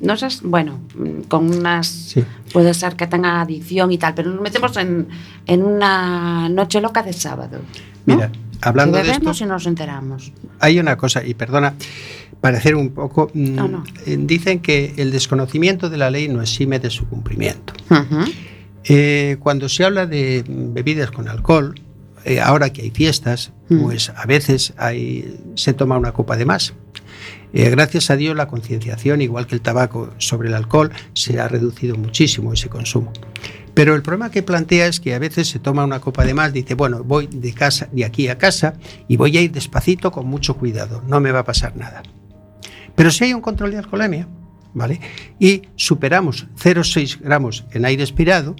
No 0.00 0.16
sé, 0.16 0.26
bueno, 0.42 0.80
con 1.28 1.48
unas. 1.54 1.86
Sí. 1.86 2.24
Puede 2.52 2.74
ser 2.74 2.96
que 2.96 3.06
tenga 3.06 3.40
adicción 3.40 3.92
y 3.92 3.98
tal, 3.98 4.12
pero 4.14 4.30
nos 4.32 4.40
metemos 4.40 4.76
en, 4.76 5.06
en 5.46 5.62
una 5.62 6.48
noche 6.48 6.80
loca 6.80 7.04
de 7.04 7.12
sábado. 7.12 7.60
¿no? 8.06 8.16
Mira, 8.16 8.32
hablando 8.62 8.96
que 8.98 9.04
de 9.04 9.10
esto, 9.10 9.20
bebemos 9.20 9.40
y 9.40 9.46
nos 9.46 9.66
enteramos. 9.66 10.32
hay 10.58 10.80
una 10.80 10.96
cosa, 10.96 11.24
y 11.24 11.34
perdona, 11.34 11.74
para 12.40 12.58
hacer 12.58 12.74
un 12.74 12.90
poco, 12.90 13.30
mm, 13.32 13.54
No, 13.54 13.68
no. 13.68 13.84
eh, 14.06 14.16
dicen 14.18 14.58
que 14.58 14.94
el 14.96 15.12
desconocimiento 15.12 15.88
de 15.88 15.98
la 15.98 16.10
ley 16.10 16.26
no 16.26 16.42
exime 16.42 16.80
de 16.80 16.90
su 16.90 17.06
cumplimiento. 17.06 17.74
Ujú. 17.90 18.24
Eh, 18.84 19.36
cuando 19.40 19.68
se 19.68 19.84
habla 19.84 20.06
de 20.06 20.44
bebidas 20.46 21.10
con 21.10 21.28
alcohol, 21.28 21.74
eh, 22.24 22.40
ahora 22.40 22.72
que 22.72 22.82
hay 22.82 22.90
fiestas, 22.90 23.52
Mm. 23.68 23.82
pues 23.82 24.10
a 24.10 24.26
veces 24.26 24.74
hay, 24.76 25.38
se 25.54 25.72
toma 25.72 25.96
una 25.98 26.12
copa 26.12 26.36
de 26.36 26.44
más. 26.44 26.74
Eh, 27.52 27.70
gracias 27.70 28.10
a 28.10 28.16
Dios 28.16 28.36
la 28.36 28.48
concienciación, 28.48 29.22
igual 29.22 29.46
que 29.46 29.54
el 29.54 29.60
tabaco 29.60 30.10
sobre 30.18 30.48
el 30.48 30.54
alcohol, 30.54 30.90
se 31.12 31.38
ha 31.40 31.48
reducido 31.48 31.96
muchísimo 31.96 32.52
ese 32.52 32.68
consumo. 32.68 33.12
Pero 33.74 33.94
el 33.94 34.02
problema 34.02 34.30
que 34.30 34.42
plantea 34.42 34.86
es 34.86 35.00
que 35.00 35.14
a 35.14 35.18
veces 35.18 35.48
se 35.48 35.58
toma 35.58 35.84
una 35.84 36.00
copa 36.00 36.24
de 36.24 36.34
más, 36.34 36.52
dice, 36.52 36.74
bueno, 36.74 37.02
voy 37.04 37.26
de 37.28 37.52
casa 37.52 37.88
de 37.92 38.04
aquí 38.04 38.28
a 38.28 38.38
casa 38.38 38.74
y 39.08 39.16
voy 39.16 39.36
a 39.36 39.40
ir 39.40 39.52
despacito 39.52 40.10
con 40.12 40.26
mucho 40.26 40.56
cuidado, 40.56 41.02
no 41.08 41.20
me 41.20 41.32
va 41.32 41.40
a 41.40 41.44
pasar 41.44 41.76
nada. 41.76 42.02
Pero 42.94 43.10
si 43.10 43.24
hay 43.24 43.34
un 43.34 43.40
control 43.40 43.72
de 43.72 43.78
alcoholemia, 43.78 44.28
¿vale? 44.74 45.00
Y 45.38 45.62
superamos 45.76 46.46
0,6 46.56 47.20
gramos 47.20 47.64
en 47.72 47.84
aire 47.84 48.02
expirado, 48.02 48.56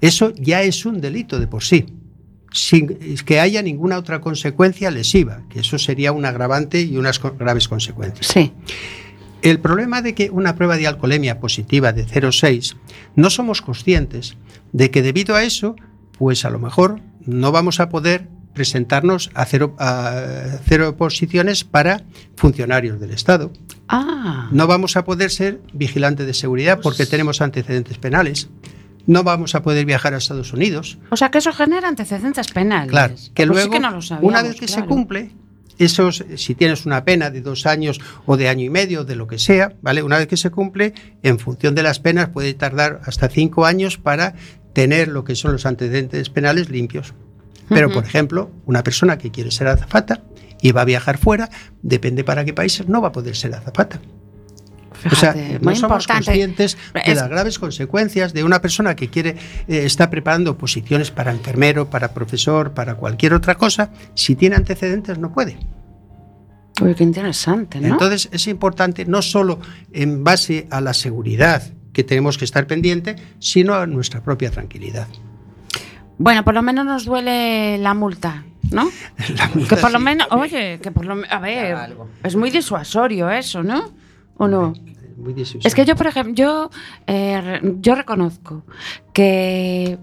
eso 0.00 0.32
ya 0.36 0.62
es 0.62 0.86
un 0.86 1.00
delito 1.00 1.38
de 1.38 1.46
por 1.46 1.64
sí, 1.64 1.86
sin 2.52 2.88
que 3.24 3.40
haya 3.40 3.62
ninguna 3.62 3.98
otra 3.98 4.20
consecuencia 4.20 4.90
lesiva, 4.90 5.42
que 5.50 5.60
eso 5.60 5.78
sería 5.78 6.12
un 6.12 6.24
agravante 6.24 6.80
y 6.80 6.96
unas 6.96 7.20
graves 7.20 7.68
consecuencias. 7.68 8.28
Sí. 8.28 8.52
El 9.42 9.60
problema 9.60 10.02
de 10.02 10.14
que 10.14 10.30
una 10.30 10.56
prueba 10.56 10.76
de 10.76 10.86
alcoholemia 10.86 11.40
positiva 11.40 11.92
de 11.92 12.06
0,6 12.06 12.76
no 13.14 13.30
somos 13.30 13.62
conscientes 13.62 14.36
de 14.72 14.90
que 14.90 15.02
debido 15.02 15.34
a 15.36 15.44
eso, 15.44 15.76
pues 16.18 16.44
a 16.44 16.50
lo 16.50 16.58
mejor 16.58 17.00
no 17.24 17.52
vamos 17.52 17.80
a 17.80 17.88
poder 17.88 18.28
presentarnos 18.56 19.30
a 19.34 19.44
cero, 19.44 19.76
a 19.78 20.58
cero 20.64 20.96
posiciones 20.96 21.62
para 21.62 22.02
funcionarios 22.34 22.98
del 22.98 23.12
Estado. 23.12 23.52
Ah. 23.86 24.48
No 24.50 24.66
vamos 24.66 24.96
a 24.96 25.04
poder 25.04 25.30
ser 25.30 25.60
vigilantes 25.72 26.26
de 26.26 26.34
seguridad 26.34 26.80
porque 26.82 27.06
tenemos 27.06 27.40
antecedentes 27.40 27.98
penales. 27.98 28.48
No 29.06 29.22
vamos 29.22 29.54
a 29.54 29.62
poder 29.62 29.84
viajar 29.84 30.14
a 30.14 30.16
Estados 30.16 30.52
Unidos. 30.52 30.98
O 31.10 31.16
sea 31.16 31.30
que 31.30 31.38
eso 31.38 31.52
genera 31.52 31.86
antecedentes 31.86 32.48
penales. 32.48 32.90
Claro, 32.90 33.14
que 33.14 33.46
Pues 33.46 33.48
luego, 33.48 33.64
sí 33.66 33.70
que 33.70 33.80
no 33.80 33.90
lo 33.92 34.02
sabíamos, 34.02 34.28
una 34.30 34.42
vez 34.42 34.58
que 34.58 34.66
se 34.66 34.84
cumple, 34.84 35.30
esos, 35.78 36.24
si 36.36 36.54
tienes 36.54 36.86
una 36.86 37.04
pena 37.04 37.30
de 37.30 37.42
dos 37.42 37.66
años 37.66 38.00
o 38.24 38.36
de 38.36 38.48
año 38.48 38.64
y 38.64 38.70
medio, 38.70 39.04
de 39.04 39.14
lo 39.14 39.26
que 39.26 39.38
sea, 39.38 39.74
¿vale? 39.82 40.02
Una 40.02 40.16
vez 40.18 40.26
que 40.26 40.38
se 40.38 40.50
cumple, 40.50 40.94
en 41.22 41.38
función 41.38 41.74
de 41.74 41.82
las 41.82 42.00
penas, 42.00 42.30
puede 42.30 42.54
tardar 42.54 43.02
hasta 43.04 43.28
cinco 43.28 43.66
años 43.66 43.98
para 43.98 44.34
tener 44.72 45.08
lo 45.08 45.22
que 45.22 45.36
son 45.36 45.52
los 45.52 45.66
antecedentes 45.66 46.30
penales 46.30 46.70
limpios. 46.70 47.14
Pero, 47.68 47.90
por 47.90 48.04
ejemplo, 48.04 48.50
una 48.64 48.82
persona 48.82 49.18
que 49.18 49.30
quiere 49.30 49.50
ser 49.50 49.68
azafata 49.68 50.22
y 50.60 50.72
va 50.72 50.82
a 50.82 50.84
viajar 50.84 51.18
fuera, 51.18 51.50
depende 51.82 52.24
para 52.24 52.44
qué 52.44 52.52
países, 52.52 52.88
no 52.88 53.00
va 53.00 53.08
a 53.08 53.12
poder 53.12 53.36
ser 53.36 53.54
azafata. 53.54 54.00
o 55.10 55.14
sea, 55.14 55.34
no 55.60 55.74
somos 55.74 56.04
importante. 56.04 56.24
conscientes 56.24 56.78
de 56.94 57.14
las 57.14 57.28
graves 57.28 57.58
consecuencias 57.58 58.32
de 58.32 58.44
una 58.44 58.60
persona 58.60 58.96
que 58.96 59.08
quiere 59.08 59.36
eh, 59.68 59.84
está 59.84 60.10
preparando 60.10 60.56
posiciones 60.56 61.10
para 61.10 61.32
enfermero, 61.32 61.90
para 61.90 62.14
profesor, 62.14 62.72
para 62.72 62.94
cualquier 62.94 63.34
otra 63.34 63.56
cosa. 63.56 63.90
Si 64.14 64.34
tiene 64.36 64.56
antecedentes, 64.56 65.18
no 65.18 65.32
puede. 65.32 65.58
Uy, 66.80 66.94
qué 66.94 67.04
interesante, 67.04 67.80
¿no? 67.80 67.88
Entonces, 67.88 68.28
es 68.32 68.46
importante 68.48 69.06
no 69.06 69.22
solo 69.22 69.60
en 69.92 70.24
base 70.24 70.66
a 70.70 70.80
la 70.80 70.92
seguridad 70.92 71.62
que 71.92 72.04
tenemos 72.04 72.36
que 72.36 72.44
estar 72.44 72.66
pendiente, 72.66 73.16
sino 73.38 73.74
a 73.74 73.86
nuestra 73.86 74.22
propia 74.22 74.50
tranquilidad. 74.50 75.08
Bueno, 76.18 76.44
por 76.44 76.54
lo 76.54 76.62
menos 76.62 76.84
nos 76.84 77.04
duele 77.04 77.78
la 77.78 77.94
multa, 77.94 78.44
¿no? 78.70 78.88
La 79.36 79.48
multa 79.48 79.76
Que 79.76 79.80
por 79.80 79.92
lo 79.92 79.98
menos, 79.98 80.26
oye, 80.30 80.80
que 80.80 80.90
por 80.90 81.04
lo 81.04 81.14
menos, 81.14 81.30
a 81.30 81.38
ver, 81.38 81.96
es 82.22 82.36
muy 82.36 82.50
disuasorio 82.50 83.30
eso, 83.30 83.62
¿no? 83.62 83.90
¿O 84.38 84.48
no? 84.48 84.72
Es 84.72 85.16
muy 85.18 85.34
disuasorio. 85.34 85.66
Es 85.66 85.74
que 85.74 85.84
yo, 85.84 85.96
por 85.96 86.06
ejemplo, 86.06 86.34
yo, 86.34 86.70
eh, 87.06 87.60
yo 87.80 87.94
reconozco 87.94 88.64
que 89.12 89.98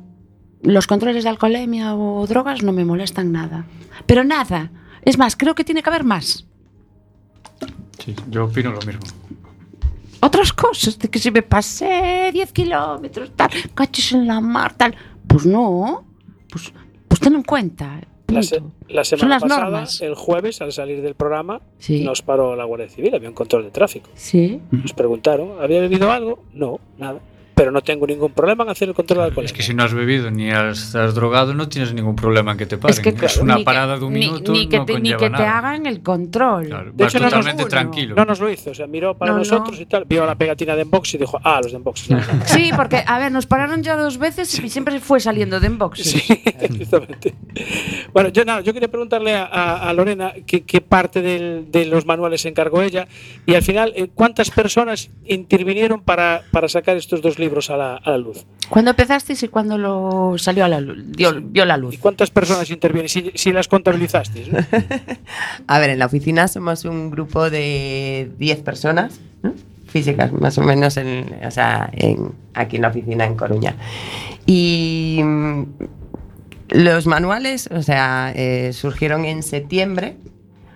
los 0.62 0.88
controles 0.88 1.24
de 1.24 1.30
alcoholemia 1.30 1.96
o 1.96 2.26
drogas 2.28 2.64
no 2.64 2.72
me 2.72 2.86
molestan 2.86 3.32
nada. 3.32 3.66
Pero 4.06 4.24
nada. 4.24 4.72
Es 5.04 5.18
más, 5.18 5.36
creo 5.36 5.56
que 5.56 5.64
tiene 5.64 5.84
que 5.84 5.90
haber 5.90 6.04
más. 6.04 6.46
Sí, 8.00 8.16
yo 8.30 8.46
opino 8.46 8.72
lo 8.72 8.82
mismo. 8.82 9.02
Otras 10.22 10.54
cosas, 10.54 10.98
de 10.98 11.10
que 11.10 11.20
si 11.20 11.32
me 11.32 11.42
pasé 11.42 12.30
10 12.32 12.54
kilómetros, 12.54 13.32
tal, 13.36 13.50
cachos 13.76 14.14
en 14.14 14.26
la 14.26 14.40
mar, 14.40 14.74
tal. 14.74 14.96
Pues 15.28 15.46
no. 15.46 16.06
Pues, 16.50 16.74
pues 17.08 17.20
ten 17.22 17.36
en 17.36 17.44
cuenta. 17.44 18.02
La, 18.28 18.42
se- 18.42 18.62
la 18.90 19.04
semana 19.04 19.36
las 19.36 19.44
pasada, 19.44 19.64
normas. 19.66 20.02
el 20.02 20.16
jueves, 20.16 20.62
al 20.62 20.72
salir 20.72 21.02
del 21.02 21.14
programa, 21.14 21.62
Sí. 21.78 22.04
nos 22.04 22.22
paró 22.24 22.56
la 22.56 22.64
Guardia 22.64 22.90
Civil, 22.90 23.14
había 23.14 23.30
un 23.30 23.36
control 23.36 23.64
de 23.64 23.70
tráfico. 23.72 24.10
Sí. 24.16 24.60
Nos 24.72 24.94
preguntaron, 24.94 25.62
¿había 25.62 25.82
bebido 25.82 26.12
algo? 26.12 26.44
No, 26.54 26.80
nada. 26.98 27.20
Pero 27.56 27.72
no 27.72 27.82
tengo 27.82 28.08
ningún 28.08 28.32
problema 28.32 28.64
en 28.64 28.70
hacer 28.72 28.90
el 28.90 28.96
control 28.96 29.20
de 29.20 29.26
alcohol. 29.26 29.46
Es 29.46 29.54
que 29.54 29.62
si 29.62 29.74
no 29.74 29.84
has 29.84 29.94
bebido 29.94 30.32
ni 30.32 30.50
has- 30.52 30.80
estás 30.88 31.14
drogado, 31.14 31.54
no 31.54 31.70
tienes 31.70 31.94
ningún 31.94 32.16
problema 32.16 32.54
en 32.54 32.58
que 32.58 32.66
te 32.66 32.78
paguen. 32.78 32.94
Es, 32.98 33.00
que, 33.00 33.14
claro, 33.14 33.42
una 33.44 33.54
ni 33.56 33.62
que- 33.62 33.66
parada 33.66 33.98
de 34.00 34.06
un 34.06 34.14
ni- 34.14 34.20
minuto, 34.22 34.52
Ni, 34.52 34.68
que 34.68 34.78
no 34.78 34.86
te, 34.86 35.00
ni 35.00 35.10
que 35.12 35.18
te 35.18 35.30
nada. 35.30 35.58
hagan 35.60 35.86
el 35.86 36.02
control. 36.02 36.68
Claro, 36.68 36.92
De 36.94 37.04
hecho, 37.06 37.20
no 37.20 37.26
nos- 37.26 37.34
totalmente 37.34 37.66
tranquilo. 37.66 38.16
No 38.16 38.26
nos 38.26 38.40
lo 38.40 38.50
hizo, 38.50 38.72
o 38.72 38.74
sea, 38.74 38.88
miró 38.88 39.16
para 39.16 39.34
No, 39.34 39.38
nosotros 39.40 39.76
no. 39.78 39.82
y 39.82 39.86
tal, 39.86 40.06
vio 40.06 40.26
la 40.26 40.36
pegatina 40.36 40.76
de 40.76 40.82
Enbox 40.82 41.14
y 41.14 41.18
dijo, 41.20 41.40
ah, 41.44 41.60
los 41.62 41.72
de 41.72 41.78
Enbox. 41.78 42.10
No, 42.10 42.18
no, 42.18 42.24
no. 42.34 42.46
Sí, 42.46 42.72
porque, 42.76 43.04
a 43.06 43.20
ver, 43.20 43.32
nos 43.32 43.46
pararon 43.46 43.84
ya 43.84 43.96
dos 43.96 44.18
veces 44.18 44.58
y 44.60 44.70
siempre 44.70 45.00
fue 45.00 45.20
saliendo 45.20 45.60
de 45.60 45.68
inbox. 45.68 46.00
Sí, 46.02 46.22
justamente. 46.78 47.36
Bueno, 48.14 48.30
yo 48.30 48.46
nada, 48.46 48.62
yo 48.62 48.74
quería 48.74 48.90
preguntarle 48.90 49.36
a, 49.36 49.46
a- 49.46 49.90
a 49.90 49.94
Lorena 49.94 50.34
qué, 50.48 50.64
qué 50.64 50.82
parte 50.82 51.22
del- 51.22 51.72
de 51.72 51.86
los 51.86 52.06
manuales 52.06 52.42
se 52.42 52.50
encargó 52.50 52.82
ella 52.82 53.08
y 53.46 53.54
al 53.56 53.62
final, 53.62 53.94
eh, 53.96 54.10
¿cuántas 54.14 54.50
personas 54.50 55.10
intervinieron 55.26 56.02
para, 56.02 56.42
para 56.52 56.68
sacar 56.68 56.98
estos 56.98 57.22
dos 57.22 57.38
libros 57.38 57.43
a 57.70 57.78
la, 57.78 57.96
a 57.98 58.12
la 58.12 58.18
luz? 58.18 58.46
¿Cuándo 58.70 58.92
empezasteis 58.92 59.44
y 59.44 59.48
cuándo 59.50 59.78
lo 59.78 60.36
salió 60.38 60.66
a 60.66 60.68
la 60.68 60.80
luz? 60.80 60.98
Dio- 61.08 61.42
vio 61.42 61.66
la 61.66 61.78
¿Y 61.78 61.82
luz. 61.82 61.98
cuántas 62.00 62.32
personas 62.32 62.70
intervienen? 62.70 63.10
Si, 63.10 63.32
si 63.36 63.52
las 63.52 63.68
contabilizasteis. 63.68 64.52
¿no? 64.52 64.60
A 65.68 65.80
ver, 65.80 65.92
en 65.92 66.00
la 66.00 66.06
oficina 66.06 66.48
somos 66.48 66.86
un 66.86 67.10
grupo 67.12 67.50
de 67.50 68.32
10 68.40 68.62
personas, 68.64 69.20
¿no? 69.42 69.54
físicas, 69.88 70.32
más 70.32 70.58
o 70.58 70.62
menos, 70.64 70.98
en, 70.98 71.36
o 71.46 71.52
sea, 71.52 71.90
en- 71.94 72.32
aquí 72.56 72.78
en 72.78 72.82
la 72.84 72.88
oficina 72.88 73.26
en 73.26 73.36
Coruña. 73.36 73.76
Y 74.46 75.20
mm, 75.24 75.64
los 76.70 77.06
manuales, 77.06 77.70
o 77.72 77.84
sea, 77.84 78.32
eh, 78.36 78.72
surgieron 78.74 79.26
en 79.26 79.44
septiembre 79.44 80.16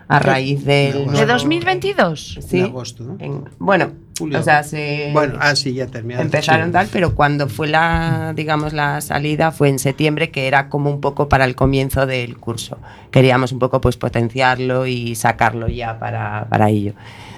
a 0.08 0.20
raíz 0.20 0.64
del... 0.66 1.08
¿De 1.12 1.26
2022? 1.26 2.40
Sí. 2.48 2.60
En 2.60 2.66
agosto, 2.66 3.04
¿no? 3.04 3.18
en- 3.20 3.44
bueno, 3.58 3.94
Julio. 4.18 4.40
o 4.40 4.44
sea, 4.44 4.64
se... 4.64 5.10
Bueno, 5.14 5.36
ah, 5.40 5.56
sí, 5.56 5.74
ya 5.74 5.88
terminaron. 5.88 6.26
Empezaron 6.28 6.68
Sí. 6.68 6.74
tal, 6.74 6.88
pero 6.92 7.16
cuando 7.16 7.48
fue 7.50 7.68
la, 7.68 8.34
digamos, 8.36 8.74
la 8.74 9.02
salida 9.02 9.52
fue 9.52 9.70
en 9.70 9.80
septiembre, 9.80 10.32
que 10.32 10.48
era 10.48 10.70
como 10.70 10.90
un 10.90 11.02
poco 11.02 11.30
para 11.30 11.46
el 11.46 11.56
comienzo 11.56 12.06
del 12.06 12.38
curso. 12.38 12.78
Queríamos 13.12 13.52
un 13.52 13.60
poco 13.60 13.82
pues 13.82 13.98
potenciarlo 13.98 14.88
y 14.88 15.16
sacarlo 15.16 15.68
ya 15.68 16.00
para, 16.00 16.48
para 16.50 16.70
ello. 16.70 16.94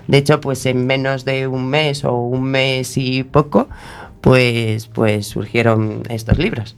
De 0.07 0.17
hecho, 0.17 0.41
pues 0.41 0.65
en 0.65 0.88
menos 0.88 1.25
de 1.25 1.47
un 1.47 1.67
mes 1.67 2.03
o 2.03 2.15
un 2.15 2.43
mes 2.43 2.97
y 2.97 3.23
poco, 3.23 3.69
pues, 4.21 4.88
pues 4.88 5.27
surgieron 5.27 6.03
estos 6.09 6.38
libros. 6.38 6.75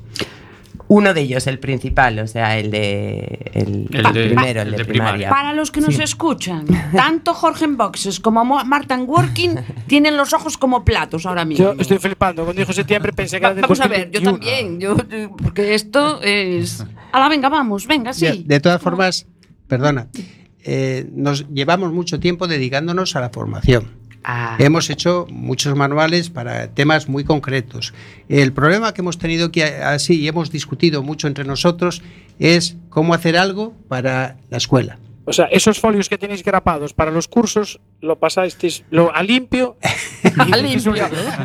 Uno 0.93 1.13
de 1.13 1.21
ellos, 1.21 1.47
el 1.47 1.57
principal, 1.57 2.19
o 2.19 2.27
sea, 2.27 2.57
el 2.59 2.69
de. 2.69 3.49
El, 3.53 3.87
El 3.91 4.05
el 4.07 4.13
de- 4.13 4.25
primero, 4.25 4.61
el, 4.61 4.67
el 4.67 4.71
de, 4.73 4.77
de 4.79 4.85
primaria. 4.85 5.13
primaria. 5.13 5.29
Para 5.29 5.53
los 5.53 5.71
que 5.71 5.79
nos 5.79 5.95
Sí. 5.95 6.01
escuchan, 6.03 6.65
tanto 6.95 7.33
Jorge 7.33 7.63
en 7.63 7.77
Boxes 7.77 8.19
como 8.19 8.43
Mo- 8.43 8.65
Marta 8.65 8.95
en 8.95 9.07
Working 9.09 9.51
tienen 9.87 10.17
los 10.17 10.33
ojos 10.33 10.57
como 10.57 10.83
platos 10.83 11.25
ahora 11.25 11.45
mismo. 11.45 11.73
Yo 11.75 11.75
estoy 11.79 11.97
flipando. 11.99 12.43
Cuando 12.43 12.59
dijo 12.59 12.73
septiembre 12.73 13.13
pensé 13.13 13.37
que 13.39 13.43
Va- 13.45 13.47
era 13.51 13.55
del 13.55 13.61
Vamos 13.61 13.79
a 13.79 13.87
ver, 13.87 14.11
yo 14.11 14.19
2021. 14.19 14.37
también, 14.37 14.79
yo, 14.81 15.35
porque 15.41 15.75
esto 15.75 16.21
es... 16.21 16.85
Ala, 17.13 17.29
venga, 17.29 17.47
vamos, 17.47 17.87
venga, 17.87 18.11
sí. 18.11 18.43
De 18.45 18.59
todas 18.59 18.81
formas, 18.81 19.27
perdona, 19.67 20.09
eh, 20.63 21.07
nos 21.13 21.47
llevamos 21.53 21.93
mucho 21.93 22.19
tiempo 22.19 22.47
dedicándonos 22.47 23.15
a 23.15 23.21
la 23.21 23.29
formación. 23.29 24.00
Ah, 24.23 24.55
Hemos 24.59 24.89
hecho 24.89 25.25
muchos 25.29 25.75
manuales 25.75 26.29
para 26.29 26.67
temas 26.67 27.09
muy 27.09 27.23
concretos. 27.23 27.93
El 28.29 28.53
problema 28.53 28.93
que 28.93 29.01
hemos 29.01 29.17
tenido 29.17 29.51
que 29.51 29.63
así 29.63 30.19
y 30.19 30.27
hemos 30.27 30.51
discutido 30.51 31.01
mucho 31.01 31.27
entre 31.27 31.43
nosotros 31.43 32.01
es 32.39 32.77
cómo 32.89 33.13
hacer 33.13 33.37
algo 33.37 33.73
para 33.87 34.37
la 34.49 34.57
escuela. 34.57 34.99
O 35.25 35.33
sea, 35.33 35.45
esos 35.45 35.79
folios 35.79 36.09
que 36.09 36.17
tenéis 36.17 36.43
grapados 36.43 36.93
para 36.93 37.11
los 37.11 37.27
cursos, 37.27 37.79
lo 38.01 38.17
pasasteis 38.17 38.83
lo, 38.89 39.15
a 39.15 39.21
limpio. 39.23 39.77
A 40.37 40.55
limpio, 40.55 40.93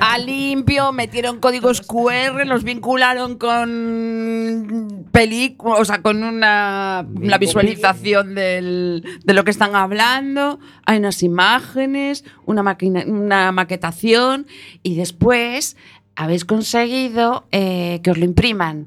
a 0.00 0.18
limpio, 0.18 0.92
metieron 0.92 1.40
códigos 1.40 1.80
QR, 1.80 2.46
los 2.46 2.62
vincularon 2.62 3.36
con 3.38 5.06
películas, 5.12 5.80
o 5.80 5.84
sea, 5.84 6.02
con 6.02 6.22
una 6.22 7.06
la 7.20 7.38
visualización 7.38 8.34
del- 8.34 9.02
de 9.24 9.34
lo 9.34 9.44
que 9.44 9.50
están 9.50 9.74
hablando, 9.74 10.58
hay 10.84 10.98
unas 10.98 11.22
imágenes, 11.22 12.24
una, 12.44 12.62
máquina, 12.62 13.02
una 13.06 13.50
maquetación 13.50 14.46
y 14.82 14.96
después 14.96 15.76
habéis 16.14 16.44
conseguido 16.44 17.46
eh, 17.52 18.00
que 18.02 18.10
os 18.10 18.18
lo 18.18 18.24
impriman 18.24 18.86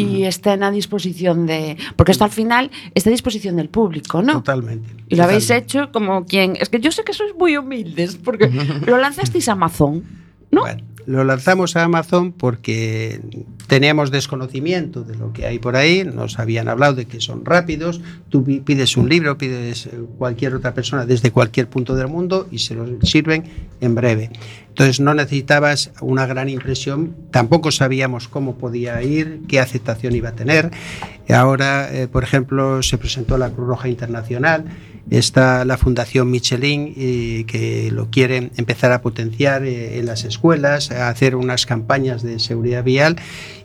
y 0.00 0.24
estén 0.24 0.62
a 0.62 0.70
disposición 0.70 1.46
de... 1.46 1.76
Porque 1.96 2.12
esto 2.12 2.24
al 2.24 2.30
final 2.30 2.70
está 2.94 3.10
a 3.10 3.12
disposición 3.12 3.56
del 3.56 3.68
público, 3.68 4.22
¿no? 4.22 4.34
Totalmente. 4.34 4.88
Y 5.08 5.16
lo 5.16 5.24
habéis 5.24 5.48
hecho 5.50 5.90
como 5.92 6.24
quien. 6.26 6.56
Es 6.60 6.68
que 6.68 6.80
yo 6.80 6.90
sé 6.92 7.02
que 7.04 7.12
sois 7.12 7.34
muy 7.38 7.56
humildes, 7.56 8.16
porque 8.16 8.48
lo 8.86 8.98
lanzasteis 8.98 9.48
a 9.48 9.52
Amazon, 9.52 10.02
¿no? 10.50 10.60
Bueno, 10.62 10.82
lo 11.06 11.22
lanzamos 11.24 11.76
a 11.76 11.84
Amazon 11.84 12.32
porque 12.32 13.20
teníamos 13.68 14.10
desconocimiento 14.10 15.02
de 15.02 15.14
lo 15.16 15.32
que 15.32 15.46
hay 15.46 15.58
por 15.60 15.76
ahí, 15.76 16.04
nos 16.04 16.38
habían 16.38 16.68
hablado 16.68 16.94
de 16.94 17.04
que 17.06 17.20
son 17.20 17.44
rápidos, 17.44 18.00
tú 18.28 18.42
pi- 18.44 18.60
pides 18.60 18.96
un 18.96 19.08
libro, 19.08 19.38
pides 19.38 19.86
eh, 19.86 19.90
cualquier 20.18 20.54
otra 20.54 20.74
persona 20.74 21.06
desde 21.06 21.30
cualquier 21.30 21.68
punto 21.68 21.94
del 21.94 22.08
mundo 22.08 22.48
y 22.50 22.58
se 22.58 22.74
los 22.74 22.88
sirven 23.08 23.44
en 23.80 23.94
breve. 23.94 24.30
Entonces 24.76 25.00
no 25.00 25.14
necesitabas 25.14 25.90
una 26.02 26.26
gran 26.26 26.50
impresión, 26.50 27.16
tampoco 27.30 27.70
sabíamos 27.70 28.28
cómo 28.28 28.56
podía 28.58 29.02
ir, 29.02 29.40
qué 29.48 29.58
aceptación 29.58 30.14
iba 30.14 30.28
a 30.28 30.34
tener. 30.34 30.70
Ahora, 31.30 31.88
eh, 31.90 32.08
por 32.08 32.22
ejemplo, 32.24 32.82
se 32.82 32.98
presentó 32.98 33.38
la 33.38 33.48
Cruz 33.48 33.68
Roja 33.68 33.88
Internacional, 33.88 34.66
está 35.08 35.64
la 35.64 35.78
Fundación 35.78 36.30
Michelin 36.30 36.92
eh, 36.94 37.44
que 37.46 37.90
lo 37.90 38.10
quieren 38.10 38.50
empezar 38.58 38.92
a 38.92 39.00
potenciar 39.00 39.64
eh, 39.64 39.98
en 39.98 40.04
las 40.04 40.24
escuelas, 40.24 40.90
a 40.90 41.08
hacer 41.08 41.36
unas 41.36 41.64
campañas 41.64 42.22
de 42.22 42.38
seguridad 42.38 42.84
vial 42.84 43.16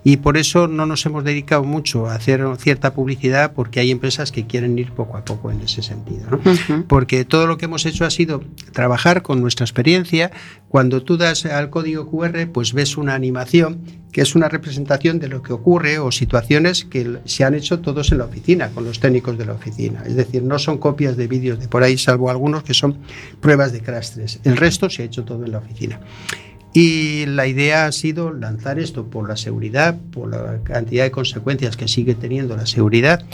y 0.04 0.18
por 0.18 0.38
eso 0.38 0.68
no 0.68 0.86
nos 0.86 1.06
hemos 1.06 1.24
dedicado 1.24 1.64
mucho 1.64 2.08
a 2.08 2.16
hacer 2.16 2.42
cierta 2.58 2.94
publicidad 2.94 3.54
porque 3.54 3.80
hay 3.80 3.92
empresas 3.92 4.32
que 4.32 4.48
quieren 4.48 4.78
ir 4.80 4.92
poco 4.92 5.18
a 5.18 5.26
poco 5.26 5.52
en 5.52 5.62
ese 5.62 5.84
sentido. 5.84 6.26
¿no? 6.32 6.38
Ujú. 6.38 6.86
porque 6.88 7.26
todo 7.26 7.48
lo 7.48 7.58
que 7.58 7.66
hemos 7.66 7.86
hecho 7.86 8.06
ha 8.06 8.10
sido 8.10 8.44
trabajar 8.74 9.22
con 9.22 9.42
nuestra 9.42 9.66
experiencia. 9.66 10.32
Cuando 10.68 11.04
tú 11.04 11.18
das 11.18 11.46
al 11.46 11.70
código 11.70 12.10
QR, 12.10 12.48
pues 12.52 12.74
ves 12.74 12.98
una 12.98 13.14
animación 13.14 13.82
que 14.12 14.22
es 14.22 14.36
una 14.36 14.50
representación 14.50 15.20
de 15.20 15.30
lo 15.30 15.42
que 15.42 15.54
ocurre 15.54 16.00
o 16.00 16.12
situaciones 16.12 16.84
que 16.86 17.20
se 17.26 17.44
han 17.44 17.56
hecho 17.56 17.80
todos 17.80 18.12
en 18.12 18.18
la 18.18 18.26
oficina, 18.26 18.70
con 18.70 18.84
los 18.84 19.00
técnicos 19.00 19.38
de 19.38 19.46
la 19.46 19.54
oficina. 19.54 20.04
Es 20.06 20.16
decir, 20.16 20.44
no 20.44 20.60
son 20.60 20.78
copias 20.78 21.16
de 21.16 21.28
vídeos 21.28 21.60
de 21.60 21.68
por 21.68 21.84
ahí, 21.84 21.98
salvo 21.98 22.30
algunos 22.30 22.64
que 22.64 22.74
son 22.74 22.98
pruebas 23.40 23.72
de 23.72 23.82
crash 23.82 24.12
test. 24.12 24.46
El 24.46 24.58
resto 24.58 24.90
se 24.90 25.04
ha 25.04 25.06
hecho 25.06 25.24
todo 25.24 25.46
en 25.46 25.52
la 25.52 25.60
oficina. 25.60 26.00
Y 26.74 27.26
la 27.26 27.48
idea 27.48 27.86
ha 27.86 27.92
sido 27.92 28.32
lanzar 28.32 28.80
esto 28.80 29.06
por 29.06 29.28
la 29.28 29.36
seguridad, 29.36 29.98
por 30.12 30.30
la 30.30 30.64
cantidad 30.64 31.04
de 31.04 31.12
consecuencias 31.12 31.76
que 31.76 31.90
sigue 31.90 32.16
teniendo 32.16 32.56
la 32.56 32.66
seguridad 32.66 33.26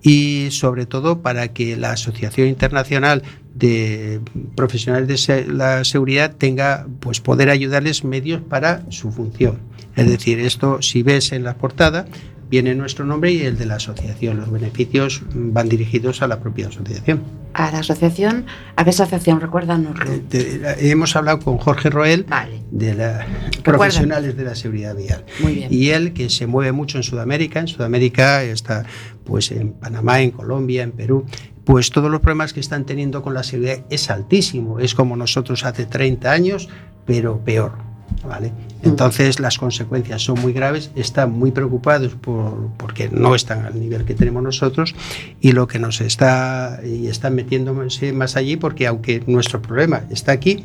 y 0.00 0.48
sobre 0.50 0.86
todo 0.86 1.20
para 1.20 1.48
que 1.48 1.76
la 1.76 1.92
Asociación 1.92 2.46
Internacional 2.46 3.22
de 3.54 4.20
Profesionales 4.54 5.26
de 5.26 5.46
la 5.48 5.82
Seguridad 5.82 6.36
tenga 6.36 6.86
pues 7.00 7.20
poder 7.20 7.50
ayudarles 7.50 8.04
medios 8.04 8.40
para 8.42 8.84
su 8.90 9.10
función. 9.10 9.58
Es 9.96 10.08
decir, 10.08 10.38
esto 10.38 10.80
si 10.80 11.02
ves 11.02 11.32
en 11.32 11.42
la 11.42 11.54
portada 11.54 12.06
viene 12.54 12.76
nuestro 12.76 13.04
nombre 13.04 13.32
y 13.32 13.40
el 13.40 13.58
de 13.58 13.66
la 13.66 13.74
asociación. 13.76 14.36
Los 14.36 14.48
beneficios 14.48 15.22
van 15.34 15.68
dirigidos 15.68 16.22
a 16.22 16.28
la 16.28 16.38
propia 16.38 16.68
asociación. 16.68 17.20
A 17.52 17.72
la 17.72 17.78
asociación, 17.80 18.46
¿a 18.76 18.84
qué 18.84 18.90
asociación? 18.90 19.40
Recuérdanoslo. 19.40 20.04
Eh, 20.30 20.76
hemos 20.78 21.16
hablado 21.16 21.40
con 21.40 21.58
Jorge 21.58 21.90
Roel 21.90 22.24
Vale, 22.28 22.62
de 22.70 22.94
la 22.94 23.26
profesionales 23.64 24.36
de 24.36 24.44
la 24.44 24.54
seguridad 24.54 24.94
vial. 24.94 25.24
muy 25.40 25.54
bien. 25.54 25.68
Y 25.72 25.88
él 25.88 26.12
que 26.12 26.30
se 26.30 26.46
mueve 26.46 26.70
mucho 26.70 26.96
en 26.96 27.02
Sudamérica, 27.02 27.58
en 27.58 27.66
Sudamérica 27.66 28.44
está 28.44 28.84
pues 29.24 29.50
en 29.50 29.72
Panamá, 29.72 30.20
en 30.20 30.30
Colombia, 30.30 30.84
en 30.84 30.92
Perú, 30.92 31.26
pues 31.64 31.90
todos 31.90 32.08
los 32.08 32.20
problemas 32.20 32.52
que 32.52 32.60
están 32.60 32.86
teniendo 32.86 33.20
con 33.22 33.34
la 33.34 33.42
seguridad 33.42 33.84
es 33.90 34.10
altísimo, 34.10 34.78
es 34.78 34.94
como 34.94 35.16
nosotros 35.16 35.64
hace 35.64 35.86
30 35.86 36.30
años, 36.30 36.68
pero 37.04 37.40
peor. 37.44 37.93
¿Vale? 38.22 38.52
Entonces 38.82 39.40
las 39.40 39.58
consecuencias 39.58 40.22
son 40.22 40.40
muy 40.40 40.52
graves, 40.52 40.90
están 40.94 41.32
muy 41.32 41.50
preocupados 41.50 42.14
por, 42.14 42.70
porque 42.76 43.08
no 43.10 43.34
están 43.34 43.64
al 43.64 43.78
nivel 43.78 44.04
que 44.04 44.14
tenemos 44.14 44.42
nosotros 44.42 44.94
y 45.40 45.52
lo 45.52 45.66
que 45.66 45.78
nos 45.78 46.00
está 46.00 46.80
y 46.84 47.08
están 47.08 47.34
metiéndose 47.34 48.12
más 48.12 48.36
allí 48.36 48.56
porque 48.56 48.86
aunque 48.86 49.22
nuestro 49.26 49.60
problema 49.60 50.04
está 50.10 50.32
aquí, 50.32 50.64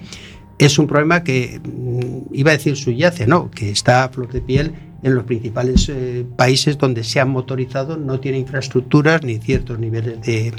es 0.59 0.77
un 0.77 0.87
problema 0.87 1.23
que 1.23 1.59
mm, 1.63 2.33
iba 2.33 2.51
a 2.51 2.53
decir 2.53 2.75
subyace, 2.75 3.25
no, 3.25 3.49
que 3.49 3.71
está 3.71 4.03
a 4.03 4.09
flor 4.09 4.31
de 4.31 4.41
piel 4.41 4.73
en 5.01 5.15
los 5.15 5.23
principales 5.23 5.89
eh, 5.89 6.25
países 6.35 6.77
donde 6.77 7.03
se 7.03 7.19
han 7.19 7.29
motorizado, 7.29 7.97
no 7.97 8.19
tiene 8.19 8.37
infraestructuras 8.37 9.23
ni 9.23 9.37
ciertos 9.37 9.79
niveles 9.79 10.21
de 10.21 10.53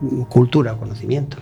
mm, 0.00 0.22
cultura 0.22 0.74
o 0.74 0.78
conocimiento. 0.78 1.38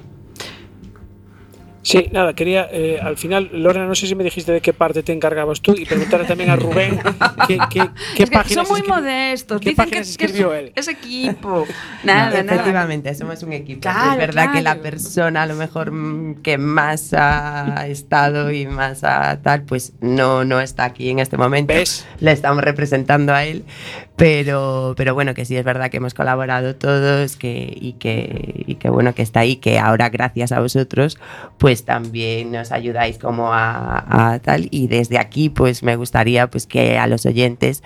Sí, 1.87 2.09
nada, 2.11 2.34
quería 2.34 2.68
eh, 2.72 2.99
al 3.01 3.16
final, 3.16 3.49
Lorena, 3.53 3.87
no 3.87 3.95
sé 3.95 4.09
si 4.09 4.16
me 4.16 4.24
dijiste 4.24 4.51
de 4.51 4.61
qué 4.61 4.72
parte 4.72 5.05
te 5.05 5.12
encargabas 5.12 5.61
tú 5.61 5.72
y 5.78 5.84
preguntarle 5.84 6.26
también 6.26 6.51
a 6.51 6.57
Rubén 6.57 6.99
qué, 7.47 7.59
qué, 7.70 7.89
qué 8.16 8.24
Es 8.24 8.30
que 8.30 8.37
páginas 8.37 8.66
son 8.66 8.76
muy 8.76 8.89
modestos. 8.89 9.61
¿Qué 9.61 9.70
Dicen 9.70 9.84
que, 9.84 9.91
que 9.93 9.99
escribió 10.01 10.53
es, 10.53 10.64
él? 10.64 10.72
es 10.74 10.89
equipo. 10.89 11.64
Nada, 12.03 12.43
nada. 12.43 12.55
Efectivamente, 12.57 13.14
somos 13.14 13.41
un 13.45 13.53
equipo. 13.53 13.82
Claro, 13.82 14.11
es 14.14 14.18
verdad 14.18 14.53
que 14.53 14.62
la 14.62 14.80
persona 14.80 15.45
a 15.45 15.47
lo 15.47 15.55
mejor 15.55 15.93
mm, 15.93 16.43
que 16.43 16.59
más 16.59 17.14
ha 17.14 17.87
estado 17.87 18.51
y 18.51 18.66
más 18.66 19.05
ha 19.05 19.41
tal, 19.41 19.62
pues 19.62 19.93
no, 20.01 20.45
no 20.45 20.61
está 20.61 20.87
aquí 20.87 21.09
en 21.09 21.20
este 21.20 21.37
momento. 21.37 21.72
¿Ves? 21.72 22.05
Le 22.18 22.32
estamos 22.32 22.64
representando 22.64 23.32
a 23.32 23.45
él, 23.45 23.64
pero, 24.17 24.95
pero 24.97 25.14
bueno, 25.14 25.35
que 25.35 25.45
sí 25.45 25.57
es 25.57 25.64
verdad 25.64 25.91
que 25.91 25.99
hemos 25.99 26.14
colaborado 26.14 26.75
todos 26.75 27.37
que, 27.37 27.71
y, 27.79 27.93
que, 27.95 28.64
y 28.67 28.77
que 28.77 28.89
bueno, 28.89 29.14
que 29.14 29.21
está 29.21 29.41
ahí, 29.41 29.57
que 29.57 29.79
ahora 29.79 30.09
gracias 30.09 30.53
a 30.53 30.61
vosotros, 30.61 31.19
pues 31.59 31.85
también 31.85 32.51
nos 32.51 32.73
ayudáis 32.73 33.19
como 33.19 33.53
a, 33.53 34.33
a 34.33 34.39
tal. 34.39 34.69
Y 34.71 34.89
desde 34.89 35.19
aquí, 35.19 35.51
pues 35.51 35.83
me 35.83 35.97
gustaría 35.97 36.49
pues 36.49 36.67
que 36.67 36.99
a 36.99 37.07
los 37.07 37.27
oyentes 37.27 37.83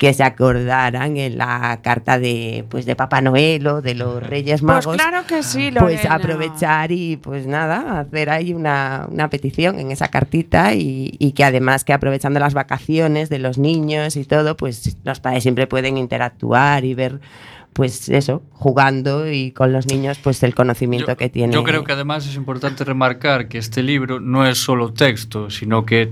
que 0.00 0.14
se 0.14 0.22
acordaran 0.22 1.18
en 1.18 1.36
la 1.36 1.78
carta 1.82 2.18
de 2.18 2.64
pues 2.70 2.86
de 2.86 2.96
Papá 2.96 3.20
Noel 3.20 3.66
o 3.66 3.82
de 3.82 3.94
los 3.94 4.22
Reyes 4.22 4.62
Pues 4.62 4.86
Magos. 4.86 4.96
claro 4.96 5.26
que 5.26 5.42
sí, 5.42 5.70
Pues 5.78 5.96
Lorena. 6.02 6.14
aprovechar 6.14 6.90
y 6.90 7.18
pues 7.18 7.46
nada, 7.46 8.00
hacer 8.00 8.30
ahí 8.30 8.54
una, 8.54 9.06
una 9.10 9.28
petición 9.28 9.78
en 9.78 9.90
esa 9.90 10.08
cartita 10.08 10.72
y, 10.72 11.14
y 11.18 11.32
que 11.32 11.44
además 11.44 11.84
que 11.84 11.92
aprovechando 11.92 12.40
las 12.40 12.54
vacaciones 12.54 13.28
de 13.28 13.40
los 13.40 13.58
niños 13.58 14.16
y 14.16 14.24
todo, 14.24 14.56
pues 14.56 14.96
los 15.04 15.20
padres 15.20 15.42
siempre 15.42 15.66
pueden 15.66 15.98
interactuar 15.98 16.86
y 16.86 16.94
ver 16.94 17.20
pues 17.74 18.08
eso, 18.08 18.42
jugando 18.52 19.30
y 19.30 19.50
con 19.52 19.70
los 19.70 19.84
niños 19.86 20.18
pues 20.18 20.42
el 20.42 20.54
conocimiento 20.54 21.08
Yo- 21.08 21.16
que 21.18 21.28
tiene. 21.28 21.52
Yo 21.52 21.62
creo 21.62 21.84
que 21.84 21.92
además 21.92 22.26
es 22.26 22.36
importante 22.36 22.84
remarcar 22.84 23.48
que 23.48 23.58
este 23.58 23.82
libro 23.82 24.18
no 24.18 24.46
es 24.46 24.56
solo 24.56 24.94
texto, 24.94 25.50
sino 25.50 25.84
que 25.84 26.10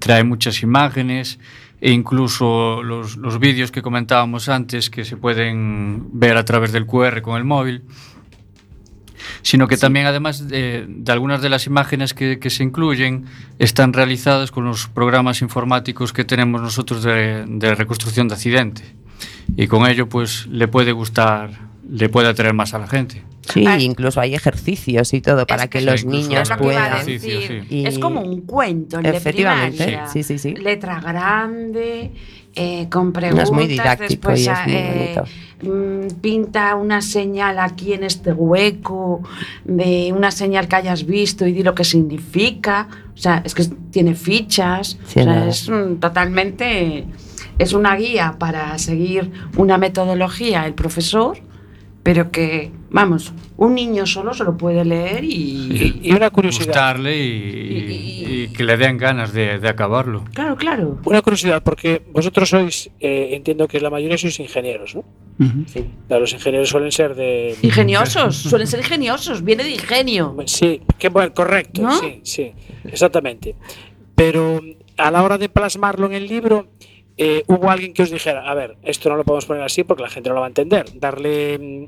trae 0.00 0.22
muchas 0.22 0.62
imágenes 0.62 1.38
e 1.86 1.92
incluso 1.92 2.82
los, 2.82 3.16
los 3.16 3.38
vídeos 3.38 3.70
que 3.70 3.80
comentábamos 3.80 4.48
antes 4.48 4.90
que 4.90 5.04
se 5.04 5.16
pueden 5.16 6.18
ver 6.18 6.36
a 6.36 6.44
través 6.44 6.72
del 6.72 6.84
QR 6.84 7.22
con 7.22 7.36
el 7.36 7.44
móvil, 7.44 7.84
sino 9.42 9.68
que 9.68 9.76
también 9.76 10.06
además 10.06 10.48
de, 10.48 10.84
de 10.88 11.12
algunas 11.12 11.42
de 11.42 11.48
las 11.48 11.68
imágenes 11.68 12.12
que, 12.12 12.40
que 12.40 12.50
se 12.50 12.64
incluyen 12.64 13.26
están 13.60 13.92
realizadas 13.92 14.50
con 14.50 14.64
los 14.64 14.88
programas 14.88 15.42
informáticos 15.42 16.12
que 16.12 16.24
tenemos 16.24 16.60
nosotros 16.60 17.04
de, 17.04 17.44
de 17.46 17.74
reconstrucción 17.76 18.26
de 18.26 18.34
accidente. 18.34 18.82
Y 19.56 19.68
con 19.68 19.86
ello 19.86 20.08
pues 20.08 20.48
le 20.48 20.66
puede 20.66 20.90
gustar, 20.90 21.65
le 21.88 22.08
puede 22.08 22.28
atraer 22.28 22.54
más 22.54 22.74
a 22.74 22.78
la 22.78 22.86
gente. 22.86 23.22
Sí, 23.52 23.64
Ah. 23.66 23.78
incluso 23.78 24.20
hay 24.20 24.34
ejercicios 24.34 25.14
y 25.14 25.20
todo 25.20 25.46
para 25.46 25.64
Es 25.64 25.70
que 25.70 25.78
que- 25.78 25.84
los 25.84 26.04
niños 26.04 26.48
lo 26.50 26.56
que 26.56 26.62
puedan. 26.64 26.92
Ejercicio, 26.94 27.40
decir. 27.40 27.64
sí. 27.68 27.84
Es 27.86 27.98
como 27.98 28.20
un 28.20 28.40
cuento, 28.40 28.96
el 28.98 29.04
de 29.04 29.10
Efectivamente, 29.16 29.84
primaria. 29.84 30.08
sí, 30.08 30.22
sí, 30.24 30.38
sí. 30.38 30.54
Letra 30.54 31.00
grande 31.00 32.10
eh, 32.58 32.88
con 32.90 33.08
No, 33.08 33.12
preguntas. 33.12 33.44
es 33.44 33.52
muy 33.52 33.66
didáctico 33.66 34.30
después, 34.30 34.40
y 34.46 34.48
es 34.48 34.58
muy 34.66 34.74
eh, 34.74 35.14
bonito. 35.62 35.74
mm, 35.76 36.20
pinta 36.22 36.74
una 36.74 37.02
señal 37.02 37.58
aquí 37.58 37.92
en 37.92 38.02
este 38.02 38.32
hueco 38.32 39.22
de 39.64 40.10
una 40.16 40.30
señal 40.30 40.66
que 40.66 40.76
hayas 40.76 41.04
visto 41.04 41.46
y 41.46 41.52
di 41.52 41.62
lo 41.62 41.74
que 41.74 41.84
significa. 41.84 42.88
O 43.14 43.16
sea, 43.18 43.42
es 43.44 43.54
que 43.54 43.64
tiene 43.90 44.14
fichas. 44.14 44.98
Sí, 45.06 45.20
o 45.20 45.24
sea, 45.24 45.46
es 45.48 45.68
mm, 45.68 45.96
totalmente. 46.00 47.04
Es 47.58 47.72
una 47.74 47.94
guía 47.96 48.36
para 48.38 48.76
seguir 48.78 49.30
una 49.56 49.76
metodología 49.78 50.64
el 50.66 50.72
profesor, 50.74 51.38
pero 52.06 52.30
que, 52.30 52.70
vamos, 52.88 53.32
un 53.56 53.74
niño 53.74 54.06
solo 54.06 54.32
se 54.32 54.44
lo 54.44 54.56
puede 54.56 54.84
leer 54.84 55.24
y. 55.24 55.32
Y, 55.32 56.00
y 56.04 56.12
una 56.12 56.30
curiosidad. 56.30 56.66
Gustarle 56.66 57.16
y, 57.18 57.26
Y- 57.26 58.42
y 58.44 58.48
que 58.52 58.62
le 58.62 58.76
den 58.76 58.96
ganas 58.96 59.32
de, 59.32 59.58
de 59.58 59.68
acabarlo. 59.68 60.22
Claro, 60.32 60.54
claro. 60.54 61.00
Una 61.04 61.20
curiosidad, 61.20 61.64
porque 61.64 62.02
vosotros 62.12 62.48
sois, 62.48 62.90
eh, 63.00 63.30
entiendo 63.32 63.66
que 63.66 63.80
la 63.80 63.90
mayoría 63.90 64.16
sois 64.16 64.38
ingenieros, 64.38 64.94
¿no? 64.94 65.02
Claro, 66.06 66.20
los 66.20 66.32
ingenieros 66.32 66.68
suelen 66.68 66.92
ser 66.92 67.16
de... 67.16 67.56
Ingeniosos, 67.60 68.36
suelen 68.36 68.68
ser 68.68 68.78
ingeniosos, 68.80 69.42
viene 69.42 69.64
de 69.64 69.72
ingenio. 69.72 70.36
Sí, 70.46 70.80
que 70.98 71.08
bueno, 71.08 71.34
correcto, 71.34 71.82
¿No? 71.82 71.98
sí, 71.98 72.20
sí, 72.22 72.52
exactamente. 72.84 73.56
Pero 74.14 74.60
a 74.96 75.10
la 75.10 75.24
hora 75.24 75.38
de 75.38 75.48
plasmarlo 75.48 76.06
en 76.06 76.12
el 76.14 76.28
libro, 76.28 76.68
eh, 77.18 77.42
hubo 77.46 77.70
alguien 77.70 77.92
que 77.94 78.02
os 78.02 78.10
dijera, 78.10 78.50
a 78.50 78.54
ver, 78.54 78.76
esto 78.82 79.08
no 79.08 79.16
lo 79.16 79.24
podemos 79.24 79.46
poner 79.46 79.62
así 79.62 79.84
porque 79.84 80.02
la 80.02 80.10
gente 80.10 80.28
no 80.28 80.34
lo 80.34 80.40
va 80.42 80.46
a 80.46 80.50
entender. 80.50 80.86
Darle, 80.98 81.58
mm, 81.58 81.84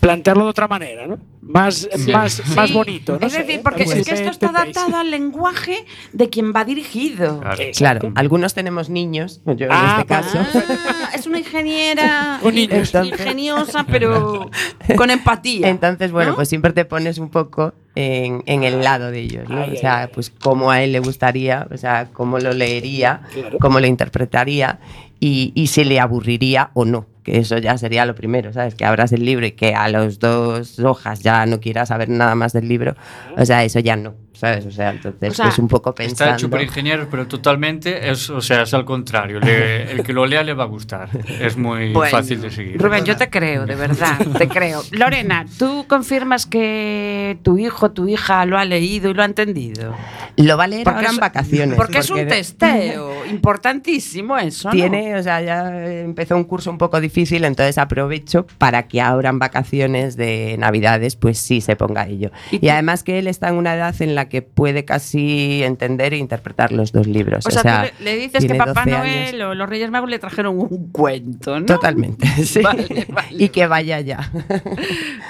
plantearlo 0.00 0.44
de 0.44 0.50
otra 0.50 0.66
manera, 0.68 1.06
¿no? 1.06 1.18
Más, 1.42 1.88
más, 2.08 2.42
más 2.56 2.68
Sí, 2.68 2.74
bonito. 2.74 3.18
¿no? 3.20 3.26
Es 3.26 3.32
sé, 3.32 3.38
decir, 3.40 3.54
¿eh? 3.56 3.60
porque 3.62 3.84
Pues, 3.84 3.98
es 3.98 4.08
que 4.08 4.14
esto 4.14 4.30
está 4.30 4.48
adaptado 4.48 4.96
al 4.96 5.10
lenguaje 5.12 5.84
de 6.12 6.28
quien 6.28 6.52
va 6.52 6.64
dirigido. 6.64 7.40
Claro. 7.76 8.12
Algunos 8.16 8.54
tenemos 8.54 8.90
niños, 8.90 9.40
yo 9.46 9.66
en 9.66 9.72
Ah, 9.72 9.96
este 10.00 10.06
caso. 10.08 10.38
Ah, 10.40 11.05
es 11.26 12.42
una 12.42 12.60
ingeniera 12.60 13.04
ingeniosa, 13.04 13.84
pero 13.84 14.50
con 14.96 15.10
empatía. 15.10 15.68
Entonces, 15.68 16.12
bueno, 16.12 16.30
¿no? 16.30 16.36
pues 16.36 16.48
siempre 16.48 16.72
te 16.72 16.84
pones 16.84 17.18
un 17.18 17.28
poco 17.30 17.74
en, 17.94 18.42
en 18.46 18.62
el 18.64 18.82
lado 18.82 19.10
de 19.10 19.20
ellos, 19.20 19.48
¿no? 19.48 19.62
Ay, 19.62 19.74
o 19.74 19.76
sea, 19.76 20.10
pues 20.12 20.30
cómo 20.30 20.70
a 20.70 20.82
él 20.82 20.92
le 20.92 21.00
gustaría, 21.00 21.66
o 21.72 21.76
sea, 21.76 22.08
cómo 22.12 22.38
lo 22.38 22.52
leería, 22.52 23.22
Claro. 23.32 23.58
cómo 23.60 23.80
lo 23.80 23.86
interpretaría 23.86 24.78
y, 25.20 25.52
y 25.54 25.68
si 25.68 25.84
le 25.84 26.00
aburriría 26.00 26.70
o 26.74 26.84
no. 26.84 27.06
Que 27.24 27.38
eso 27.38 27.58
ya 27.58 27.76
sería 27.76 28.06
lo 28.06 28.14
primero, 28.14 28.52
¿sabes? 28.52 28.76
Que 28.76 28.84
abras 28.84 29.10
el 29.12 29.24
libro 29.24 29.44
y 29.46 29.52
que 29.52 29.74
a 29.74 29.88
las 29.88 30.20
dos 30.20 30.78
hojas 30.78 31.20
ya 31.20 31.44
no 31.46 31.58
quieras 31.58 31.88
saber 31.88 32.08
nada 32.08 32.36
más 32.36 32.52
del 32.52 32.68
libro. 32.68 32.94
O 33.36 33.44
sea, 33.44 33.64
eso 33.64 33.80
ya 33.80 33.96
no, 33.96 34.14
¿sabes? 34.38 34.66
O 34.66 34.70
sea, 34.70 34.90
entonces, 34.90 35.30
O 35.32 35.34
sea, 35.34 35.46
pues 35.46 35.58
un 35.58 35.68
poco 35.68 35.90
Está 35.90 36.02
pensando. 36.04 36.34
hecho 36.34 36.50
por 36.50 36.62
ingenieros, 36.62 37.08
pero 37.10 37.26
totalmente 37.26 38.10
es, 38.10 38.28
o 38.30 38.40
sea, 38.40 38.62
es 38.62 38.74
al 38.74 38.84
contrario. 38.84 39.40
Le- 39.40 39.90
el 39.92 40.02
que 40.02 40.12
lo 40.12 40.26
lea 40.26 40.42
le 40.42 40.54
va 40.54 40.64
a 40.64 40.66
gustar. 40.66 41.08
Es 41.40 41.56
muy 41.56 41.92
Bueno, 41.92 42.10
fácil 42.10 42.40
de 42.40 42.50
seguir. 42.50 42.80
Rubén, 42.80 43.04
yo 43.04 43.16
te 43.16 43.28
creo, 43.30 43.66
de 43.66 43.74
verdad, 43.74 44.18
te 44.38 44.48
creo. 44.48 44.82
Lorena, 44.92 45.46
¿tú 45.58 45.86
confirmas 45.88 46.46
que 46.46 47.38
tu 47.42 47.58
hijo, 47.58 47.90
tu 47.92 48.08
hija 48.08 48.44
lo 48.46 48.58
ha 48.58 48.64
leído 48.64 49.10
y 49.10 49.14
lo 49.14 49.22
ha 49.22 49.26
entendido? 49.26 49.94
Lo 50.36 50.56
va 50.58 50.64
a 50.64 50.66
leer 50.66 50.84
Porque 50.84 50.96
ahora 50.98 51.08
es- 51.08 51.14
en 51.14 51.20
vacaciones. 51.20 51.76
Porque 51.76 51.98
es 51.98 52.10
un 52.10 52.26
testeo 52.28 53.24
importantísimo 53.30 54.36
eso, 54.38 54.68
¿no? 54.68 54.72
Tiene, 54.72 55.16
o 55.16 55.22
sea, 55.22 55.40
ya 55.40 55.86
empezó 56.00 56.36
un 56.36 56.44
curso 56.44 56.70
un 56.70 56.78
poco 56.78 57.00
difícil, 57.00 57.44
entonces 57.44 57.78
aprovecho 57.78 58.46
para 58.58 58.86
que 58.86 59.00
ahora 59.00 59.30
en 59.30 59.38
vacaciones 59.38 60.16
de 60.16 60.56
Navidades, 60.58 61.16
pues 61.16 61.38
sí 61.38 61.60
se 61.60 61.74
ponga 61.76 62.06
ello. 62.06 62.30
¿Y 62.50 62.66
Y, 62.66 62.68
además 62.68 63.02
que 63.02 63.18
él 63.18 63.26
está 63.28 63.48
en 63.48 63.54
una 63.56 63.74
edad 63.74 63.94
en 64.00 64.14
la 64.14 64.25
que 64.28 64.42
puede 64.42 64.84
casi 64.84 65.62
entender 65.62 66.14
e 66.14 66.16
interpretar 66.18 66.72
los 66.72 66.92
dos 66.92 67.06
libros. 67.06 67.44
O 67.46 67.50
sea, 67.50 67.88
tú 67.90 67.92
le, 68.00 68.04
le 68.12 68.16
dices 68.16 68.32
que 68.42 68.48
tiene 68.48 68.58
Papá 68.58 68.84
12 68.84 68.90
Noel 68.90 69.34
años. 69.34 69.42
o 69.50 69.54
los 69.54 69.68
Reyes 69.68 69.90
Magos 69.90 70.10
le 70.10 70.18
trajeron 70.18 70.58
un 70.58 70.90
cuento, 70.92 71.58
¿no? 71.60 71.66
Totalmente, 71.66 72.26
sí. 72.44 72.60
Vale, 72.62 73.06
vale. 73.08 73.28
Y 73.30 73.48
que 73.48 73.66
vaya 73.66 74.00
ya. 74.00 74.30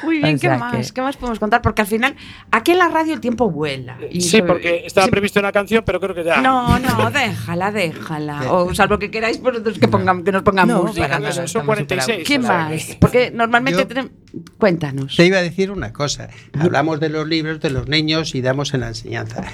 Muy 0.05 0.19
bien, 0.19 0.27
O 0.37 0.39
¿qué 0.39 0.49
sea 0.49 0.59
más? 0.59 0.89
que- 0.89 0.95
¿Qué 0.95 1.03
más 1.03 1.17
podemos 1.17 1.39
contar? 1.39 1.63
Porque 1.63 1.83
al 1.83 1.89
final, 1.89 2.15
aquí 2.51 2.73
en 2.73 2.79
la 2.79 2.89
radio 2.89 3.15
el 3.15 3.21
tiempo 3.21 3.51
vuela. 3.51 3.97
Y 4.11 4.21
Sí, 4.21 4.39
sobre- 4.39 4.47
porque 4.47 4.83
estaba 4.87 5.07
Sí, 5.07 5.11
previsto 5.11 5.41
una 5.41 5.53
canción, 5.53 5.83
pero 5.85 6.01
creo 6.01 6.15
que 6.15 6.25
ya... 6.25 6.41
No, 6.41 6.79
no, 6.79 7.11
déjala, 7.11 7.71
déjala. 7.73 8.43
O 8.53 8.75
salvo 8.75 8.99
que 8.99 9.11
queráis 9.11 9.41
vosotros 9.41 9.79
que, 9.79 9.89
pongan, 9.89 10.23
que 10.25 10.33
nos 10.33 10.43
pongan 10.43 10.69
No, 10.69 10.83
música. 10.85 11.03
para 11.03 11.17
no, 11.19 11.23
nada, 11.23 11.35
son 11.35 11.45
estamos 11.45 11.67
46. 11.67 12.27
¿Qué 12.27 12.41
sea, 12.41 12.41
más? 12.41 12.97
Porque 13.01 13.31
normalmente 13.31 13.81
Yo- 13.81 13.87
tenemos... 13.87 14.11
Cuéntanos. 14.59 15.17
Te 15.17 15.27
iba 15.27 15.39
a 15.39 15.43
decir 15.43 15.71
una 15.71 15.93
cosa. 15.93 16.29
Hablamos 16.59 17.01
de 17.01 17.09
los 17.09 17.27
libros 17.27 17.61
de 17.61 17.71
los 17.71 17.89
niños 17.89 18.35
y 18.35 18.41
damos 18.41 18.75
en 18.75 18.81
la 18.81 18.89
enseñanza. 18.89 19.45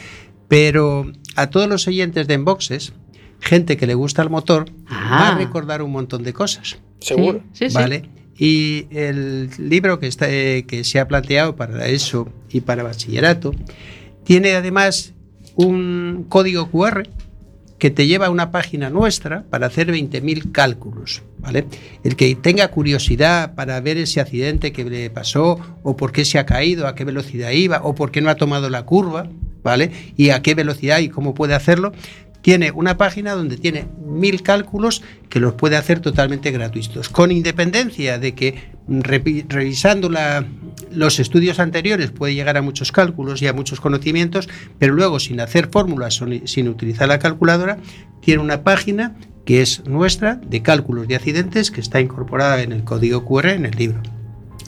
Pero 0.48 1.10
a 1.36 1.48
todos 1.48 1.68
los 1.68 1.86
oyentes 1.88 2.26
de 2.28 2.34
Enboxes, 2.34 2.92
gente 3.40 3.76
que 3.76 3.86
le 3.86 3.94
gusta 3.94 4.22
el 4.22 4.30
motor, 4.30 4.68
va 4.90 5.30
Ah. 5.30 5.34
a 5.34 5.38
recordar 5.38 5.82
un 5.82 5.92
montón 5.92 6.22
de 6.22 6.32
cosas. 6.32 6.78
Seguro. 7.00 7.42
Sí, 7.52 7.68
sí. 7.70 7.74
¿Vale? 7.74 8.08
Y 8.38 8.86
el 8.90 9.50
libro 9.58 9.98
que, 10.00 10.06
está, 10.06 10.26
eh, 10.30 10.64
que 10.66 10.84
se 10.84 10.98
ha 10.98 11.06
planteado 11.08 11.54
para 11.56 11.86
eso 11.86 12.28
y 12.50 12.60
para 12.62 12.82
bachillerato 12.82 13.52
tiene 14.24 14.52
además 14.52 15.12
un 15.54 16.24
código 16.28 16.70
QR 16.70 17.02
que 17.82 17.90
te 17.90 18.06
lleva 18.06 18.26
a 18.26 18.30
una 18.30 18.52
página 18.52 18.90
nuestra 18.90 19.42
para 19.50 19.66
hacer 19.66 19.88
20.000 19.88 20.52
cálculos. 20.52 21.24
¿vale? 21.40 21.64
El 22.04 22.14
que 22.14 22.32
tenga 22.36 22.68
curiosidad 22.68 23.56
para 23.56 23.80
ver 23.80 23.96
ese 23.96 24.20
accidente 24.20 24.70
que 24.70 24.84
le 24.84 25.10
pasó 25.10 25.58
o 25.82 25.96
por 25.96 26.12
qué 26.12 26.24
se 26.24 26.38
ha 26.38 26.46
caído, 26.46 26.86
a 26.86 26.94
qué 26.94 27.04
velocidad 27.04 27.50
iba 27.50 27.80
o 27.82 27.96
por 27.96 28.12
qué 28.12 28.20
no 28.20 28.30
ha 28.30 28.36
tomado 28.36 28.70
la 28.70 28.84
curva, 28.84 29.26
¿vale? 29.64 29.90
Y 30.16 30.30
a 30.30 30.42
qué 30.42 30.54
velocidad 30.54 31.00
y 31.00 31.08
cómo 31.08 31.34
puede 31.34 31.54
hacerlo, 31.54 31.90
tiene 32.42 32.70
una 32.72 32.96
página 32.98 33.32
donde 33.32 33.56
tiene 33.56 33.86
mil 34.04 34.42
cálculos 34.42 35.02
que 35.28 35.40
los 35.40 35.54
puede 35.54 35.76
hacer 35.76 36.00
totalmente 36.00 36.50
gratuitos, 36.50 37.08
con 37.08 37.32
independencia 37.32 38.18
de 38.18 38.34
que 38.34 38.72
repi- 38.88 39.46
revisando 39.48 40.10
los 40.90 41.18
estudios 41.20 41.58
anteriores 41.60 42.10
puede 42.10 42.34
llegar 42.34 42.56
a 42.56 42.62
muchos 42.62 42.92
cálculos 42.92 43.40
y 43.40 43.46
a 43.46 43.52
muchos 43.52 43.80
conocimientos, 43.80 44.48
pero 44.78 44.92
luego 44.92 45.20
sin 45.20 45.40
hacer 45.40 45.68
fórmulas, 45.70 46.20
sin 46.44 46.68
utilizar 46.68 47.08
la 47.08 47.18
calculadora, 47.18 47.78
tiene 48.20 48.42
una 48.42 48.62
página 48.62 49.16
que 49.44 49.62
es 49.62 49.84
nuestra 49.86 50.34
de 50.36 50.62
cálculos 50.62 51.08
de 51.08 51.16
accidentes 51.16 51.70
que 51.70 51.80
está 51.80 52.00
incorporada 52.00 52.62
en 52.62 52.72
el 52.72 52.84
código 52.84 53.24
QR 53.24 53.50
en 53.50 53.66
el 53.66 53.76
libro. 53.76 54.00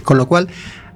Con 0.02 0.16
lo 0.16 0.26
cual, 0.26 0.48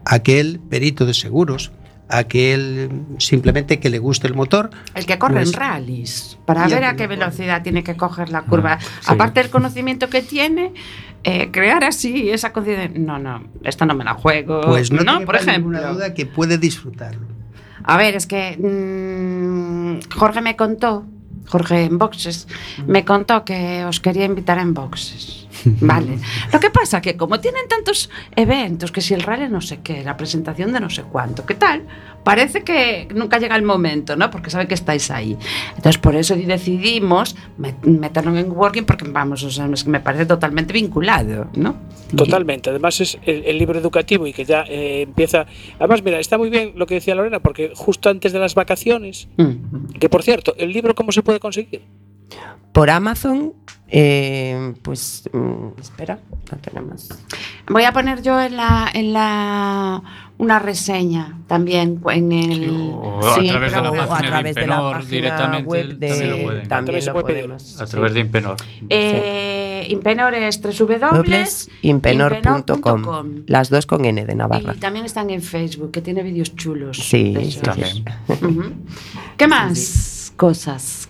aquel 0.04 0.60
perito 0.68 1.06
de 1.06 1.14
seguros, 1.14 1.70
aquel 2.08 2.90
simplemente 3.18 3.78
que 3.80 3.90
le 3.90 3.98
guste 3.98 4.26
el 4.26 4.34
motor, 4.34 4.70
El 4.94 5.06
que 5.06 5.18
corre 5.18 5.34
Pues- 5.34 5.48
en 5.48 5.54
rallies, 5.60 6.38
para 6.44 6.68
Y 6.68 6.72
ver 6.72 6.84
a 6.84 6.96
qué 6.96 7.06
velocidad 7.06 7.62
tiene 7.62 7.82
que 7.84 7.96
coger 7.96 8.30
la 8.30 8.42
curva. 8.42 8.78
sí. 8.80 8.86
Aparte 9.06 9.40
del 9.42 9.50
conocimiento 9.50 10.08
que 10.08 10.22
tiene, 10.22 10.72
eh, 11.24 11.50
crear 11.50 11.84
así 11.84 12.30
esa 12.30 12.52
conciencia. 12.52 12.90
No, 12.98 13.18
no, 13.18 13.44
esta 13.64 13.84
no 13.86 13.94
me 13.94 14.04
la 14.04 14.14
juego. 14.14 14.60
pues 14.62 14.90
no, 14.92 15.02
no 15.02 15.20
por 15.24 15.36
ejemplo. 15.36 15.70
ninguna 15.72 15.92
duda 15.92 16.14
que 16.14 16.26
puede 16.26 16.58
disfrutarlo. 16.58 17.26
A 17.84 17.96
ver, 17.96 18.14
es 18.16 18.26
que 18.26 18.56
mm, 18.58 20.10
Jorge 20.14 20.40
me 20.42 20.56
contó, 20.56 21.04
Jorge 21.46 21.84
en 21.84 21.98
boxes, 21.98 22.46
me 22.86 23.04
contó 23.04 23.44
que 23.44 23.84
os 23.84 24.00
quería 24.00 24.24
invitar 24.24 24.58
en 24.58 24.74
boxes. 24.74 25.47
Vale. 25.80 26.18
Lo 26.52 26.60
que 26.60 26.70
pasa 26.70 27.00
que 27.00 27.16
como 27.16 27.40
tienen 27.40 27.66
tantos 27.68 28.10
eventos, 28.36 28.92
que 28.92 29.00
si 29.00 29.14
el 29.14 29.22
rally 29.22 29.48
no 29.48 29.60
sé 29.60 29.80
qué, 29.82 30.02
la 30.04 30.16
presentación 30.16 30.72
de 30.72 30.80
no 30.80 30.90
sé 30.90 31.02
cuánto, 31.02 31.44
¿qué 31.46 31.54
tal? 31.54 31.82
Parece 32.24 32.62
que 32.62 33.08
nunca 33.14 33.38
llega 33.38 33.56
el 33.56 33.62
momento, 33.62 34.14
¿no? 34.16 34.30
Porque 34.30 34.50
sabe 34.50 34.66
que 34.68 34.74
estáis 34.74 35.10
ahí. 35.10 35.36
Entonces 35.76 35.98
por 35.98 36.14
eso 36.16 36.36
decidimos 36.36 37.36
met- 37.58 37.80
meterlo 37.82 38.36
en 38.36 38.50
working 38.50 38.84
porque 38.84 39.04
vamos, 39.08 39.42
o 39.44 39.50
sea, 39.50 39.66
es 39.72 39.84
que 39.84 39.90
me 39.90 40.00
parece 40.00 40.26
totalmente 40.26 40.72
vinculado, 40.72 41.48
¿no? 41.54 41.76
Totalmente. 42.14 42.70
Además 42.70 43.00
es 43.00 43.18
el, 43.24 43.44
el 43.44 43.58
libro 43.58 43.78
educativo 43.78 44.26
y 44.26 44.32
que 44.32 44.44
ya 44.44 44.64
eh, 44.68 45.02
empieza... 45.02 45.46
Además, 45.78 46.02
mira, 46.02 46.18
está 46.20 46.36
muy 46.38 46.50
bien 46.50 46.72
lo 46.76 46.86
que 46.86 46.94
decía 46.94 47.14
Lorena, 47.14 47.40
porque 47.40 47.72
justo 47.74 48.10
antes 48.10 48.32
de 48.32 48.38
las 48.38 48.54
vacaciones, 48.54 49.28
Mm. 49.36 49.94
que 50.00 50.08
por 50.08 50.22
cierto, 50.22 50.54
el 50.58 50.72
libro 50.72 50.94
cómo 50.94 51.12
se 51.12 51.22
puede 51.22 51.38
conseguir. 51.40 51.82
Por 52.78 52.90
Amazon, 52.90 53.54
eh, 53.88 54.72
pues 54.82 55.28
mm, 55.32 55.80
espera, 55.80 56.20
no 56.48 56.58
tenemos. 56.58 57.08
Voy 57.66 57.82
a 57.82 57.92
poner 57.92 58.22
yo 58.22 58.40
en 58.40 58.56
la, 58.56 58.88
en 58.94 59.12
la 59.12 60.00
una 60.38 60.60
reseña 60.60 61.40
también 61.48 62.00
en 62.08 62.30
el 62.30 62.70
O 62.70 63.18
a 63.18 63.42
través 63.42 63.72
de 63.72 63.80
la 63.80 63.90
o 63.90 64.08
página 64.08 64.20
de 64.20 64.28
través 64.28 64.54
de 64.54 64.66
la 64.68 64.76
Impenor 64.76 64.92
página 64.92 65.10
directamente 65.10 65.68
web 65.68 65.98
de, 65.98 66.08
también 66.08 66.30
lo 66.30 66.42
pueden. 66.44 66.68
También 66.68 67.04
lo 67.04 67.12
podemos. 67.14 67.80
A 67.80 67.86
través 67.86 68.14
de 68.14 68.20
Impenor. 68.20 68.56
Eh, 68.88 69.86
Impenor 69.90 70.34
es 70.34 70.60
Dobles 70.60 71.70
impenor.com. 71.82 73.42
Las 73.48 73.70
dos 73.70 73.86
con 73.86 74.04
N 74.04 74.24
de 74.24 74.34
Navarra. 74.36 74.74
Y 74.76 74.78
también 74.78 75.04
están 75.04 75.30
en 75.30 75.42
Facebook, 75.42 75.90
que 75.90 76.00
tiene 76.00 76.22
vídeos 76.22 76.54
chulos. 76.54 76.96
Sí, 76.96 77.34
esos. 77.40 77.62
También. 77.62 78.04
¿Qué 79.36 79.48
más 79.48 80.17
cosas 80.38 81.06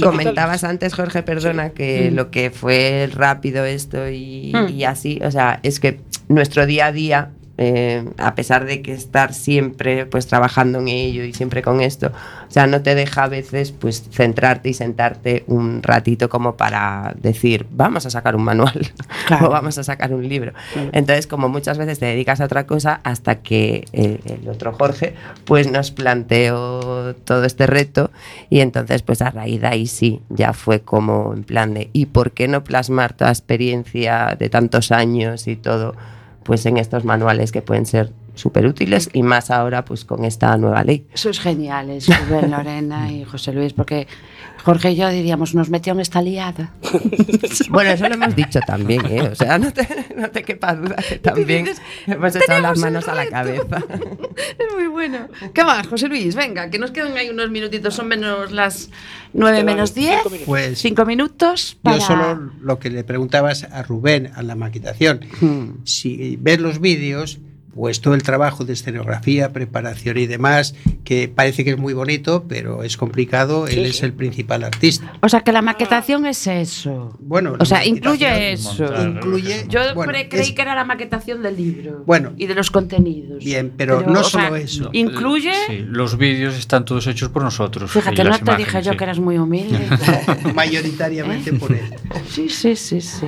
comentar? 0.00 0.32
Comentabas 0.32 0.64
antes, 0.64 0.94
Jorge, 0.94 1.22
perdona, 1.22 1.70
que 1.70 2.08
Mm. 2.10 2.14
lo 2.14 2.30
que 2.30 2.50
fue 2.50 3.10
rápido 3.12 3.66
esto 3.66 4.08
y, 4.08 4.52
Mm. 4.54 4.68
y 4.70 4.84
así, 4.84 5.20
o 5.22 5.30
sea, 5.30 5.60
es 5.62 5.78
que 5.80 6.00
nuestro 6.28 6.64
día 6.64 6.86
a 6.86 6.92
día 6.92 7.30
eh, 7.64 8.04
a 8.18 8.34
pesar 8.34 8.64
de 8.64 8.82
que 8.82 8.92
estar 8.92 9.32
siempre 9.32 10.04
pues 10.04 10.26
trabajando 10.26 10.80
en 10.80 10.88
ello 10.88 11.22
y 11.22 11.32
siempre 11.32 11.62
con 11.62 11.80
esto, 11.80 12.08
o 12.08 12.50
sea, 12.50 12.66
no 12.66 12.82
te 12.82 12.96
deja 12.96 13.22
a 13.22 13.28
veces 13.28 13.70
pues 13.70 14.02
centrarte 14.10 14.70
y 14.70 14.74
sentarte 14.74 15.44
un 15.46 15.80
ratito 15.80 16.28
como 16.28 16.56
para 16.56 17.14
decir, 17.22 17.64
vamos 17.70 18.04
a 18.04 18.10
sacar 18.10 18.34
un 18.34 18.42
manual 18.42 18.90
Claro. 19.28 19.46
o 19.46 19.50
vamos 19.50 19.78
a 19.78 19.84
sacar 19.84 20.12
un 20.12 20.28
libro. 20.28 20.52
Entonces, 20.90 21.28
como 21.28 21.48
muchas 21.48 21.78
veces 21.78 22.00
te 22.00 22.06
dedicas 22.06 22.40
a 22.40 22.46
otra 22.46 22.66
cosa 22.66 23.00
hasta 23.04 23.36
que 23.36 23.84
eh, 23.92 24.18
el 24.24 24.48
otro 24.48 24.72
Jorge 24.72 25.14
pues 25.44 25.70
nos 25.70 25.92
planteó 25.92 27.14
todo 27.24 27.44
este 27.44 27.68
reto 27.68 28.10
y 28.50 28.58
entonces 28.58 29.02
pues 29.02 29.22
a 29.22 29.30
raíz 29.30 29.60
de 29.60 29.68
ahí 29.68 29.86
sí, 29.86 30.20
ya 30.30 30.52
fue 30.52 30.80
como 30.80 31.32
en 31.32 31.44
plan 31.44 31.74
de 31.74 31.90
¿y 31.92 32.06
por 32.06 32.32
qué 32.32 32.48
no 32.48 32.64
plasmar 32.64 33.12
toda 33.12 33.30
experiencia 33.30 34.36
de 34.36 34.48
tantos 34.48 34.90
años 34.90 35.46
y 35.46 35.54
todo 35.54 35.94
pues 36.44 36.64
en 36.66 36.76
estos 36.78 37.04
manuales 37.04 37.52
que 37.52 37.62
pueden 37.62 37.86
ser 37.86 38.12
súper 38.34 38.66
útiles 38.66 39.10
y 39.12 39.22
más 39.22 39.50
ahora 39.50 39.84
pues 39.84 40.04
con 40.04 40.24
esta 40.24 40.56
nueva 40.56 40.82
ley? 40.84 41.06
Sois 41.14 41.38
geniales, 41.40 42.06
Rubén, 42.28 42.50
Lorena 42.50 43.10
y 43.12 43.24
José 43.24 43.52
Luis, 43.52 43.72
porque 43.74 44.06
Jorge 44.64 44.92
y 44.92 44.96
yo 44.96 45.08
diríamos, 45.08 45.54
nos 45.54 45.70
metió 45.70 45.92
en 45.92 46.00
esta 46.00 46.22
liada. 46.22 46.70
Bueno, 47.68 47.90
eso 47.90 48.08
lo 48.08 48.14
hemos 48.14 48.34
dicho 48.36 48.60
también, 48.66 49.04
¿eh? 49.06 49.22
O 49.22 49.34
sea, 49.34 49.58
no 49.58 49.72
te, 49.72 49.86
no 50.16 50.30
te 50.30 50.42
quepa 50.42 50.74
duda 50.74 50.96
que 50.96 51.18
también 51.18 51.64
dices, 51.64 51.80
hemos 52.06 52.34
echado 52.34 52.60
las 52.60 52.74
"Tenemos 52.74 52.76
el 52.76 52.82
manos 52.82 53.08
a 53.08 53.14
la 53.14 53.22
reto". 53.24 53.68
cabeza. 53.68 53.84
Es 54.58 54.74
muy 54.74 54.86
bueno. 54.86 55.28
¿Qué 55.54 55.64
más, 55.64 55.86
José 55.86 56.08
Luis? 56.08 56.34
Venga, 56.34 56.70
que 56.70 56.78
nos 56.78 56.90
quedan 56.90 57.16
ahí 57.16 57.28
unos 57.30 57.50
minutitos, 57.50 57.94
son 57.94 58.08
menos 58.08 58.52
las 58.52 58.90
9 59.34 59.58
Te 59.58 59.64
menos 59.64 59.94
vale, 59.94 60.00
10, 60.06 60.16
cinco 60.22 60.30
minutos. 60.30 60.46
Pues 60.46 60.78
5 60.78 61.04
minutos 61.06 61.76
para... 61.82 61.98
yo 61.98 62.04
solo 62.06 62.50
lo 62.60 62.78
que 62.78 62.90
le 62.90 63.04
preguntabas 63.04 63.64
a 63.64 63.82
Rubén, 63.82 64.30
a 64.34 64.42
la 64.42 64.54
maquetación, 64.54 65.20
Hmm. 65.40 65.84
si 65.84 66.36
ves 66.40 66.60
los 66.60 66.80
vídeos, 66.80 67.38
pues 67.74 68.00
todo 68.00 68.14
el 68.14 68.22
trabajo 68.22 68.64
de 68.64 68.72
escenografía, 68.74 69.52
preparación 69.52 70.18
y 70.18 70.26
demás, 70.26 70.74
que 71.04 71.28
parece 71.28 71.64
que 71.64 71.70
es 71.70 71.78
muy 71.78 71.94
bonito, 71.94 72.44
pero 72.48 72.82
es 72.82 72.96
complicado, 72.96 73.66
él 73.66 73.74
Sí, 73.74 73.80
es 73.84 73.96
sí. 73.98 74.04
el 74.04 74.12
principal 74.12 74.64
artista. 74.64 75.12
O 75.22 75.28
sea, 75.28 75.40
que 75.40 75.52
la 75.52 75.62
maquetación 75.62 76.26
es 76.26 76.46
eso. 76.46 77.16
Bueno, 77.20 77.54
O 77.58 77.64
sea, 77.64 77.84
incluye 77.86 78.52
eso. 78.52 78.84
Incluye, 79.02 79.66
Yo 79.68 79.80
bueno, 79.94 80.12
creí 80.12 80.26
es- 80.48 80.52
que 80.52 80.62
era 80.62 80.74
la 80.74 80.84
maquetación 80.84 81.42
del 81.42 81.56
libro 81.56 82.02
Bueno. 82.06 82.32
y 82.36 82.46
de 82.46 82.54
los 82.54 82.70
contenidos. 82.70 83.42
Bien, 83.44 83.72
pero 83.76 84.02
no 84.02 84.20
o 84.20 84.24
sea, 84.24 84.44
solo 84.44 84.56
eso. 84.56 84.90
Incluye... 84.92 85.52
Sí, 85.66 85.78
los 85.78 86.18
vídeos 86.18 86.54
están 86.56 86.84
todos 86.84 87.06
hechos 87.06 87.30
por 87.30 87.42
nosotros. 87.42 87.90
Fíjate, 87.90 88.22
no 88.24 88.30
te 88.38 88.44
dije 88.56 88.62
imágenes, 88.62 88.84
yo 88.86 88.92
sí. 88.92 88.98
que 88.98 89.04
eras 89.04 89.18
muy 89.18 89.38
humilde. 89.38 89.78
mayoritariamente 90.54 91.52
por 91.54 91.72
él. 91.72 91.80
sí, 92.28 92.48
sí, 92.48 92.76
sí, 92.76 93.00
sí. 93.00 93.26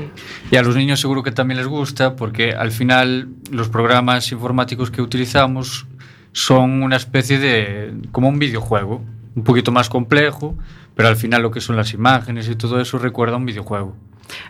Y 0.50 0.56
a 0.56 0.62
los 0.62 0.76
niños 0.76 1.00
seguro 1.00 1.22
que 1.22 1.32
también 1.32 1.58
les 1.58 1.66
gusta 1.66 2.16
porque 2.16 2.52
al 2.52 2.70
final 2.70 3.28
los 3.50 3.68
programas 3.68 4.24
informáticos 4.34 4.90
que 4.90 5.00
utilizamos 5.02 5.86
son 6.32 6.82
una 6.82 6.96
especie 6.96 7.38
de 7.38 7.94
como 8.12 8.28
un 8.28 8.38
videojuego, 8.38 9.02
un 9.36 9.44
poquito 9.44 9.72
más 9.72 9.88
complejo, 9.88 10.56
pero 10.94 11.08
al 11.08 11.16
final 11.16 11.42
lo 11.42 11.50
que 11.50 11.60
son 11.60 11.76
las 11.76 11.92
imágenes 11.94 12.48
y 12.48 12.54
todo 12.56 12.80
eso 12.80 12.98
recuerda 12.98 13.34
a 13.34 13.38
un 13.38 13.46
videojuego. 13.46 13.96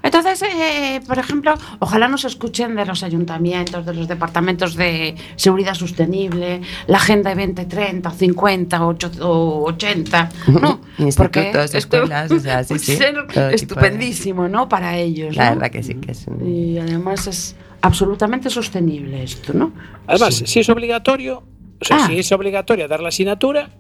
Entonces, 0.03 0.41
eh, 0.43 1.01
por 1.07 1.19
ejemplo, 1.19 1.53
ojalá 1.81 2.07
nos 2.07 2.25
escuchen 2.25 2.77
de 2.77 2.87
los 2.87 3.03
ayuntamientos, 3.03 3.85
de 3.85 3.93
los 3.93 4.07
departamentos 4.07 4.77
de 4.77 5.17
seguridad 5.37 5.75
sostenible, 5.75 6.61
la 6.87 6.99
Agenda 6.99 7.35
2030, 7.35 8.09
50, 8.11 8.87
8, 8.87 9.11
o 9.23 9.65
80, 9.67 10.29
¿no? 10.61 10.81
Institutos, 10.99 11.75
escuelas, 11.75 12.31
o 12.31 12.39
sea, 12.39 12.63
sí, 12.65 12.69
puede 12.69 12.81
sí, 12.85 12.97
ser 12.97 13.27
de- 13.27 13.55
estupendísimo, 13.55 14.49
¿no? 14.49 14.69
Para 14.69 14.97
ellos. 14.97 15.35
La 15.37 15.51
verdad 15.51 15.71
que 15.71 15.83
sí, 15.83 15.95
que 15.97 16.13
es 16.13 16.25
un... 16.29 16.47
Y 16.47 16.79
además 16.79 17.27
es 17.27 17.57
absolutamente 17.85 18.51
sostenible 18.51 19.23
esto, 19.23 19.53
¿no? 19.53 19.73
Además, 20.07 20.35
si 20.47 20.61
es 20.61 20.69
obligatorio, 20.69 21.43
o 21.81 21.85
sea, 21.85 21.99
Ah. 22.01 22.07
si 22.07 22.19
es 22.19 22.33
obligatorio 22.33 22.89
dar 22.89 23.01
la 23.01 23.09
asignatura, 23.09 23.71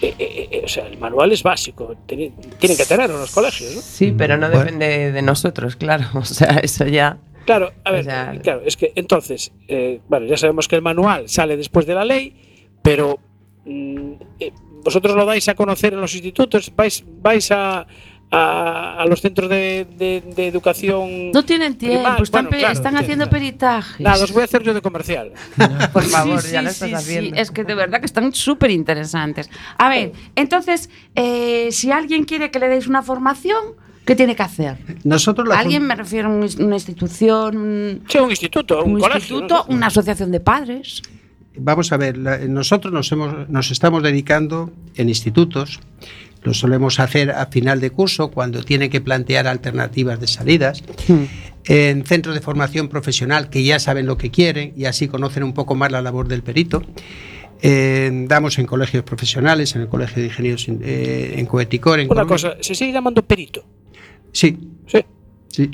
eh, 0.00 0.14
eh, 0.18 0.48
eh, 0.52 0.62
o 0.64 0.68
sea, 0.68 0.86
el 0.86 0.98
manual 0.98 1.32
es 1.32 1.42
básico, 1.42 1.96
tiene- 2.06 2.32
tienen 2.58 2.76
que 2.76 2.84
tenerlo 2.84 3.16
en 3.16 3.20
los 3.22 3.30
colegios, 3.32 3.74
¿no? 3.74 3.80
Sí, 3.80 4.14
pero 4.16 4.36
no 4.36 4.46
Bueno. 4.48 4.60
depende 4.64 5.12
de 5.12 5.22
nosotros, 5.22 5.76
claro. 5.76 6.04
O 6.14 6.24
sea, 6.24 6.58
eso 6.62 6.86
ya... 6.86 7.18
Claro, 7.46 7.72
a 7.84 7.90
O 7.90 7.92
ver, 7.94 8.04
sea, 8.04 8.38
claro, 8.42 8.60
es 8.66 8.76
que 8.76 8.92
entonces, 8.94 9.50
eh, 9.68 10.00
bueno, 10.08 10.26
ya 10.26 10.36
sabemos 10.36 10.68
que 10.68 10.76
el 10.76 10.82
manual 10.82 11.28
sale 11.30 11.56
después 11.56 11.86
de 11.86 11.94
la 11.94 12.04
ley, 12.04 12.34
pero 12.82 13.18
mm, 13.64 14.12
eh, 14.40 14.52
vosotros 14.84 15.16
lo 15.16 15.24
dais 15.24 15.48
a 15.48 15.54
conocer 15.54 15.94
en 15.94 16.00
los 16.00 16.14
institutos, 16.14 16.70
vais, 16.76 17.02
vais 17.22 17.50
a, 17.50 17.86
a, 18.30 19.00
a 19.00 19.06
los 19.06 19.20
centros 19.22 19.48
de, 19.48 19.86
de- 19.98 20.22
de 20.36 20.46
educación. 20.48 21.30
No 21.32 21.44
tienen 21.44 21.76
tiempo, 21.78 22.02
Primal, 22.02 22.22
están, 22.22 22.44
bueno, 22.46 22.58
claro, 22.58 22.74
están 22.74 22.96
haciendo 22.96 23.24
claro. 23.24 23.30
peritajes. 23.38 24.00
Nada, 24.00 24.22
os 24.24 24.32
voy 24.32 24.42
a 24.42 24.44
hacer 24.44 24.62
yo 24.62 24.74
de 24.74 24.82
comercial. 24.82 25.32
Por 25.92 26.04
favor, 26.04 26.42
Sí, 26.42 26.52
ya 26.52 26.58
sí, 26.60 26.64
lo 26.64 26.70
estás 26.70 26.88
sí, 26.88 26.94
haciendo. 26.94 27.34
sí, 27.36 27.40
es 27.40 27.50
que 27.50 27.64
de 27.64 27.74
verdad 27.74 28.00
que 28.00 28.06
están 28.06 28.34
súper 28.34 28.70
interesantes. 28.70 29.48
A 29.78 29.88
ver, 29.88 30.12
entonces, 30.36 30.90
eh, 31.14 31.68
si 31.72 31.90
alguien 31.90 32.24
quiere 32.24 32.50
que 32.50 32.58
le 32.58 32.68
deis 32.68 32.86
una 32.86 33.02
formación, 33.02 33.58
¿qué 34.04 34.14
tiene 34.14 34.36
que 34.36 34.42
hacer? 34.42 34.76
Nosotros 35.04 35.48
la 35.48 35.58
Alguien 35.58 35.84
me 35.86 35.94
refiero 35.94 36.28
a 36.28 36.32
un- 36.32 36.48
una 36.60 36.76
institución, 36.76 38.02
Sí, 38.08 38.18
un 38.18 38.30
instituto, 38.30 38.84
un, 38.84 38.94
un 38.96 39.00
colegio. 39.00 39.18
instituto, 39.38 39.64
¿no? 39.68 39.74
una 39.74 39.86
asociación 39.86 40.30
de 40.32 40.40
padres. 40.40 41.02
Vamos 41.60 41.90
a 41.92 41.96
ver, 41.96 42.16
la- 42.18 42.38
nosotros 42.38 42.92
nos, 42.92 43.10
hemos, 43.10 43.48
nos 43.48 43.70
estamos 43.70 44.02
dedicando 44.02 44.70
en 44.94 45.08
institutos, 45.08 45.80
lo 46.42 46.54
solemos 46.54 47.00
hacer 47.00 47.30
a 47.30 47.46
final 47.46 47.80
de 47.80 47.90
curso 47.90 48.30
cuando 48.30 48.62
tienen 48.62 48.90
que 48.90 49.00
plantear 49.00 49.46
alternativas 49.46 50.20
de 50.20 50.26
salidas, 50.26 50.82
en 51.66 52.04
centros 52.06 52.34
de 52.34 52.40
formación 52.40 52.88
profesional 52.88 53.50
que 53.50 53.62
ya 53.62 53.78
saben 53.78 54.06
lo 54.06 54.16
que 54.16 54.30
quieren 54.30 54.72
y 54.76 54.84
así 54.86 55.08
conocen 55.08 55.42
un 55.42 55.52
poco 55.52 55.74
más 55.74 55.90
la 55.92 56.00
labor 56.00 56.28
del 56.28 56.42
perito. 56.42 56.82
Eh, 57.60 58.10
damos 58.28 58.58
en 58.60 58.66
colegios 58.66 59.02
profesionales, 59.02 59.74
en 59.74 59.82
el 59.82 59.88
Colegio 59.88 60.22
de 60.22 60.28
Ingenieros 60.28 60.68
eh, 60.68 61.34
en 61.36 61.46
Coeticor. 61.46 61.98
En 61.98 62.06
Una 62.06 62.22
Colombia. 62.24 62.34
cosa, 62.52 62.56
se 62.62 62.74
sigue 62.74 62.92
llamando 62.92 63.22
perito. 63.24 63.64
Sí, 64.32 64.56
Sí. 64.86 65.04
sí. 65.48 65.70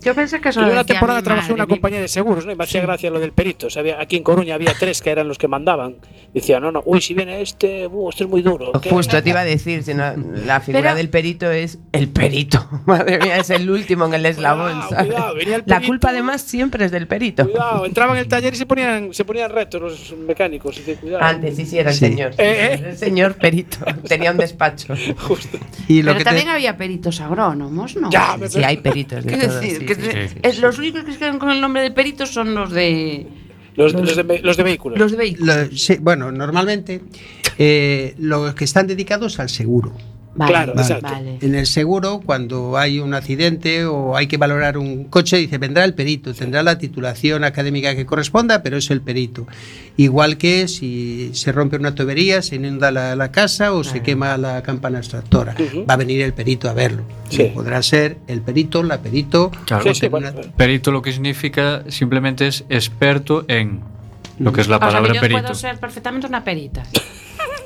Yo 0.00 0.14
pensé 0.14 0.40
que 0.40 0.50
eso 0.50 0.60
Yo 0.60 0.66
una 0.66 0.76
decía 0.82 0.94
temporada 0.94 1.22
trabajé 1.22 1.48
en 1.48 1.54
una 1.54 1.66
compañía 1.66 2.00
de 2.00 2.08
seguros, 2.08 2.46
¿no? 2.46 2.52
Y 2.52 2.56
me 2.56 2.64
hacía 2.64 2.80
gracia 2.82 3.10
lo 3.10 3.18
del 3.18 3.32
perito. 3.32 3.66
O 3.66 3.70
sea, 3.70 3.80
había- 3.80 4.00
aquí 4.00 4.16
en 4.16 4.22
Coruña 4.22 4.54
había 4.54 4.72
tres 4.78 5.02
que 5.02 5.10
eran 5.10 5.26
los 5.26 5.38
que 5.38 5.48
mandaban. 5.48 5.96
Decían, 6.32 6.62
no, 6.62 6.70
no, 6.70 6.82
uy, 6.86 7.00
si 7.00 7.14
viene 7.14 7.40
este, 7.42 7.86
uh, 7.88 8.08
este 8.10 8.24
es 8.24 8.30
muy 8.30 8.42
duro. 8.42 8.72
¿qué? 8.80 8.90
Justo 8.90 9.20
te 9.22 9.30
iba 9.30 9.40
a 9.40 9.44
decir, 9.44 9.82
si 9.82 9.94
no, 9.94 10.14
la 10.46 10.60
figura 10.60 10.82
Pero- 10.82 10.94
del 10.96 11.08
perito 11.10 11.50
es 11.50 11.78
el 11.92 12.08
perito. 12.08 12.64
Madre 12.86 13.18
mía, 13.18 13.38
es 13.38 13.50
el 13.50 13.68
último 13.70 14.04
en 14.06 14.14
el 14.14 14.26
eslabón. 14.26 14.72
Cuidado, 14.72 14.88
¿sabes? 14.90 15.06
cuidado, 15.06 15.34
venía 15.34 15.56
el 15.56 15.62
La 15.66 15.76
perito. 15.76 15.88
culpa 15.88 16.10
además 16.10 16.42
siempre 16.42 16.84
es 16.84 16.90
del 16.92 17.06
perito. 17.08 17.44
Cuidado, 17.48 17.84
entraban 17.86 18.16
en 18.16 18.22
el 18.22 18.28
taller 18.28 18.54
y 18.54 18.56
se 18.56 18.66
ponían, 18.66 19.12
se 19.12 19.24
ponían 19.24 19.50
retos 19.50 19.80
los 19.80 20.14
mecánicos. 20.18 20.76
Y 20.76 20.80
decían, 20.80 20.98
cuidado. 20.98 21.24
Antes 21.24 21.56
sí, 21.56 21.66
sí, 21.66 21.78
era 21.78 21.90
el 21.90 21.96
Sí. 21.96 22.06
señor. 22.06 22.32
Eh, 22.38 22.78
eh. 22.78 22.84
El 22.90 22.96
señor 22.96 23.34
perito. 23.34 23.78
Tenía 24.08 24.30
un 24.30 24.36
despacho. 24.38 24.94
Y 25.88 26.02
lo 26.02 26.12
Pero 26.12 26.18
que 26.18 26.18
te- 26.18 26.24
también 26.24 26.48
había 26.48 26.76
peritos 26.76 27.20
agrónomos, 27.20 27.96
¿no? 27.96 28.10
Ya, 28.10 28.36
me- 28.36 28.48
Sí, 28.48 28.62
hay 28.62 28.76
peritos 28.78 29.24
de 29.24 29.30
¿Qué 29.36 29.46
todo, 29.46 29.60
decir? 29.60 29.78
sí, 29.80 29.86
que 29.88 29.94
sí, 29.96 30.10
se- 30.10 30.28
sí. 30.28 30.34
es- 30.42 30.58
los 30.60 30.78
únicos 30.78 31.04
que 31.04 31.12
se 31.12 31.18
quedan 31.18 31.38
con 31.38 31.50
el 31.50 31.60
nombre 31.60 31.82
de 31.82 31.90
peritos 31.90 32.30
son 32.30 32.54
los 32.54 32.70
de 32.70 33.26
Los, 33.76 33.92
los 33.92 34.16
de, 34.16 34.40
los 34.42 34.56
de 34.56 34.62
vehículos. 34.62 34.98
los 34.98 35.10
de 35.12 35.16
vehículos. 35.18 35.56
lo- 35.70 35.76
sí, 35.76 35.96
bueno, 36.00 36.30
normalmente 36.32 37.00
eh, 37.58 38.14
los 38.18 38.54
que 38.54 38.64
están 38.64 38.86
dedicados 38.86 39.38
al 39.40 39.48
seguro. 39.48 39.92
Vale, 40.38 40.52
Claro, 40.52 40.72
vale, 40.74 40.82
exacto. 40.88 41.12
vale. 41.12 41.38
En 41.42 41.54
el 41.56 41.66
seguro, 41.66 42.20
cuando 42.24 42.78
hay 42.78 43.00
un 43.00 43.12
accidente 43.12 43.84
o 43.86 44.16
hay 44.16 44.28
que 44.28 44.36
valorar 44.36 44.78
un 44.78 45.04
coche, 45.04 45.36
dice, 45.36 45.58
vendrá 45.58 45.84
el 45.84 45.94
perito, 45.94 46.32
tendrá 46.32 46.62
la 46.62 46.78
titulación 46.78 47.42
académica 47.42 47.96
que 47.96 48.06
corresponda, 48.06 48.62
pero 48.62 48.76
es 48.76 48.88
el 48.92 49.00
perito. 49.00 49.46
Igual 49.96 50.36
que 50.38 50.68
si 50.68 51.30
se 51.34 51.50
rompe 51.50 51.76
una 51.76 51.94
tubería, 51.94 52.40
se 52.40 52.54
inunda 52.54 52.92
la, 52.92 53.16
la 53.16 53.32
casa 53.32 53.72
o 53.72 53.82
se 53.82 54.00
quema 54.00 54.36
la 54.36 54.62
campana 54.62 54.98
extractora. 54.98 55.56
Ujú. 55.58 55.84
Va 55.84 55.94
a 55.94 55.96
venir 55.96 56.22
el 56.22 56.32
perito 56.32 56.70
a 56.70 56.72
verlo. 56.72 57.02
Sí. 57.28 57.50
Podrá 57.52 57.82
ser 57.82 58.18
el 58.28 58.40
perito, 58.40 58.82
la 58.84 58.98
perito. 59.02 59.50
Claro. 59.66 59.82
Sí, 59.92 59.94
sí, 60.00 60.08
bueno, 60.08 60.28
una-. 60.30 60.52
Perito 60.56 60.92
lo 60.92 61.02
que 61.02 61.12
significa 61.12 61.82
simplemente 61.88 62.46
es 62.46 62.64
experto 62.70 63.44
en 63.48 63.80
lo 64.38 64.52
que 64.52 64.60
es 64.60 64.68
la 64.68 64.76
O 64.76 64.78
sea, 64.78 64.88
que 64.88 64.92
palabra 64.94 65.14
yo 65.14 65.20
perito. 65.20 65.40
puedo 65.40 65.54
ser 65.54 65.78
perfectamente 65.80 66.28
una 66.28 66.44
perita. 66.44 66.84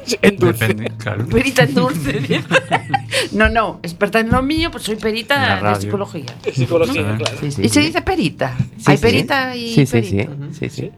En 0.23 0.37
dulce. 0.37 0.67
Depende, 0.69 0.93
claro. 0.99 1.27
Perita 1.27 1.63
en 1.65 1.75
dulce. 1.75 2.43
no, 3.33 3.49
no, 3.49 3.81
experta 3.83 4.21
en 4.21 4.31
lo 4.31 4.43
mío, 4.43 4.71
pues 4.71 4.85
soy 4.85 4.97
perita 4.97 5.61
de 5.75 5.81
psicología. 5.81 6.27
Psicología, 6.53 7.03
¿No? 7.03 7.19
claro. 7.19 7.37
Sí, 7.41 7.51
sí, 7.53 7.63
Y 7.63 7.69
se 7.69 7.81
dice 7.81 8.03
perita. 8.03 8.57
Sí, 8.79 8.85
Hay 8.87 8.97
sí. 8.97 9.03
perita 9.03 9.57
y 9.57 9.75
Sí, 9.75 9.87
sí, 9.87 10.03
sí. 10.03 10.17
perito. 10.17 10.37
sí, 10.59 10.69
sí. 10.71 10.91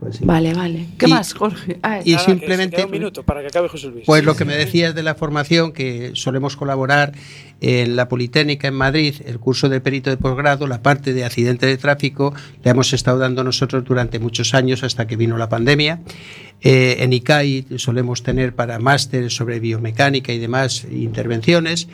pues 0.00 0.16
sí. 0.16 0.24
Vale, 0.24 0.52
vale. 0.54 0.86
¿Qué 0.98 1.06
Y- 1.06 1.10
más, 1.10 1.32
Jorge? 1.32 1.78
Ah, 1.82 2.00
y 2.04 2.12
Nada, 2.12 2.24
simplemente- 2.24 2.84
un 2.84 2.90
minuto 2.90 3.22
para 3.22 3.40
que 3.40 3.46
acabe 3.48 3.68
José 3.68 3.88
Luis. 3.88 4.04
Pues 4.06 4.24
lo 4.24 4.36
que 4.36 4.44
me 4.44 4.54
decías 4.56 4.94
de 4.94 5.02
la 5.02 5.14
formación, 5.14 5.72
que 5.72 6.12
solemos 6.14 6.56
colaborar 6.56 7.12
en 7.60 7.96
la 7.96 8.08
Politécnica 8.08 8.68
en 8.68 8.74
Madrid, 8.74 9.14
el 9.24 9.38
curso 9.38 9.68
de 9.68 9.80
perito 9.80 10.10
de 10.10 10.16
posgrado, 10.18 10.66
la 10.66 10.82
parte 10.82 11.12
de 11.14 11.24
accidente 11.24 11.66
de 11.66 11.76
tráfico, 11.78 12.34
la 12.62 12.72
hemos 12.72 12.92
estado 12.92 13.18
dando 13.18 13.42
nosotros 13.44 13.84
durante 13.84 14.18
muchos 14.18 14.52
años 14.54 14.82
hasta 14.82 15.06
que 15.06 15.16
vino 15.16 15.38
la 15.38 15.48
pandemia. 15.48 16.00
Eh, 16.62 16.96
en 17.00 17.12
ICAI 17.12 17.66
solemos 17.76 18.22
tener 18.22 18.54
para 18.54 18.78
másteres 18.78 19.36
sobre 19.36 19.60
biomecánica 19.60 20.32
y 20.32 20.38
demás 20.38 20.86
intervenciones, 20.90 21.88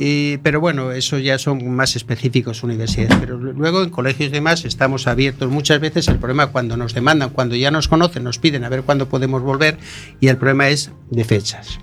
Y- 0.00 0.38
pero 0.38 0.60
bueno, 0.60 0.90
eso 0.92 1.18
ya 1.18 1.38
son 1.38 1.68
más 1.74 1.94
específicos 1.96 2.62
universidades. 2.62 3.16
Pero 3.20 3.36
luego 3.38 3.82
en 3.82 3.90
colegios 3.90 4.30
y 4.30 4.32
demás 4.32 4.64
estamos 4.64 5.06
abiertos 5.06 5.50
muchas 5.50 5.80
veces. 5.80 6.08
El 6.08 6.18
problema 6.18 6.48
cuando 6.48 6.76
nos 6.76 6.94
demandan 6.94 7.30
cuando 7.30 7.54
ya 7.56 7.70
nos 7.70 7.86
conocen 7.88 8.24
nos 8.24 8.38
piden 8.38 8.64
a 8.64 8.68
ver 8.68 8.82
cuándo 8.82 9.08
podemos 9.08 9.42
volver 9.42 9.76
y 10.20 10.28
el 10.28 10.36
problema 10.36 10.68
es 10.70 10.90
de 11.10 11.24
fechas. 11.24 11.78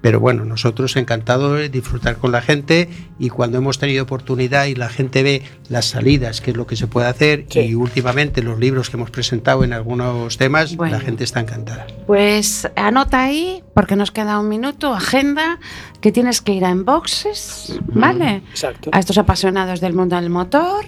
Pero 0.00 0.18
bueno, 0.20 0.44
nosotros 0.44 0.96
encantados 0.96 1.58
de 1.58 1.68
disfrutar 1.68 2.16
con 2.16 2.32
la 2.32 2.40
gente 2.40 2.88
y 3.18 3.28
cuando 3.28 3.58
hemos 3.58 3.78
tenido 3.78 4.02
oportunidad 4.04 4.64
y 4.66 4.74
la 4.74 4.88
gente 4.88 5.22
ve 5.22 5.42
las 5.68 5.86
salidas, 5.86 6.40
qué 6.40 6.52
es 6.52 6.56
lo 6.56 6.66
que 6.66 6.76
se 6.76 6.86
puede 6.86 7.06
hacer 7.06 7.44
Sí. 7.50 7.60
y 7.60 7.74
últimamente 7.74 8.42
los 8.42 8.58
libros 8.58 8.88
que 8.90 8.96
hemos 8.96 9.10
presentado 9.10 9.62
en 9.64 9.72
algunos 9.72 10.38
temas, 10.38 10.74
Bueno. 10.76 10.96
la 10.96 11.00
gente 11.00 11.24
está 11.24 11.40
encantada. 11.40 11.86
Pues 12.06 12.68
anota 12.76 13.22
ahí, 13.22 13.62
porque 13.74 13.94
nos 13.96 14.10
queda 14.10 14.38
un 14.40 14.48
minuto, 14.48 14.94
agenda, 14.94 15.58
que 16.00 16.12
tienes 16.12 16.40
que 16.40 16.52
ir 16.52 16.64
a 16.64 16.70
Enboxes, 16.70 17.78
¿vale? 17.92 18.36
Exacto. 18.50 18.90
A 18.92 18.98
estos 18.98 19.18
apasionados 19.18 19.80
del 19.80 19.92
mundo 19.94 20.16
del 20.16 20.30
motor. 20.30 20.86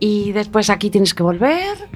Y 0.00 0.32
después 0.32 0.70
aquí 0.70 0.90
tienes 0.90 1.14
que 1.14 1.22
volver. 1.22 1.76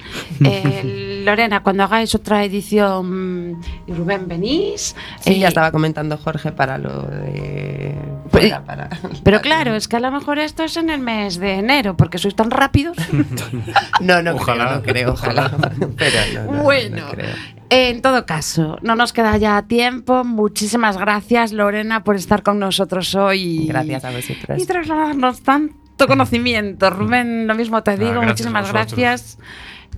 Eh, 0.45 1.21
Lorena, 1.25 1.61
cuando 1.63 1.83
hagáis 1.83 2.15
otra 2.15 2.43
edición, 2.45 3.59
y 3.85 3.93
Rubén 3.93 4.27
venís. 4.27 4.95
Sí, 5.19 5.33
Eh, 5.33 5.39
ya 5.39 5.49
estaba 5.49 5.69
comentando 5.71 6.17
Jorge 6.17 6.51
para 6.53 6.77
lo 6.77 7.01
de. 7.03 7.93
Pero- 8.31 8.63
para- 8.65 8.87
para- 8.89 8.89
Pero 9.23 9.41
claro, 9.41 9.75
es 9.75 9.87
que 9.89 9.97
a 9.97 9.99
lo 9.99 10.11
mejor 10.11 10.39
esto 10.39 10.63
es 10.63 10.77
en 10.77 10.89
el 10.89 11.01
mes 11.01 11.37
de 11.39 11.55
enero, 11.55 11.97
porque 11.97 12.17
sois 12.17 12.35
tan 12.35 12.49
rápidos. 12.51 12.95
No, 14.01 14.21
no 14.21 14.35
Ojalá, 14.35 14.65
creo, 14.65 14.75
no 14.75 14.81
creo, 14.83 15.11
ojalá. 15.13 15.51
Pero 15.97 16.17
no, 16.33 16.43
no, 16.45 16.51
no 16.57 16.63
Bueno. 16.63 17.05
creo. 17.11 17.35
En 17.69 18.01
todo 18.01 18.25
caso, 18.25 18.77
no 18.81 18.95
nos 18.95 19.13
queda 19.13 19.37
ya 19.37 19.61
tiempo. 19.61 20.23
Muchísimas 20.23 20.97
gracias, 20.97 21.51
Lorena, 21.51 22.03
por 22.03 22.15
estar 22.15 22.41
con 22.41 22.57
nosotros 22.57 23.13
hoy. 23.13 23.67
Gracias 23.67 24.03
a 24.05 24.11
vosotros. 24.11 24.61
Y 24.61 24.65
trasladarnos 24.65 25.41
tanto 25.41 26.07
conocimiento. 26.07 26.89
Rubén, 26.89 27.45
lo 27.45 27.53
mismo 27.53 27.83
te 27.83 27.91
digo. 27.91 28.21
gracias 28.21 28.25
a 28.25 28.29
muchísimas 28.31 28.71
gracias. 28.71 29.37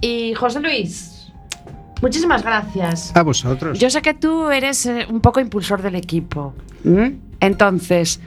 Y 0.01 0.33
José 0.33 0.59
Luis, 0.59 1.31
muchísimas 2.01 2.43
gracias. 2.43 3.15
A 3.15 3.23
vosotros. 3.23 3.79
Yo 3.79 3.89
sé 3.89 4.01
que 4.01 4.13
tú 4.13 4.49
eres 4.49 4.85
eh, 4.85 5.07
un 5.09 5.21
poco 5.21 5.39
impulsor 5.39 5.81
del 5.81 5.95
equipo. 5.95 6.53
¿m? 6.83 7.15
Entonces, 7.39 8.19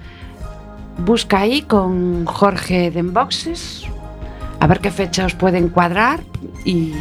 busca 1.05 1.41
ahí 1.41 1.63
con 1.63 2.25
Jorge 2.25 2.91
de 2.91 3.01
Enboxes, 3.01 3.85
a 4.61 4.67
ver 4.67 4.81
qué 4.81 4.91
fecha 4.91 5.27
os 5.27 5.35
pueden 5.35 5.69
cuadrar 5.69 6.21
y, 6.65 6.95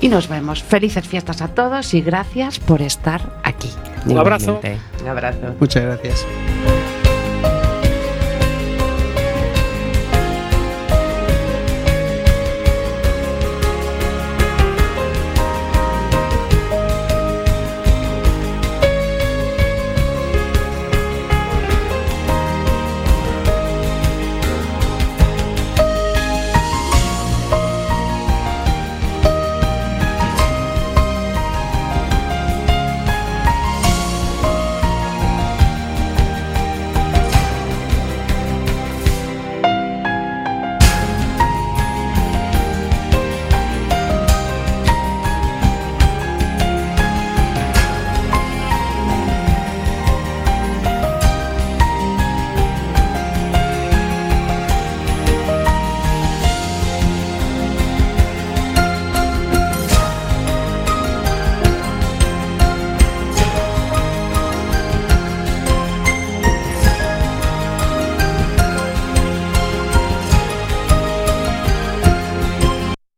y 0.00 0.08
nos 0.08 0.28
vemos. 0.28 0.62
Felices 0.62 1.06
fiestas 1.06 1.42
a 1.42 1.48
todos 1.48 1.94
y 1.94 2.00
gracias 2.00 2.58
por 2.58 2.82
estar 2.82 3.40
aquí. 3.42 3.70
Un 4.06 4.18
abrazo. 4.18 4.60
Un 5.02 5.08
abrazo. 5.08 5.54
Muchas 5.58 5.84
gracias. 5.84 6.26